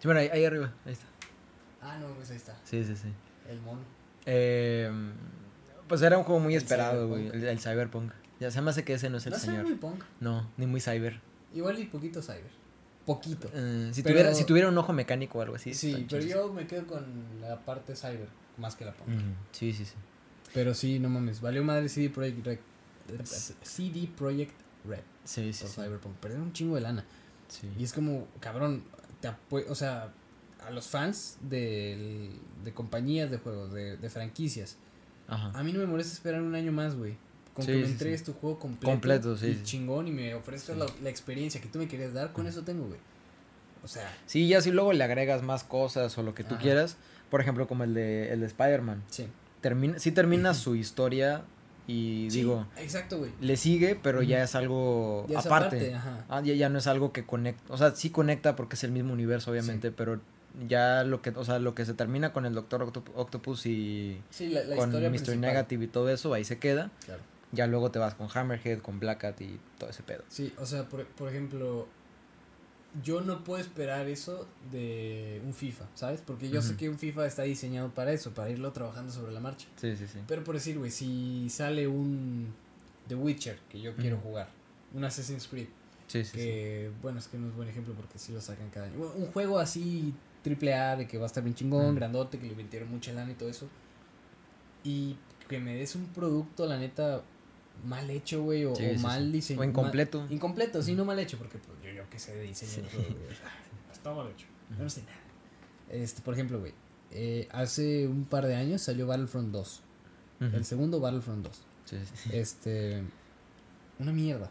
[0.00, 1.06] Sí, mira, ahí, ahí arriba, ahí está.
[1.82, 2.56] ah, no, pues ahí está.
[2.64, 3.08] Sí, sí, sí.
[3.50, 3.80] El mono.
[4.24, 4.90] Eh,
[5.88, 8.12] pues era un juego muy El esperado, güey, el, el Cyberpunk.
[8.40, 9.64] Ya se me hace que ese no es el no señor.
[9.64, 10.02] muy punk.
[10.20, 11.20] No, ni muy cyber.
[11.54, 12.50] Igual y poquito cyber.
[13.06, 13.48] Poquito.
[13.52, 15.74] Eh, si, Pero- tuviera, si tuviera un ojo mecánico o algo así.
[15.74, 17.04] Sí, pero yo me quedo con
[17.40, 18.28] la parte cyber
[18.58, 19.08] más que la punk.
[19.08, 19.18] Ujú,
[19.52, 19.94] Sí, sí, sí.
[20.54, 22.58] Pero sí, no mames, valió madre CD Projekt Red.
[23.62, 24.54] CD Projekt
[24.86, 25.80] Red Sí, sí, por sí.
[25.80, 26.16] Cyberpunk.
[26.16, 27.04] Perdieron un chingo de lana.
[27.48, 27.68] sí.
[27.78, 28.82] Y es como, cabrón,
[29.20, 29.30] te
[29.68, 30.12] o sea,
[30.66, 32.30] a los fans del-
[32.64, 34.76] de compañías de juegos, de, de franquicias,
[35.28, 35.50] Ajá.
[35.58, 37.16] a mí no me molesta esperar un año más, güey.
[37.54, 38.26] Con Sí, que me entregues sí.
[38.26, 41.78] tu juego completo, Completo, sí, y chingón y me ofrezcas la, la experiencia que tú
[41.78, 42.98] me querías dar, con eso tengo, güey.
[43.84, 46.62] O sea, Sí, ya si luego le agregas más cosas o lo que tú Ajá.
[46.62, 46.96] quieras,
[47.32, 49.02] por ejemplo, como el de, el de Spider-Man.
[49.08, 49.26] sí.
[49.60, 51.42] Termina, sí termina su historia
[51.86, 53.30] y Sí, digo, exacto, güey.
[53.40, 55.94] le sigue, pero ya es algo Ya es aparte.
[55.94, 56.24] ajá.
[56.28, 58.90] Ah, ya, ya no es algo que conecta, o sea, sí conecta porque es el
[58.92, 60.20] mismo universo, obviamente, pero
[60.68, 64.20] ya lo que, o sea, lo que se termina con el Doctor Octop- Octopus y
[64.30, 65.08] Sí, la, la con Mr.
[65.10, 65.40] principal.
[65.40, 66.90] Negative y todo eso, ahí se queda.
[67.06, 67.22] Claro.
[67.52, 70.22] Ya luego te vas con Hammerhead, con Black Cat y todo ese pedo.
[70.28, 71.86] Sí, o sea, por, por ejemplo,
[73.02, 76.20] yo no puedo esperar eso de un FIFA, ¿sabes?
[76.20, 79.40] Porque yo sé que un FIFA está diseñado para eso, para irlo trabajando sobre la
[79.40, 79.66] marcha.
[79.76, 80.18] Sí, sí, sí.
[80.26, 82.52] Pero por decir, güey, si sale un
[83.08, 84.50] The Witcher que yo quiero jugar,
[84.94, 85.68] un Assassin's Creed,
[86.08, 86.36] Sí, sí, sí.
[86.36, 88.98] que bueno, es que no es buen ejemplo porque sí lo sacan cada año.
[88.98, 90.12] Bueno, Un juego así
[90.42, 93.30] triple A de que va a estar bien chingón, grandote, que le metieron mucha lana
[93.32, 93.68] y todo eso.
[94.84, 95.16] Y
[95.48, 97.22] que me des un producto, la neta,
[97.86, 99.02] mal hecho, güey, o, Sí, o sí, sí.
[99.02, 99.62] mal diseñado.
[99.62, 100.26] O incompleto.
[100.28, 101.58] Incompleto, sí, no mal hecho, porque
[102.10, 103.16] que sé de diseño Sí.
[103.92, 104.46] está mal hecho.
[104.76, 105.16] Yo no sé nada.
[105.90, 106.72] Este, por ejemplo, güey,
[107.10, 109.82] eh, hace un par de años salió Battlefront 2.
[110.40, 110.56] Ujú.
[110.56, 111.62] El segundo Battlefront 2.
[111.84, 112.30] Sí, sí, sí.
[112.32, 113.02] Este.
[113.98, 114.50] Una mierda.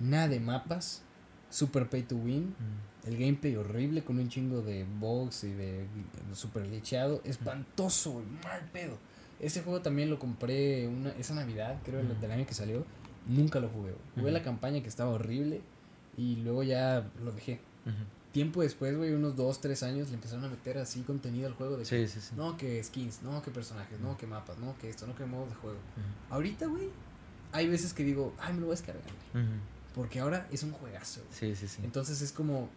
[0.00, 1.02] Nada de mapas.
[1.50, 2.54] Super pay to win.
[3.04, 5.86] El gameplay horrible con un chingo de bugs y de
[6.34, 7.20] super lecheado.
[7.24, 8.96] Espantoso, güey, mal pedo.
[9.38, 12.20] Ese juego también lo compré una, esa Navidad, creo, el- Ujú.
[12.20, 12.84] del año que salió.
[13.26, 13.90] Nunca lo jugué.
[13.92, 14.02] güey.
[14.16, 15.60] Jugué la campaña que estaba horrible
[16.16, 17.60] y luego ya lo dejé.
[18.32, 21.76] Tiempo después, güey, unos 2, 3 años, le empezaron a meter así contenido al juego
[21.76, 22.34] de que, Sí, sí, sí.
[22.34, 25.50] no, que skins, no, que personajes, no, que mapas, no, que esto, no, que modos
[25.50, 25.76] de juego.
[26.30, 26.88] Ahorita, güey,
[27.52, 29.04] hay veces que digo, ay, me lo voy a descargar,
[29.34, 29.44] güey.
[29.94, 31.20] Porque ahora es un juegazo.
[31.20, 31.54] güey.
[31.54, 31.82] Sí, sí, sí.
[31.84, 32.70] Entonces es como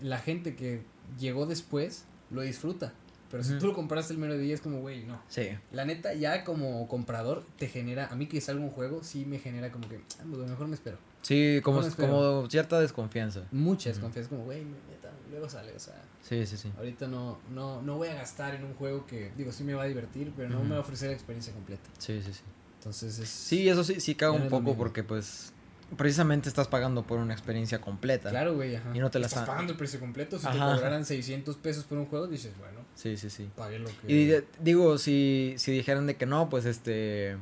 [0.00, 0.82] la gente que
[1.18, 2.92] llegó después lo disfruta.
[3.30, 5.22] Pero si tú lo compraste el mero día es como, güey, no.
[5.28, 5.48] Sí.
[5.70, 9.38] La neta, ya como comprador, te genera, a mí que salga un juego, sí me
[9.38, 10.98] genera como que, ah, pues, mejor me espero.
[11.22, 13.42] Sí, como, como cierta desconfianza.
[13.52, 16.72] Mucha desconfianza, como, güey, neta, luego sale, o sea, Sí, sí, sí.
[16.76, 19.84] ahorita no, no, no voy a gastar en un juego que, digo, sí me va
[19.84, 21.88] a divertir, pero no me va a ofrecer la experiencia completa.
[21.98, 22.40] Sí, sí, sí.
[22.78, 23.28] Entonces es...
[23.28, 25.52] Sí, eso sí, sí caga un poco porque pues
[25.96, 28.30] precisamente estás pagando por una experiencia completa.
[28.30, 28.90] Claro, güey, ajá.
[28.94, 30.38] Y no te la Estás pagando el precio completo.
[30.38, 33.48] Si te cobraran 600 pesos por un juego, dices, bueno, Sí, sí, sí.
[33.54, 34.12] pagué lo que...
[34.12, 37.36] Y digo, si, si dijeran de que no, pues este,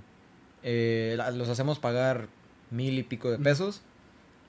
[0.63, 2.29] eh, los hacemos pagar
[2.71, 3.83] mil y pico de pesos,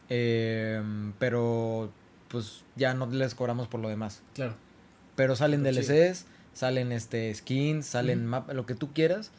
[0.10, 0.82] eh,
[1.20, 1.92] pero
[2.28, 4.22] pues ya no les cobramos por lo demás.
[4.34, 4.56] Claro.
[5.16, 5.76] Pero salen Pero.
[5.78, 8.30] DLCs, salen este skins, salen Ujú.
[8.30, 9.32] map- lo que tú quieras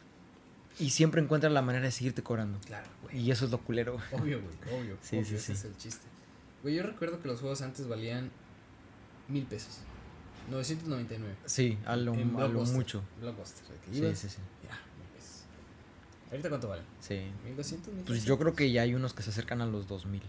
[0.79, 2.59] y siempre encuentran la manera de seguirte cobrando.
[2.65, 3.19] Claro, güey.
[3.19, 3.97] Y eso es lo culero.
[4.11, 4.97] Obvio, güey, obvio.
[5.01, 5.51] Sí, obvio, sí, ese sí.
[5.53, 6.05] es el chiste.
[6.61, 8.31] Güey, yo recuerdo que los juegos antes valían
[9.27, 9.79] mil pesos.
[10.49, 11.35] 999.
[11.45, 13.01] Sí, a lo, a lo mucho.
[13.21, 13.63] Blockbuster.
[13.91, 14.37] Sí, sí, sí.
[14.67, 14.77] Ya.
[16.33, 16.85] ¿Ahorita cuánto valen?
[16.99, 17.21] Sí.
[17.57, 17.77] ¿1200?
[18.05, 20.21] Pues yo creo que ya hay unos que se acercan a los 2000.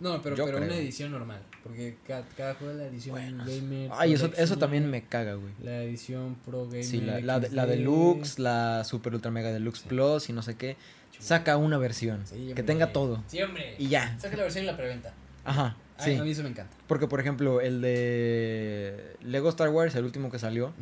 [0.00, 1.42] No, pero, yo pero una edición normal.
[1.62, 3.44] Porque cada, cada juego es la edición Bueno.
[3.46, 3.90] gamer.
[3.92, 5.52] Ay, eso, eso también me caga, güey.
[5.62, 6.84] La edición Pro Gamer.
[6.84, 9.88] Sí, la, la, la deluxe, la super ultra mega deluxe Sí.
[9.88, 10.76] plus y no sé qué.
[11.18, 13.22] Saca una versión Sí, que tenga todo.
[13.26, 13.74] Sí, hombre.
[13.78, 14.18] Y ya.
[14.18, 15.12] Saca la versión y la preventa.
[15.44, 16.14] Ajá, A- sí.
[16.16, 16.74] A, mí eso me encanta.
[16.86, 20.74] Porque, por ejemplo, el de Lego Star Wars, el último que salió, Ujú.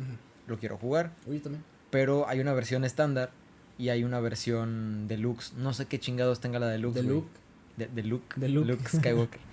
[0.47, 1.11] lo quiero jugar.
[1.27, 1.61] Oye, también.
[1.89, 3.31] Pero hay una versión estándar
[3.79, 5.53] y hay una versión deluxe.
[5.53, 7.01] No sé qué chingados tenga la deluxe.
[7.01, 7.03] De.
[7.07, 7.29] Luke.
[7.77, 8.39] De, de Luke.
[8.39, 8.87] De Luke.
[8.87, 9.39] Skywalker.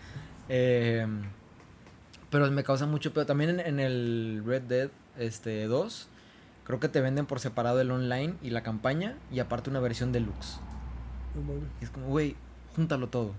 [0.49, 1.05] Eh,
[2.31, 3.27] pero me causa mucho pedo.
[3.27, 6.09] También en, en el Red Dead este, 2,
[6.65, 10.13] creo que te venden por separado el online y la campaña y aparte una versión
[10.13, 10.59] deluxe.
[11.81, 12.37] Y es como, güey,
[12.77, 13.33] júntalo todo.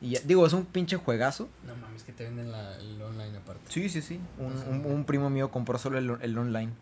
[0.00, 1.48] Y ya- digo, es un pinche juegazo.
[1.66, 3.62] No mames, que te venden la, el online aparte.
[3.68, 4.18] Sí, sí, sí.
[4.38, 6.72] Un, un- un primo mío compró solo el, el online.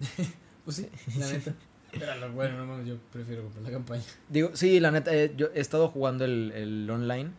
[0.64, 0.88] Pues sí,
[1.18, 1.52] la neta.
[1.92, 4.02] Pero bueno, no mames, yo prefiero comprar la campaña.
[4.28, 7.30] Digo, sí, la neta, eh, yo he estado jugando el, el online.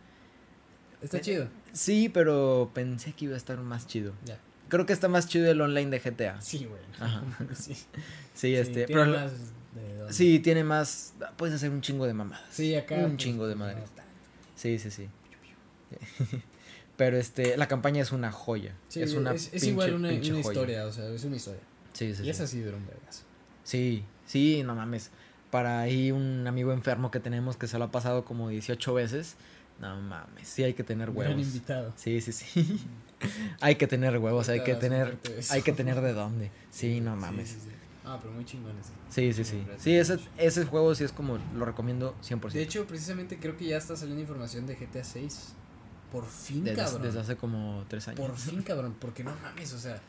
[1.01, 1.47] Está Eh, chido.
[1.73, 4.13] Sí, pero pensé que iba a estar más chido.
[4.25, 4.37] Ya.
[4.67, 6.41] Creo que está más chido el online de GTA.
[6.41, 6.81] Sí, güey.
[6.99, 7.23] Ajá.
[7.55, 7.75] Sí.
[8.33, 8.85] Sí, este.
[8.85, 9.31] tiene pero más
[10.07, 11.13] de sí, tiene más.
[11.37, 12.45] Puedes hacer un chingo de mamadas.
[12.51, 12.95] Sí, acá.
[12.95, 13.89] Un pues, chingo de madres.
[14.55, 15.07] Sí, sí, sí.
[16.97, 18.75] pero este, la campaña es una joya.
[18.87, 21.61] Sí, es una es, es pinche- igual una, historia, o sea, es una historia.
[21.93, 22.29] Sí, sí, y sí.
[22.29, 23.23] esa sí dura un vergazo.
[23.63, 25.11] Sí, sí, no mames.
[25.51, 29.35] Para ahí un amigo enfermo que tenemos que se lo ha pasado como 18 veces.
[29.79, 31.41] No mames, sí hay que tener Gran huevos.
[31.41, 31.93] invitado.
[31.95, 32.79] Sí, sí, sí.
[33.61, 35.17] hay que tener huevos, hay que tener
[35.49, 36.51] hay que tener de dónde.
[36.69, 37.49] Sí, no mames.
[37.49, 37.75] Sí, sí, sí.
[38.05, 38.91] Ah, pero muy chingón ese.
[39.09, 39.63] Sí, sí, sí.
[39.77, 42.51] Sí, ese, ese juego sí es como lo recomiendo 100%.
[42.51, 45.53] De hecho, precisamente creo que ya está saliendo información de GTA 6.
[46.11, 47.01] Por fin, desde, cabrón.
[47.03, 48.19] desde hace como tres años.
[48.19, 48.95] Por fin, cabrón.
[48.99, 50.01] Porque no mames, o sea.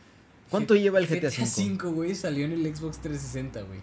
[0.50, 1.50] ¿Cuánto lleva el GTA GTA 5?
[1.54, 3.80] 5, güey, salió en el Xbox 360, güey.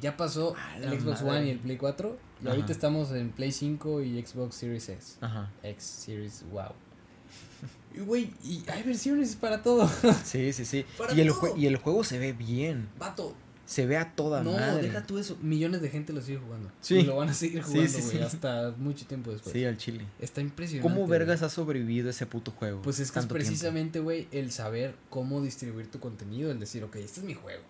[0.00, 1.38] Ya pasó el Xbox madre.
[1.38, 2.08] One y el Play 4.
[2.08, 2.50] Y Ajá.
[2.54, 5.16] ahorita estamos en Play 5 y Xbox Series S.
[5.20, 5.50] Ajá.
[5.62, 6.72] X Series, wow.
[7.94, 9.88] Y, güey, y hay versiones para todo.
[10.24, 10.84] Sí, sí, sí.
[10.96, 11.40] Para Y el, todo.
[11.42, 12.88] jue- y el juego se ve bien.
[12.98, 13.34] Vato,
[13.66, 14.82] Se ve a toda no, madre.
[14.82, 15.36] deja tú eso.
[15.42, 16.70] Millones de gente lo sigue jugando.
[16.80, 16.96] Sí.
[16.96, 18.18] Y lo van a seguir jugando, sí, güey, sí.
[18.22, 19.52] hasta mucho tiempo después.
[19.52, 20.06] Sí, al chile.
[20.18, 20.90] Está impresionante.
[20.92, 22.80] ¿Cómo vergas ha sobrevivido ese puto juego?
[22.82, 26.96] Pues es que es precisamente, güey, el saber cómo distribuir tu contenido, el decir, ok,
[26.96, 27.62] este es mi juego,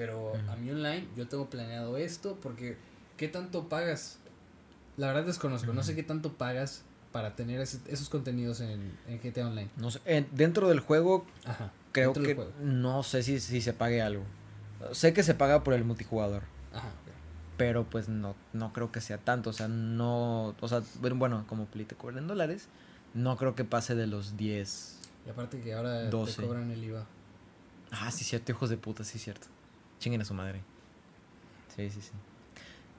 [0.00, 2.78] pero a mí online yo tengo planeado esto porque
[3.18, 4.16] ¿qué tanto pagas?
[4.96, 9.20] La verdad desconozco, no sé qué tanto pagas para tener ese- esos contenidos en, en
[9.20, 9.68] GTA Online.
[9.76, 11.70] No sé, eh, dentro del juego Ajá.
[11.92, 12.50] creo que juego.
[12.62, 14.22] no sé si, si se pague algo.
[14.92, 16.88] Sé que se paga por el multijugador, Ajá.
[17.58, 19.50] pero pues no, no creo que sea tanto.
[19.50, 20.54] O sea, no.
[20.60, 22.68] O sea, bueno, bueno, como Play te cobran en dólares,
[23.12, 24.96] no creo que pase de los 10.
[25.26, 26.40] Y aparte que ahora 12.
[26.40, 27.04] te cobran el IVA.
[27.90, 29.48] Ah, sí, cierto, hijos de puta, sí, cierto.
[30.00, 30.60] Chinguen a su madre.
[31.76, 32.10] Sí, sí, sí.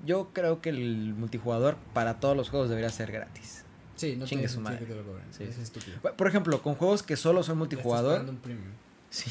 [0.05, 3.65] Yo creo que el multijugador para todos los juegos debería ser gratis.
[3.97, 4.79] Sí, no Chingue su madre.
[4.79, 5.25] que te lo cobren.
[5.31, 5.97] Sí, es estúpido.
[6.15, 8.21] Por ejemplo, con juegos que solo son multijugador.
[8.27, 8.71] un premium.
[9.09, 9.29] Sí.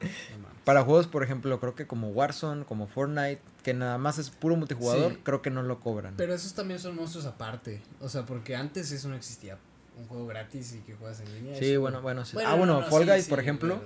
[0.00, 0.46] No.
[0.64, 4.54] Para juegos, por ejemplo, creo que como Warzone, como Fortnite, que nada más es puro
[4.56, 5.18] multijugador, Sí.
[5.22, 6.14] creo que no lo cobran.
[6.16, 7.80] Pero esos también son monstruos aparte.
[8.00, 9.58] O sea, porque antes eso no existía.
[9.98, 11.58] Un juego gratis y que juegas en línea.
[11.58, 12.24] sí, eso- bueno, bueno.
[12.26, 12.34] sí.
[12.34, 13.80] Bueno, ah, bueno, no, no, Fall Guys, por ejemplo.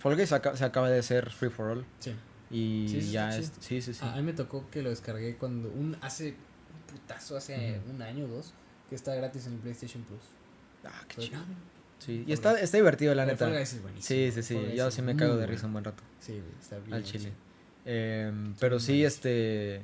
[0.00, 1.86] Fall Guys se acaba de ser free for all.
[2.00, 2.14] sí.
[2.52, 3.50] Y Sí, ya es.
[3.60, 4.00] Sí, sí, sí.
[4.04, 5.68] A, mí me tocó que lo descargué cuando.
[5.70, 8.52] un Hace un putazo, hace un año o dos.
[8.90, 10.20] Que está gratis en el PlayStation Plus.
[10.84, 11.40] Ah, qué chido.
[11.98, 13.58] Sí, y está, está divertido, la neta.
[13.60, 13.80] Es.
[14.00, 14.58] Sí, sí, sí.
[14.76, 16.02] Yo sí me cago de risa un buen rato.
[16.20, 16.94] Sí, güey, está bien.
[16.94, 17.32] Al chile.
[17.84, 19.82] Em, pero sí, este.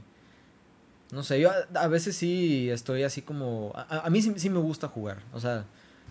[1.11, 3.73] No sé, yo a, a veces sí estoy así como.
[3.75, 5.23] A, a- a mí sí, sí me gusta jugar.
[5.33, 5.64] O sea,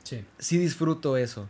[0.04, 0.24] Sí.
[0.40, 1.48] sí disfruto eso.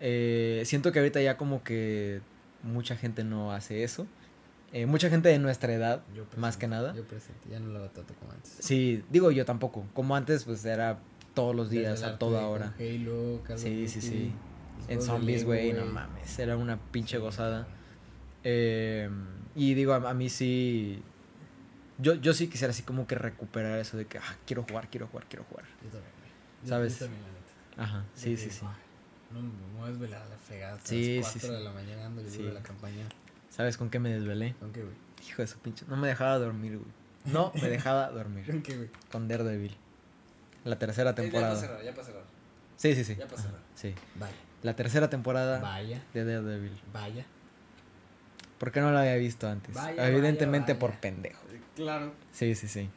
[0.00, 2.20] Eh, siento que ahorita ya como que
[2.64, 4.06] mucha gente no hace eso.
[4.72, 6.94] Eh, mucha gente de nuestra edad, Yo más que nada.
[6.94, 8.56] Yo presente, ya no lo hago tanto como antes.
[8.60, 9.84] Sí, digo yo tampoco.
[9.92, 10.98] Como antes, pues era
[11.34, 12.74] todos los días, a Desvelarte toda hora.
[12.78, 14.32] Halo, Sí, sí, sí.
[14.78, 16.38] los En de zombies, güey, no mames.
[16.38, 17.66] Era una pinche Sí, gozada.
[18.44, 19.10] Eh,
[19.54, 21.02] y digo, a, a mí sí.
[21.98, 25.06] Yo, yo sí quisiera así como que recuperar eso de que ah, quiero jugar, quiero
[25.08, 25.66] jugar, quiero jugar.
[25.82, 26.12] Yo también.
[26.64, 26.98] Yo- ¿Sabes?
[26.98, 27.82] Yo también, la neta.
[27.82, 28.64] Ajá, De sí, sí, sí.
[29.30, 31.64] No me voy a desvelar a la fregada Sí, las sí, 4 de sí.
[31.64, 32.30] la mañana dando Sí.
[32.30, 32.42] sí.
[32.52, 33.04] la campaña.
[33.54, 34.54] ¿Sabes con qué me desvelé?
[34.58, 34.94] ¿Con qué, güey?
[35.28, 35.84] Hijo de su pinche.
[35.88, 36.90] No me dejaba dormir, güey.
[37.32, 38.46] No me dejaba dormir.
[38.50, 38.88] ¿Con qué, güey?
[39.10, 39.76] Con Daredevil.
[40.64, 41.54] La tercera temporada.
[41.60, 42.22] Ya para ya para cerrar.
[42.76, 43.14] Sí, sí, sí.
[43.16, 43.60] Ya para cerrar.
[43.74, 43.94] Sí.
[44.18, 46.72] Vaya, La tercera temporada vaya, de Daredevil.
[46.92, 47.26] vaya.
[48.58, 49.74] ¿Por qué no la había visto antes?
[49.74, 51.42] Vaya, Evidentemente vaya, por pendejo.
[51.76, 52.12] Claro.
[52.32, 52.88] Sí, sí, sí.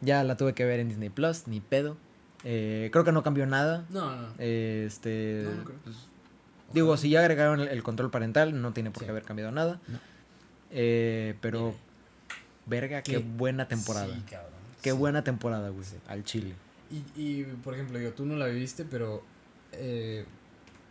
[0.00, 1.96] Ya la tuve que ver en Disney Plus, ni pedo.
[2.44, 3.84] Eh, creo que no cambió nada.
[3.90, 4.28] No, no.
[4.38, 5.42] Eh, este.
[5.44, 5.78] No, no creo.
[5.82, 5.96] pues,
[6.72, 9.80] digo, si ya agregaron el, el control parental, no tiene por qué haber cambiado nada.
[9.88, 9.98] No.
[10.70, 11.74] Eh, pero,
[12.66, 14.14] verga, qué, Qué- buena temporada.
[14.14, 14.52] Sí, cabrón.
[14.82, 14.96] Qué sí.
[14.96, 15.84] buena temporada, güey.
[15.84, 15.96] Sí.
[16.08, 16.54] Al chile.
[16.90, 19.22] Y, y, por ejemplo, yo, tú no la viviste, pero
[19.72, 20.24] eh,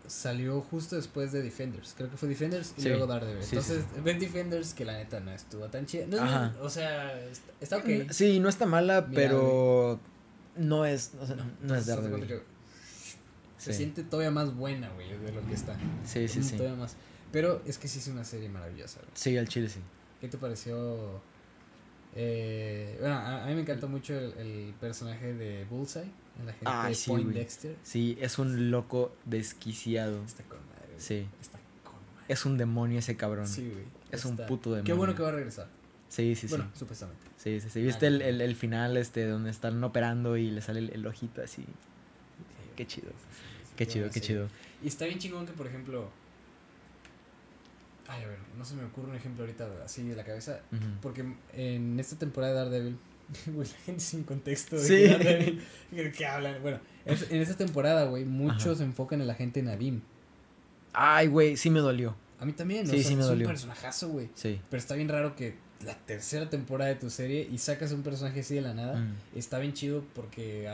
[0.07, 1.93] salió justo después de Defenders.
[1.97, 3.43] Creo que fue Defenders y luego Daredevil.
[3.43, 6.05] Entonces, ves Defenders que la neta no estuvo tan chida.
[6.07, 8.11] No, no, o sea, está, está ok.
[8.11, 9.99] Sí, no está mala, Mira, pero
[10.55, 12.41] no es, o sea, no, es Daredevil.
[13.67, 13.77] Se Sí.
[13.79, 15.75] siente todavía más buena, güey, de lo que está.
[16.05, 16.57] Sí, sí, sí.
[16.57, 16.95] Todavía más.
[17.31, 19.11] Pero es que sí es una serie maravillosa, güey.
[19.13, 19.79] Sí, al chile sí.
[20.21, 21.21] ¿Qué te pareció?
[22.15, 26.09] Eh, bueno, a, a mí me encantó mucho el, el personaje de Bullseye,
[26.45, 27.29] la gente Ay, de sí, Point.
[27.33, 27.75] Dexter.
[27.83, 30.23] Sí, es un loco desquiciado.
[30.23, 30.99] Está con madre, güey.
[30.99, 31.27] Sí.
[31.41, 32.25] Está con madre.
[32.27, 33.47] Es un demonio ese cabrón.
[33.47, 33.85] Sí, güey.
[34.11, 34.83] es un puto demonio.
[34.85, 35.67] Qué bueno que va a regresar.
[36.09, 36.47] Sí, sí, sí.
[36.47, 37.21] Bueno, supuestamente.
[37.37, 37.81] Sí, sí, sí.
[37.83, 41.41] ¿Viste el, el, el final este donde están operando y le sale el, el ojito
[41.43, 41.65] así?
[42.75, 43.09] Qué chido.
[43.77, 44.49] Qué chido, qué chido.
[44.83, 46.09] Y está bien chingón que, por ejemplo.
[48.09, 50.61] Ay, a ver, no se me ocurre un ejemplo ahorita así de la cabeza.
[51.01, 52.97] Porque en esta temporada de Daredevil,
[53.47, 54.93] güey, la gente sin contexto de Sí.
[54.95, 56.61] que Daredevil, ¿de qué hablan?
[56.61, 58.75] Bueno, en esta temporada, güey, muchos Ajá.
[58.75, 60.01] se enfocan en la gente Nadim.
[60.93, 62.15] Ay, güey, sí me dolió.
[62.39, 63.45] A mí también, Sí, o sea, sí me es dolió.
[63.47, 64.29] un personajazo, güey.
[64.35, 64.61] Sí.
[64.69, 65.55] Pero está bien raro que
[65.85, 68.99] la tercera temporada de tu serie y sacas un personaje así de la nada.
[68.99, 69.15] Mm.
[69.35, 70.67] Está bien chido porque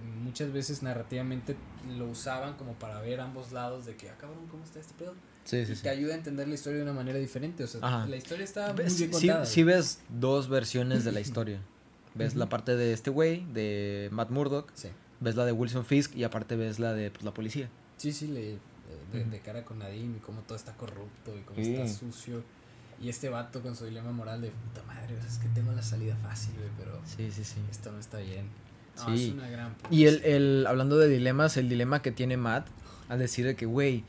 [0.00, 1.56] muchas veces narrativamente
[1.96, 5.14] lo usaban como para ver ambos lados de que, ah, cabrón, ¿cómo está este pedo?
[5.44, 5.82] Sí, sí, y sí.
[5.82, 7.64] te ayuda a entender la historia de una manera diferente.
[7.64, 8.06] O sea, Ajá.
[8.06, 9.44] la historia está muy bien sí, contada.
[9.44, 11.60] sí ves dos versiones de la historia.
[12.14, 14.88] Ves la parte de este güey, de Matt Murdock, Sí,
[15.20, 17.70] ves la de Wilson Fisk y aparte ves la de pues, la policía.
[17.96, 18.40] sí, sí, le,
[19.12, 19.30] de, Ujú.
[19.30, 22.42] de cara con Nadim y cómo todo está corrupto y cómo está sucio.
[23.00, 25.72] Y este vato con su dilema moral de puta madre, o sea, es que tengo
[25.72, 27.56] la salida fácil, güey, pero Sí, sí, sí.
[27.70, 28.44] esto no está bien.
[28.96, 29.28] No, Sí.
[29.28, 32.66] es una gran Y el, el, hablando de dilemas, el dilema que tiene Matt
[33.08, 34.04] al decir de que, güey,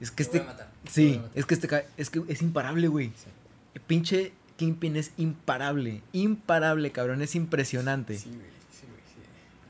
[0.00, 0.44] es que este...
[0.90, 3.08] Sí, es que este es que es imparable, güey.
[3.08, 3.26] Sí.
[3.74, 6.02] El pinche Kingpin es imparable.
[6.12, 7.20] Imparable, cabrón.
[7.22, 8.16] Es impresionante.
[8.18, 9.20] Sí, güey, sí, güey, sí.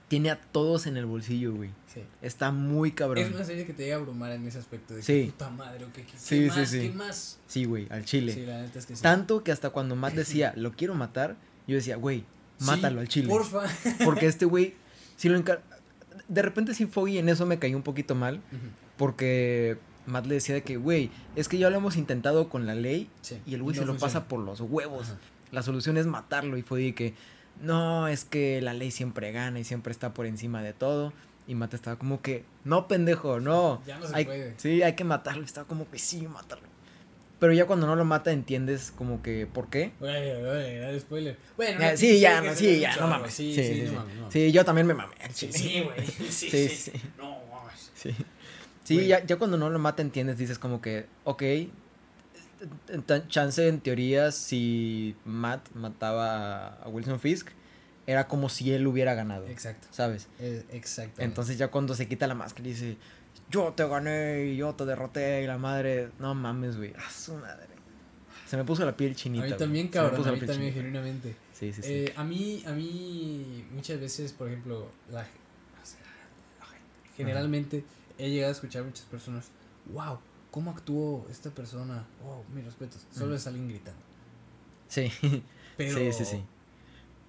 [0.09, 1.71] Tiene a todos en el bolsillo, güey.
[1.93, 2.03] Sí.
[2.23, 3.25] Está muy cabrón.
[3.25, 5.25] Es una serie que te llega a abrumar en ese aspecto de Sí.
[5.27, 6.81] que puta madre, o que, que- Sí, ¿qué sí, más, sí.
[6.81, 7.39] ¿qué más?
[7.49, 8.33] Sí, güey, al chile.
[8.35, 9.03] Sí, la neta es que sí.
[9.03, 11.37] Tanto que hasta cuando Matt decía, lo quiero matar,
[11.67, 12.25] yo decía, güey,
[12.59, 13.29] Sí, mátalo al chile.
[13.29, 13.63] Porfa.
[14.05, 14.75] Porque este güey,
[15.17, 15.63] si lo encar...
[16.29, 18.41] De repente sí Foggy en eso me cayó un poquito mal.
[18.97, 22.75] Porque Matt le decía de que, güey, es que ya lo hemos intentado con la
[22.75, 24.13] ley Sí, y el güey no se lo funciona.
[24.13, 25.09] pasa por los huevos.
[25.09, 25.19] Ajá.
[25.53, 26.59] La solución es matarlo.
[26.59, 27.15] Y fue de que,
[27.63, 31.13] no, es que la ley siempre gana y siempre está por encima de todo.
[31.47, 33.83] Y Matt estaba como que, no, pendejo, no.
[33.87, 34.55] Ya no se hay, puede.
[34.59, 35.45] Sí, hay que matarlo.
[35.45, 36.63] Estaba como que, sí, mátalo.
[37.39, 39.93] Pero ya cuando no lo mata entiendes como que, ¿por qué?
[40.01, 41.37] Güey, güey, era spoiler.
[41.57, 43.33] Bueno, no, sí, ya, no, sí, ya, no mames.
[43.33, 44.33] Sí, Sí, sí, sí, no mames, no mames.
[44.33, 45.15] Sí, yo también me mamé.
[45.33, 46.07] Sí, sí, güey.
[46.31, 46.93] Sí, Sí, sí.
[47.17, 47.93] No, mames.
[47.95, 48.15] Sí.
[48.85, 51.43] Sí, ya, ya cuando no lo mata entiendes, dices como que, ok,
[53.29, 57.51] chance en teoría si Matt mataba a Wilson Fisk,
[58.07, 59.87] era como si él hubiera ganado, Exacto.
[59.91, 60.29] ¿sabes?
[60.41, 61.25] Eh, exactamente.
[61.25, 62.97] Entonces ya cuando se quita la máscara y dice,
[63.51, 67.35] yo te gané y yo te derroté y la madre, no mames, güey, a su
[67.35, 67.67] madre.
[68.47, 69.45] Se me puso la piel chinita.
[69.45, 70.27] a mí también, cabrón.
[70.27, 70.75] A mí también, chinita.
[70.75, 71.37] genuinamente.
[71.53, 71.93] Sí, sí, sí.
[71.93, 75.99] Eh, a mí, a mí, muchas veces, por ejemplo, la, o sea,
[77.17, 77.85] generalmente
[78.17, 79.49] he llegado a escuchar a muchas personas,
[79.93, 80.19] wow,
[80.51, 82.07] ¿cómo actuó esta persona?
[82.23, 83.07] Wow, mis respetos.
[83.13, 84.01] Solo es alguien gritando.
[84.89, 85.11] sí.
[85.77, 86.45] Pero, sí, sí, sí.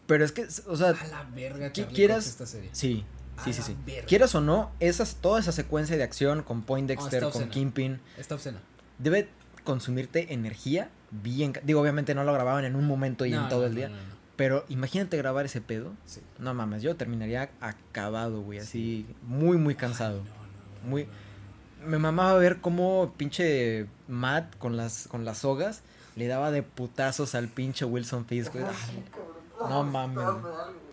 [0.08, 2.26] Pero es que, o sea, A la verga, ¿Qué Charlie quieras?
[2.26, 2.70] Esta serie.
[2.72, 3.06] sí,
[3.44, 3.76] sí, sí, sí.
[3.86, 4.06] verga.
[4.08, 7.50] Quieras o no, esas, toda esa secuencia de acción con Point Ah, Dexter, está con.
[7.50, 8.60] Kingpin, Está obscena.
[8.98, 9.30] debe
[9.64, 11.54] consumirte energía bien.
[11.64, 13.90] Digo, obviamente no lo grababan en un momento y No, en todo no, el día.
[13.90, 14.20] no, no.
[14.36, 15.92] Pero imagínate grabar ese pedo.
[16.06, 16.22] Sí.
[16.38, 18.60] No mames, yo terminaría acabado, güey.
[18.60, 20.22] Así, muy, muy cansado.
[20.22, 21.14] Ay, no, no, no, Muy- no, no,
[21.84, 21.90] no.
[21.92, 25.82] Me mamaba ver cómo pinche Matt con las, con las sogas
[26.16, 28.54] le daba de putazos al pinche Wilson Fisk.
[28.54, 28.66] güey.
[29.70, 30.26] No mames.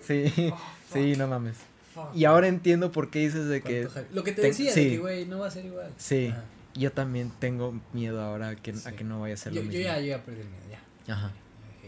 [0.03, 0.53] Sí,
[0.93, 1.57] sí, no mames.
[1.97, 2.15] Fuck.
[2.15, 3.89] Y ahora entiendo por qué dices de que.
[4.13, 4.85] Lo que te decía, sí.
[4.85, 5.91] de que, güey, no va a ser igual.
[5.97, 6.29] Sí.
[6.29, 6.45] Ajá.
[6.75, 9.71] yo también tengo miedo ahora a que, a que no vaya a ser Yo, lo
[9.71, 9.85] yo mismo.
[9.85, 10.63] ya, yo ya perdí el miedo,
[11.07, 11.15] ya.
[11.15, 11.33] Ajá.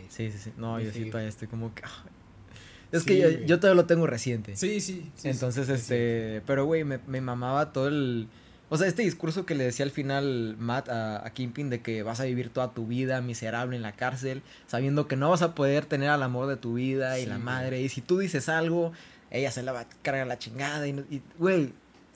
[0.09, 0.53] Sí, sí, sí.
[0.57, 1.83] No, yo sí todavía estoy como que...
[1.85, 2.05] ah.
[2.91, 4.57] Es Sí, que yo, yo todavía lo tengo reciente.
[4.57, 5.11] Sí, sí.
[5.15, 6.41] sí, Entonces, sí, este...
[6.47, 8.29] Pero, güey, me, me mamaba todo el...
[8.71, 12.03] O sea, este discurso que le decía al final Matt a, a Kingpin de que
[12.03, 15.55] vas a vivir toda tu vida miserable en la cárcel, sabiendo que no vas a
[15.55, 17.81] poder tener al amor de tu vida y la madre.
[17.83, 18.93] Y si tú dices algo,
[19.31, 20.87] ella se la va a cargar la chingada.
[20.87, 21.73] Y, güey,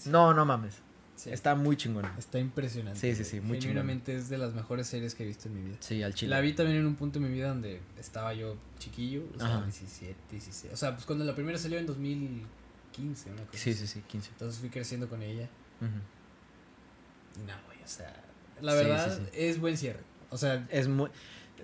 [0.06, 0.74] no, no mames.
[1.16, 1.30] Sí.
[1.30, 2.04] Está muy chingón.
[2.18, 2.98] Está impresionante.
[2.98, 3.88] Sí, sí, sí, muy chingón.
[4.06, 5.76] Es de las mejores series que he visto en mi vida.
[5.80, 6.30] Sí, al chile.
[6.30, 9.46] La vi también en un punto de mi vida donde estaba yo chiquillo, o sea,
[9.58, 9.62] Ajá.
[9.62, 10.72] 17, 16.
[10.72, 14.30] O sea, pues cuando la primera salió en 2015, una cosa Sí, sí, sí, 15.
[14.30, 15.48] Entonces fui creciendo con ella.
[15.80, 18.14] Y no, güey, o sea,
[18.60, 20.00] la verdad sí, es buen cierre.
[20.30, 21.10] O sea, Es muy...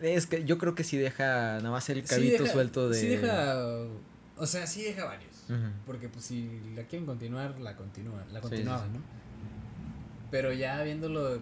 [0.02, 3.00] Es que yo creo que sí deja nada más el cabito deja- suelto de...
[3.00, 3.56] Sí deja,
[4.36, 5.27] o sea, sí deja varios.
[5.86, 8.98] Porque pues si la quieren continuar, la continúan, la Sí, sí, continuaban, sí.
[8.98, 9.02] ¿no?
[10.30, 11.40] Pero ya viéndolo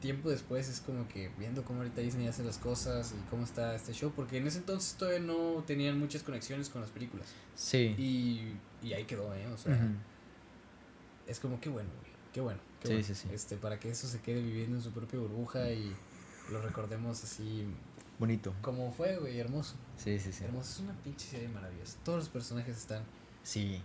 [0.00, 3.74] tiempo después es como que viendo cómo ahorita Disney hace las cosas y cómo está
[3.74, 7.26] este show, porque en ese entonces todavía no tenían muchas conexiones con las películas.
[7.54, 7.94] Sí.
[7.98, 9.46] Y, y ahí quedó, ¿eh?
[9.46, 9.78] O sea,
[11.26, 11.88] es como que bueno,
[12.32, 12.60] qué bueno.
[12.80, 13.02] Qué bueno.
[13.04, 13.28] sí, sí.
[13.32, 15.94] Este, para que eso se quede viviendo en su propia burbuja y
[16.50, 17.64] lo recordemos así
[18.18, 18.54] Bonito.
[18.60, 19.74] como fue, güey, hermoso.
[19.96, 20.44] Sí, sí, sí.
[20.44, 21.96] Hermoso, es una pinche serie maravillosa.
[22.04, 23.02] Todos los personajes están.
[23.44, 23.80] Sí.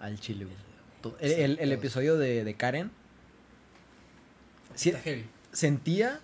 [0.00, 1.14] Al chile, güey.
[1.20, 2.90] El, el- el episodio de, de Karen.
[4.74, 5.26] sí, Está heavy.
[5.52, 6.20] sentía.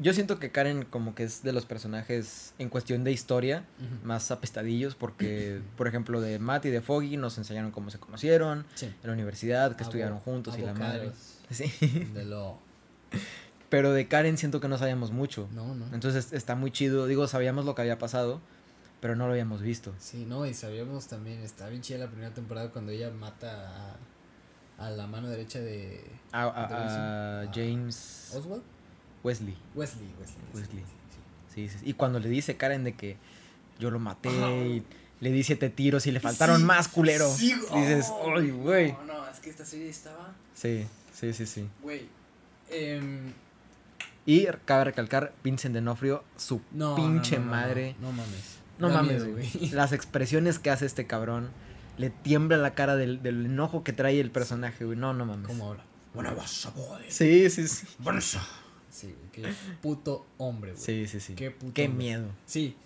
[0.00, 3.64] Yo siento que Karen, como que es de los personajes en cuestión de historia
[4.04, 8.64] más apestadillos, porque, por ejemplo, de Matt y de Foggy nos enseñaron cómo se conocieron,
[8.74, 8.86] Sí.
[8.86, 11.10] en la universidad, que Abo- estudiaron juntos y la madre.
[11.50, 11.70] Sí.
[12.14, 12.58] De lo.
[13.68, 15.48] Pero de Karen siento que no sabíamos mucho.
[15.52, 15.84] No, no.
[15.92, 17.06] Entonces está muy chido.
[17.06, 18.40] Digo, sabíamos lo que había pasado,
[19.02, 19.92] pero no lo habíamos visto.
[19.98, 23.96] Sí, no, y sabíamos también, está bien chida la primera temporada cuando ella mata
[24.78, 26.02] a, a la mano derecha de
[26.32, 27.44] A.
[27.52, 28.62] James Oswald.
[29.24, 29.56] Wesley.
[29.74, 30.44] Wesley, Wesley.
[30.54, 30.84] Wesley.
[31.54, 31.68] sí.
[31.68, 31.76] Sí.
[31.84, 33.18] Y cuando le dice Karen de que
[33.78, 34.50] yo lo maté Ajá.
[34.52, 34.82] y
[35.20, 37.28] le di siete tiros y le faltaron Sí, más culero.
[37.28, 38.92] sí, dices, oh, ay, güey.
[38.92, 41.68] No, no, es que esta serie estaba, Sí, sí, sí, sí.
[41.82, 42.08] güey.
[42.70, 43.32] em,
[44.26, 47.96] Y cabe recalcar, Vincent D'Onofrio, su no, pinche no, no, no, madre.
[48.00, 48.61] No, mames.
[48.82, 49.70] No Da mames, güey.
[49.70, 51.50] Las expresiones que hace este cabrón.
[51.98, 54.96] Le tiembla la cara del, del enojo que trae el personaje, güey.
[54.98, 55.46] No, no mames.
[55.46, 55.84] ¿Cómo habla?
[56.14, 57.10] Bueno, vas a poder.
[57.10, 57.86] Sí, sí, sí.
[58.90, 60.82] Sí, güey, qué puto hombre, güey.
[60.82, 61.34] Sí, sí, sí.
[61.34, 62.26] Qué puto Qué miedo.
[62.46, 62.76] Sí.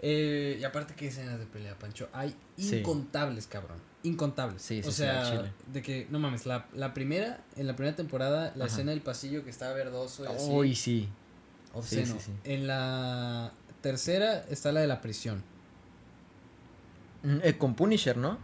[0.00, 2.08] Eh, y aparte, qué escenas de pelea, Pancho.
[2.12, 2.78] Hay Sí.
[2.78, 3.78] incontables, cabrón.
[4.02, 4.60] Incontables.
[4.62, 5.52] Sí, sí, o sí, sea, chile.
[5.72, 8.74] de que, no mames, la, la primera, en la primera temporada, la Ajá.
[8.74, 10.50] escena del pasillo que estaba verdoso y así.
[10.50, 11.08] Uy, sí.
[11.72, 12.06] obsceno.
[12.14, 12.32] sí, sí.
[12.44, 13.52] En la
[13.82, 15.42] tercera está la de la prisión.
[17.22, 18.38] Mm, eh, con Punisher, ¿no?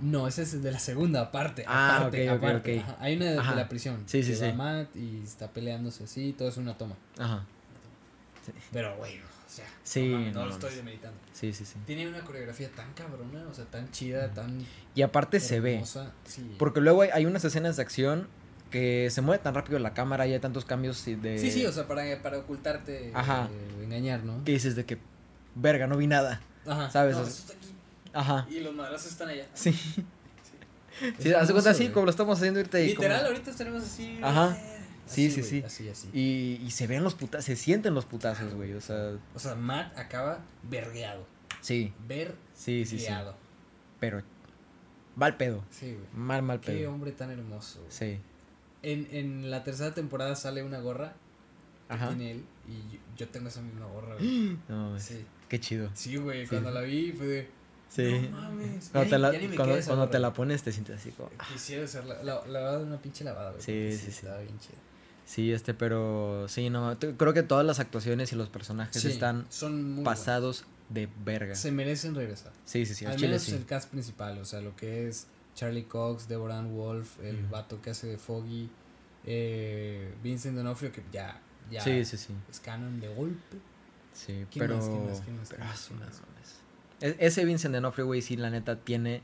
[0.00, 1.64] No, esa es de la segunda parte.
[1.66, 2.84] Ah, aparte, ok, ok, aparte.
[3.00, 4.02] Hay una de, la prisión.
[4.06, 4.52] Sí, sí, sí.
[4.52, 6.94] Matt y está peleándose así, todo es una toma.
[7.18, 7.44] Ajá.
[8.72, 11.18] Pero, güey, o sea, Sí, no, mames, no no lo estoy demeritando.
[11.32, 11.78] Sí, sí, sí.
[11.86, 15.82] Tiene una coreografía tan cabrona, o sea, tan chida, tan Y aparte se ve.
[16.24, 16.54] Sí.
[16.58, 18.28] Porque luego hay, hay unas escenas de acción
[18.70, 21.38] que se mueve tan rápido la cámara y hay tantos cambios de...
[21.38, 23.48] Sí, sí, o sea, para, para ocultarte, Aja.
[23.52, 24.42] eh, engañar, ¿no?
[24.44, 24.98] Que dices de que,
[25.54, 26.40] verga, no vi nada.
[26.66, 26.90] Ajá.
[26.90, 27.16] ¿sabes?
[27.16, 27.68] No, eso está aquí.
[28.12, 28.46] Ajá.
[28.50, 29.46] Y los madrazos están allá.
[29.54, 29.72] Sí.
[29.72, 32.78] Sí, cuenta así como lo estamos haciendo ahorita.
[32.78, 34.18] Literal, como- ahorita tenemos así.
[34.22, 34.56] Ajá.
[34.58, 34.72] eh,
[35.06, 35.62] Sí, así, sí, güey, sí.
[35.64, 36.08] Así, así.
[36.12, 38.72] Y, y se ven los putazos, se sienten los putazos, güey.
[38.74, 41.24] O sea, O sea, Matt acaba vergueado.
[41.60, 42.34] sí, Vergueado.
[42.54, 43.06] sí, sí, sí.
[44.00, 44.22] Pero
[45.20, 45.62] va al pedo.
[45.70, 46.06] Sí, güey.
[46.12, 46.92] Mal, mal Qué pedo.
[46.92, 47.84] hombre tan hermoso.
[47.88, 48.18] Sí.
[48.92, 51.14] En, en la tercera temporada sale una gorra
[51.88, 52.08] que Ajá.
[52.08, 54.56] tiene él y yo, yo tengo esa misma gorra, güey.
[54.68, 55.24] No, Sí.
[55.48, 55.90] qué chido.
[55.94, 57.48] Sí, güey, Sí, cuando la vi fue de.
[57.88, 58.28] Sí.
[58.30, 58.88] No mames.
[58.90, 59.32] Cuando, te la,
[59.86, 61.30] cuando, te la pones te sientes así como...
[61.52, 62.22] Quisiera hacerla.
[62.22, 63.62] La, la verdad, una pinche lavada, güey.
[63.62, 64.10] Sí, sí, sí.
[64.10, 64.74] Estaba bien chido.
[65.24, 69.46] Sí, este, pero sí, no, creo que todas las actuaciones y los personajes Sí, están
[69.50, 71.54] son muy pasados de verga.
[71.56, 72.52] Se merecen regresar.
[72.64, 73.52] Sí, sí, sí, al Al chile menos sí.
[73.54, 75.26] el cast principal, o sea, lo que es
[75.56, 77.48] Charlie Cox, Deborah Ann Wolf, el Ujú.
[77.50, 78.70] vato que hace de Foggy,
[79.24, 82.32] eh, Vincent D'Onofrio, que ya, ya Sí, sí, sí.
[82.48, 83.56] es canon de golpe.
[84.12, 84.78] Sí, ¿Quién pero...
[87.00, 89.22] E- Ese Vincent D'Onofrio, güey, sí, la neta tiene...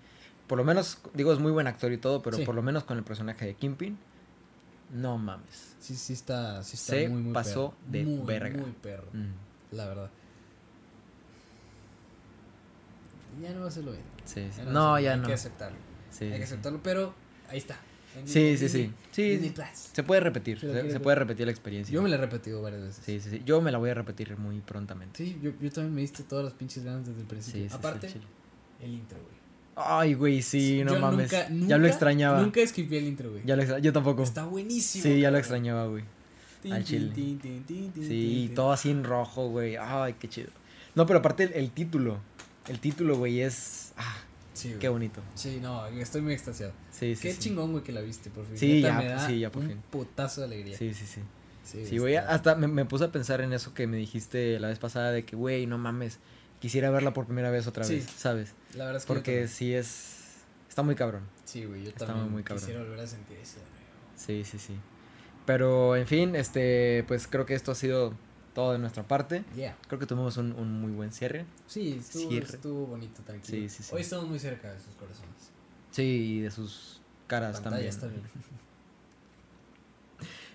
[0.48, 2.44] Por lo menos, digo, es muy buen actor y todo, pero Sí.
[2.44, 3.96] por lo menos con el personaje de Kingpin,
[4.90, 5.76] no mames.
[5.80, 7.92] Sí, sí está, sí está Se muy, muy pasó perro.
[7.92, 8.58] de muy, verga.
[8.60, 10.10] Muy perro, Mm, la verdad.
[13.40, 14.04] Ya no va a ser lo bien.
[14.24, 14.58] sí, sí.
[14.58, 15.26] Ya No, ser- ya hay no.
[15.26, 15.78] que acertarlo.
[16.12, 16.52] Sí, hay sí, que sí.
[16.52, 17.14] aceptarlo, pero
[17.48, 17.78] ahí está.
[18.26, 18.92] Sí, sí, sí.
[19.10, 21.92] Sí, se puede repetir, se, puede repetir la experiencia.
[21.94, 23.02] Yo me la he repetido varias veces.
[23.04, 23.42] Sí, sí, sí.
[23.44, 25.24] Yo me la voy a repetir muy prontamente.
[25.24, 27.60] Sí, yo, yo también me diste todas las pinches ganas desde el principio.
[27.62, 28.24] Sí, sí, sí, Aparte, al chile.
[28.82, 29.42] el intro, güey.
[29.74, 31.32] Ay, güey, sí, no Yo mames.
[31.32, 32.42] nunca- ya lo extrañaba.
[32.42, 33.42] Nunca escribí el intro, güey.
[33.46, 34.22] Ya lo Yo tampoco.
[34.22, 35.02] Está buenísimo.
[35.04, 36.04] Sí, ya lo extrañaba, güey.
[36.70, 37.10] Al chile.
[37.94, 39.76] Sí, y todo así en rojo, güey.
[39.76, 40.50] Ay, qué chido.
[40.94, 42.18] No, pero aparte el, el título.
[42.68, 43.92] El título, güey, es.
[43.96, 44.16] Ah,
[44.54, 44.78] Sí, güey.
[44.80, 45.20] qué bonito.
[45.34, 46.72] Sí, no, estoy muy extasiado.
[46.90, 47.22] Sí, sí.
[47.22, 47.38] Qué sí.
[47.40, 48.58] chingón, güey, que la viste, por fin.
[48.58, 49.82] Sí, Neta, ya, me da sí, ya por un fin.
[49.90, 50.76] putazo de alegría.
[50.76, 51.20] Sí, sí, sí.
[51.64, 54.58] sí, Sí, güey, está- hasta me, me puse a pensar en eso que me dijiste
[54.60, 56.18] la vez pasada de que, güey, no mames,
[56.60, 58.54] quisiera verla por primera vez otra vez, ¿sabes?
[58.74, 60.18] La verdad es que Porque sí es...
[60.68, 61.22] Está muy cabrón.
[61.44, 62.60] Sí, güey, yo está también muy cabrón.
[62.64, 63.76] quisiera volver a sentir eso de nuevo.
[64.16, 64.76] Sí, sí, sí.
[65.44, 68.14] Pero, en fin, este, pues creo que esto ha sido
[68.54, 69.44] todo de nuestra parte.
[69.56, 69.76] Yeah.
[69.86, 71.44] Creo que tuvimos un, un muy buen cierre.
[71.66, 72.46] Sí, estuvo, Cierre.
[72.46, 73.58] estuvo bonito, tranquilo.
[73.58, 73.94] Sí, sí, sí.
[73.94, 75.50] Hoy estamos muy cerca de sus corazones.
[75.90, 78.22] Sí, y de sus caras Pantallas también.
[78.22, 78.42] también.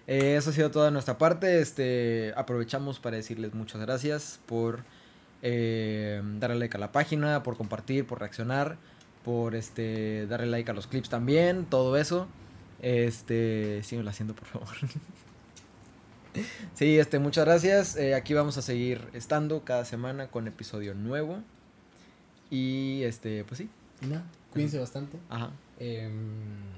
[0.09, 1.59] Eh, eso ha sido toda nuestra parte.
[1.59, 4.85] Este, aprovechamos para decirles muchas gracias por
[5.41, 8.77] eh, darle like a la página, por compartir, por reaccionar,
[9.25, 12.25] por este darle like a los clips también, todo eso.
[12.81, 14.69] Este, síguelo haciendo, por favor.
[16.73, 17.95] sí, este, muchas gracias.
[17.95, 21.39] Eh, aquí vamos a seguir estando cada semana con episodio nuevo.
[22.49, 23.69] Y este, pues sí.
[24.01, 25.17] Nada, cuídense bastante.
[25.29, 25.51] Ajá.
[25.79, 26.77] Em,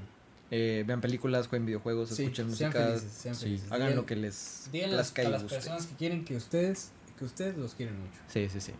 [0.52, 2.88] Eh, vean películas, jueguen videojuegos, Sí, escuchen sean música.
[2.88, 3.72] felices, sean sí, felices.
[3.72, 5.58] hagan Digan- lo que les plazca a las guste.
[5.58, 8.20] personas que quieren que ustedes, que ustedes los quieren mucho.
[8.28, 8.72] Sí, sí, sí.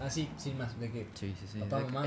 [0.00, 1.58] Así, sin más, de que Sí, sí, sí.
[1.60, 2.06] Papá, de que, mamá.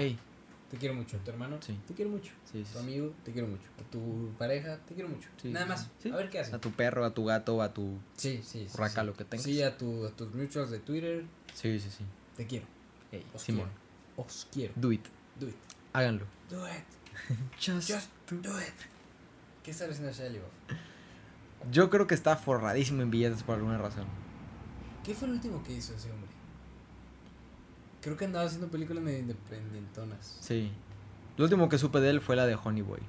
[0.69, 1.79] Te quiero mucho, tu hermano, Sí.
[1.87, 5.07] te quiero mucho, sí, sí, tu amigo, te quiero mucho, a tu pareja, te quiero
[5.09, 5.29] mucho.
[5.45, 6.55] Nada más, a ver qué hacen.
[6.55, 9.45] A tu perro, a tu gato, a tu Sí, sí, raca, lo que tengas.
[9.45, 11.23] Sí, a, tu, a tus mutuals de Twitter,
[11.53, 12.03] Sí, sí, sí.
[12.35, 12.65] te quiero.
[13.13, 14.27] Ey, Os Simón, quiero.
[14.27, 14.73] Os quiero.
[14.75, 15.05] do it.
[15.39, 15.55] Do it.
[15.93, 16.25] Háganlo.
[16.49, 16.83] Do it.
[17.59, 18.73] Just Just do it.
[19.63, 20.51] ¿Qué está haciendo Shia LaBeouf?
[21.71, 24.05] Yo creo que está forradísimo en billetes por alguna razón.
[25.05, 26.29] ¿Qué fue lo último que hizo ese hombre?
[28.07, 30.37] Creo que andaba haciendo películas medio independentonas.
[30.39, 30.71] Sí.
[31.35, 33.01] Lo último que supe de él fue la de Honey Boy.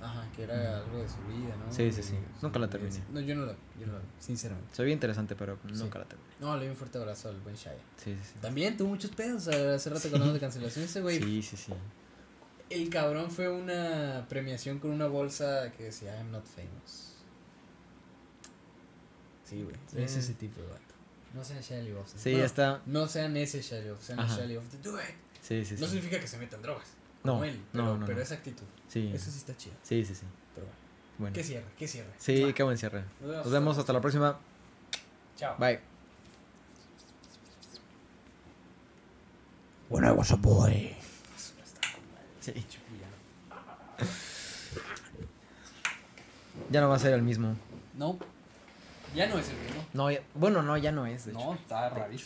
[0.00, 1.70] Ajá, que era algo de su vida, ¿no?
[1.70, 2.14] Sí, sí, sí.
[2.40, 2.98] Nunca la terminé.
[3.12, 4.74] No, yo no la, yo no la sinceramente.
[4.74, 6.30] Se veía interesante, pero nunca la terminé.
[6.40, 7.74] No, le doy un fuerte abrazo al buen Shia.
[7.98, 8.38] Sí, sí, sí.
[8.40, 10.86] También tuvo muchos pedos hace rato que hablamos de cancelación.
[10.86, 11.72] Ese güey, Sí, sí, sí.
[12.70, 17.12] el cabrón fue una premiación con una bolsa que decía I'm not famous.
[19.44, 19.76] Sí, güey.
[20.02, 20.85] Es ese tipo vato.
[21.36, 22.08] No sean Shia LaBeouf.
[22.16, 22.80] Sí, Bueno, está.
[22.86, 24.34] No sean ese Shia LaBeouf, sean el Ajá.
[24.36, 25.04] Shia LaBeouf do it.
[25.42, 25.82] Sí, sí, sí.
[25.82, 26.86] No significa que se metan drogas.
[27.22, 28.24] No, como él, pero, no, no, pero no.
[28.24, 28.64] esa actitud.
[28.88, 29.10] Sí.
[29.14, 29.74] Eso sí está chido.
[29.82, 30.22] Sí, sí, sí.
[30.54, 30.80] Pero bueno.
[31.18, 31.34] Bueno.
[31.34, 32.10] Que cierre, que cierre.
[32.16, 33.04] Sí, qué buen cierre.
[33.20, 34.38] Nos vemos Nos vemos hasta la próxima.
[35.36, 35.56] Chao.
[35.58, 35.80] Bye.
[39.90, 40.96] When I was a boy.
[42.40, 42.64] Sí.
[46.70, 47.56] Ya no va a ser el mismo.
[47.94, 48.18] No.
[49.14, 49.82] Ya no es el mismo.
[49.94, 51.26] No, ya- bueno, no, ya no es.
[51.26, 51.38] hecho.
[51.38, 52.24] No, está rarísimo.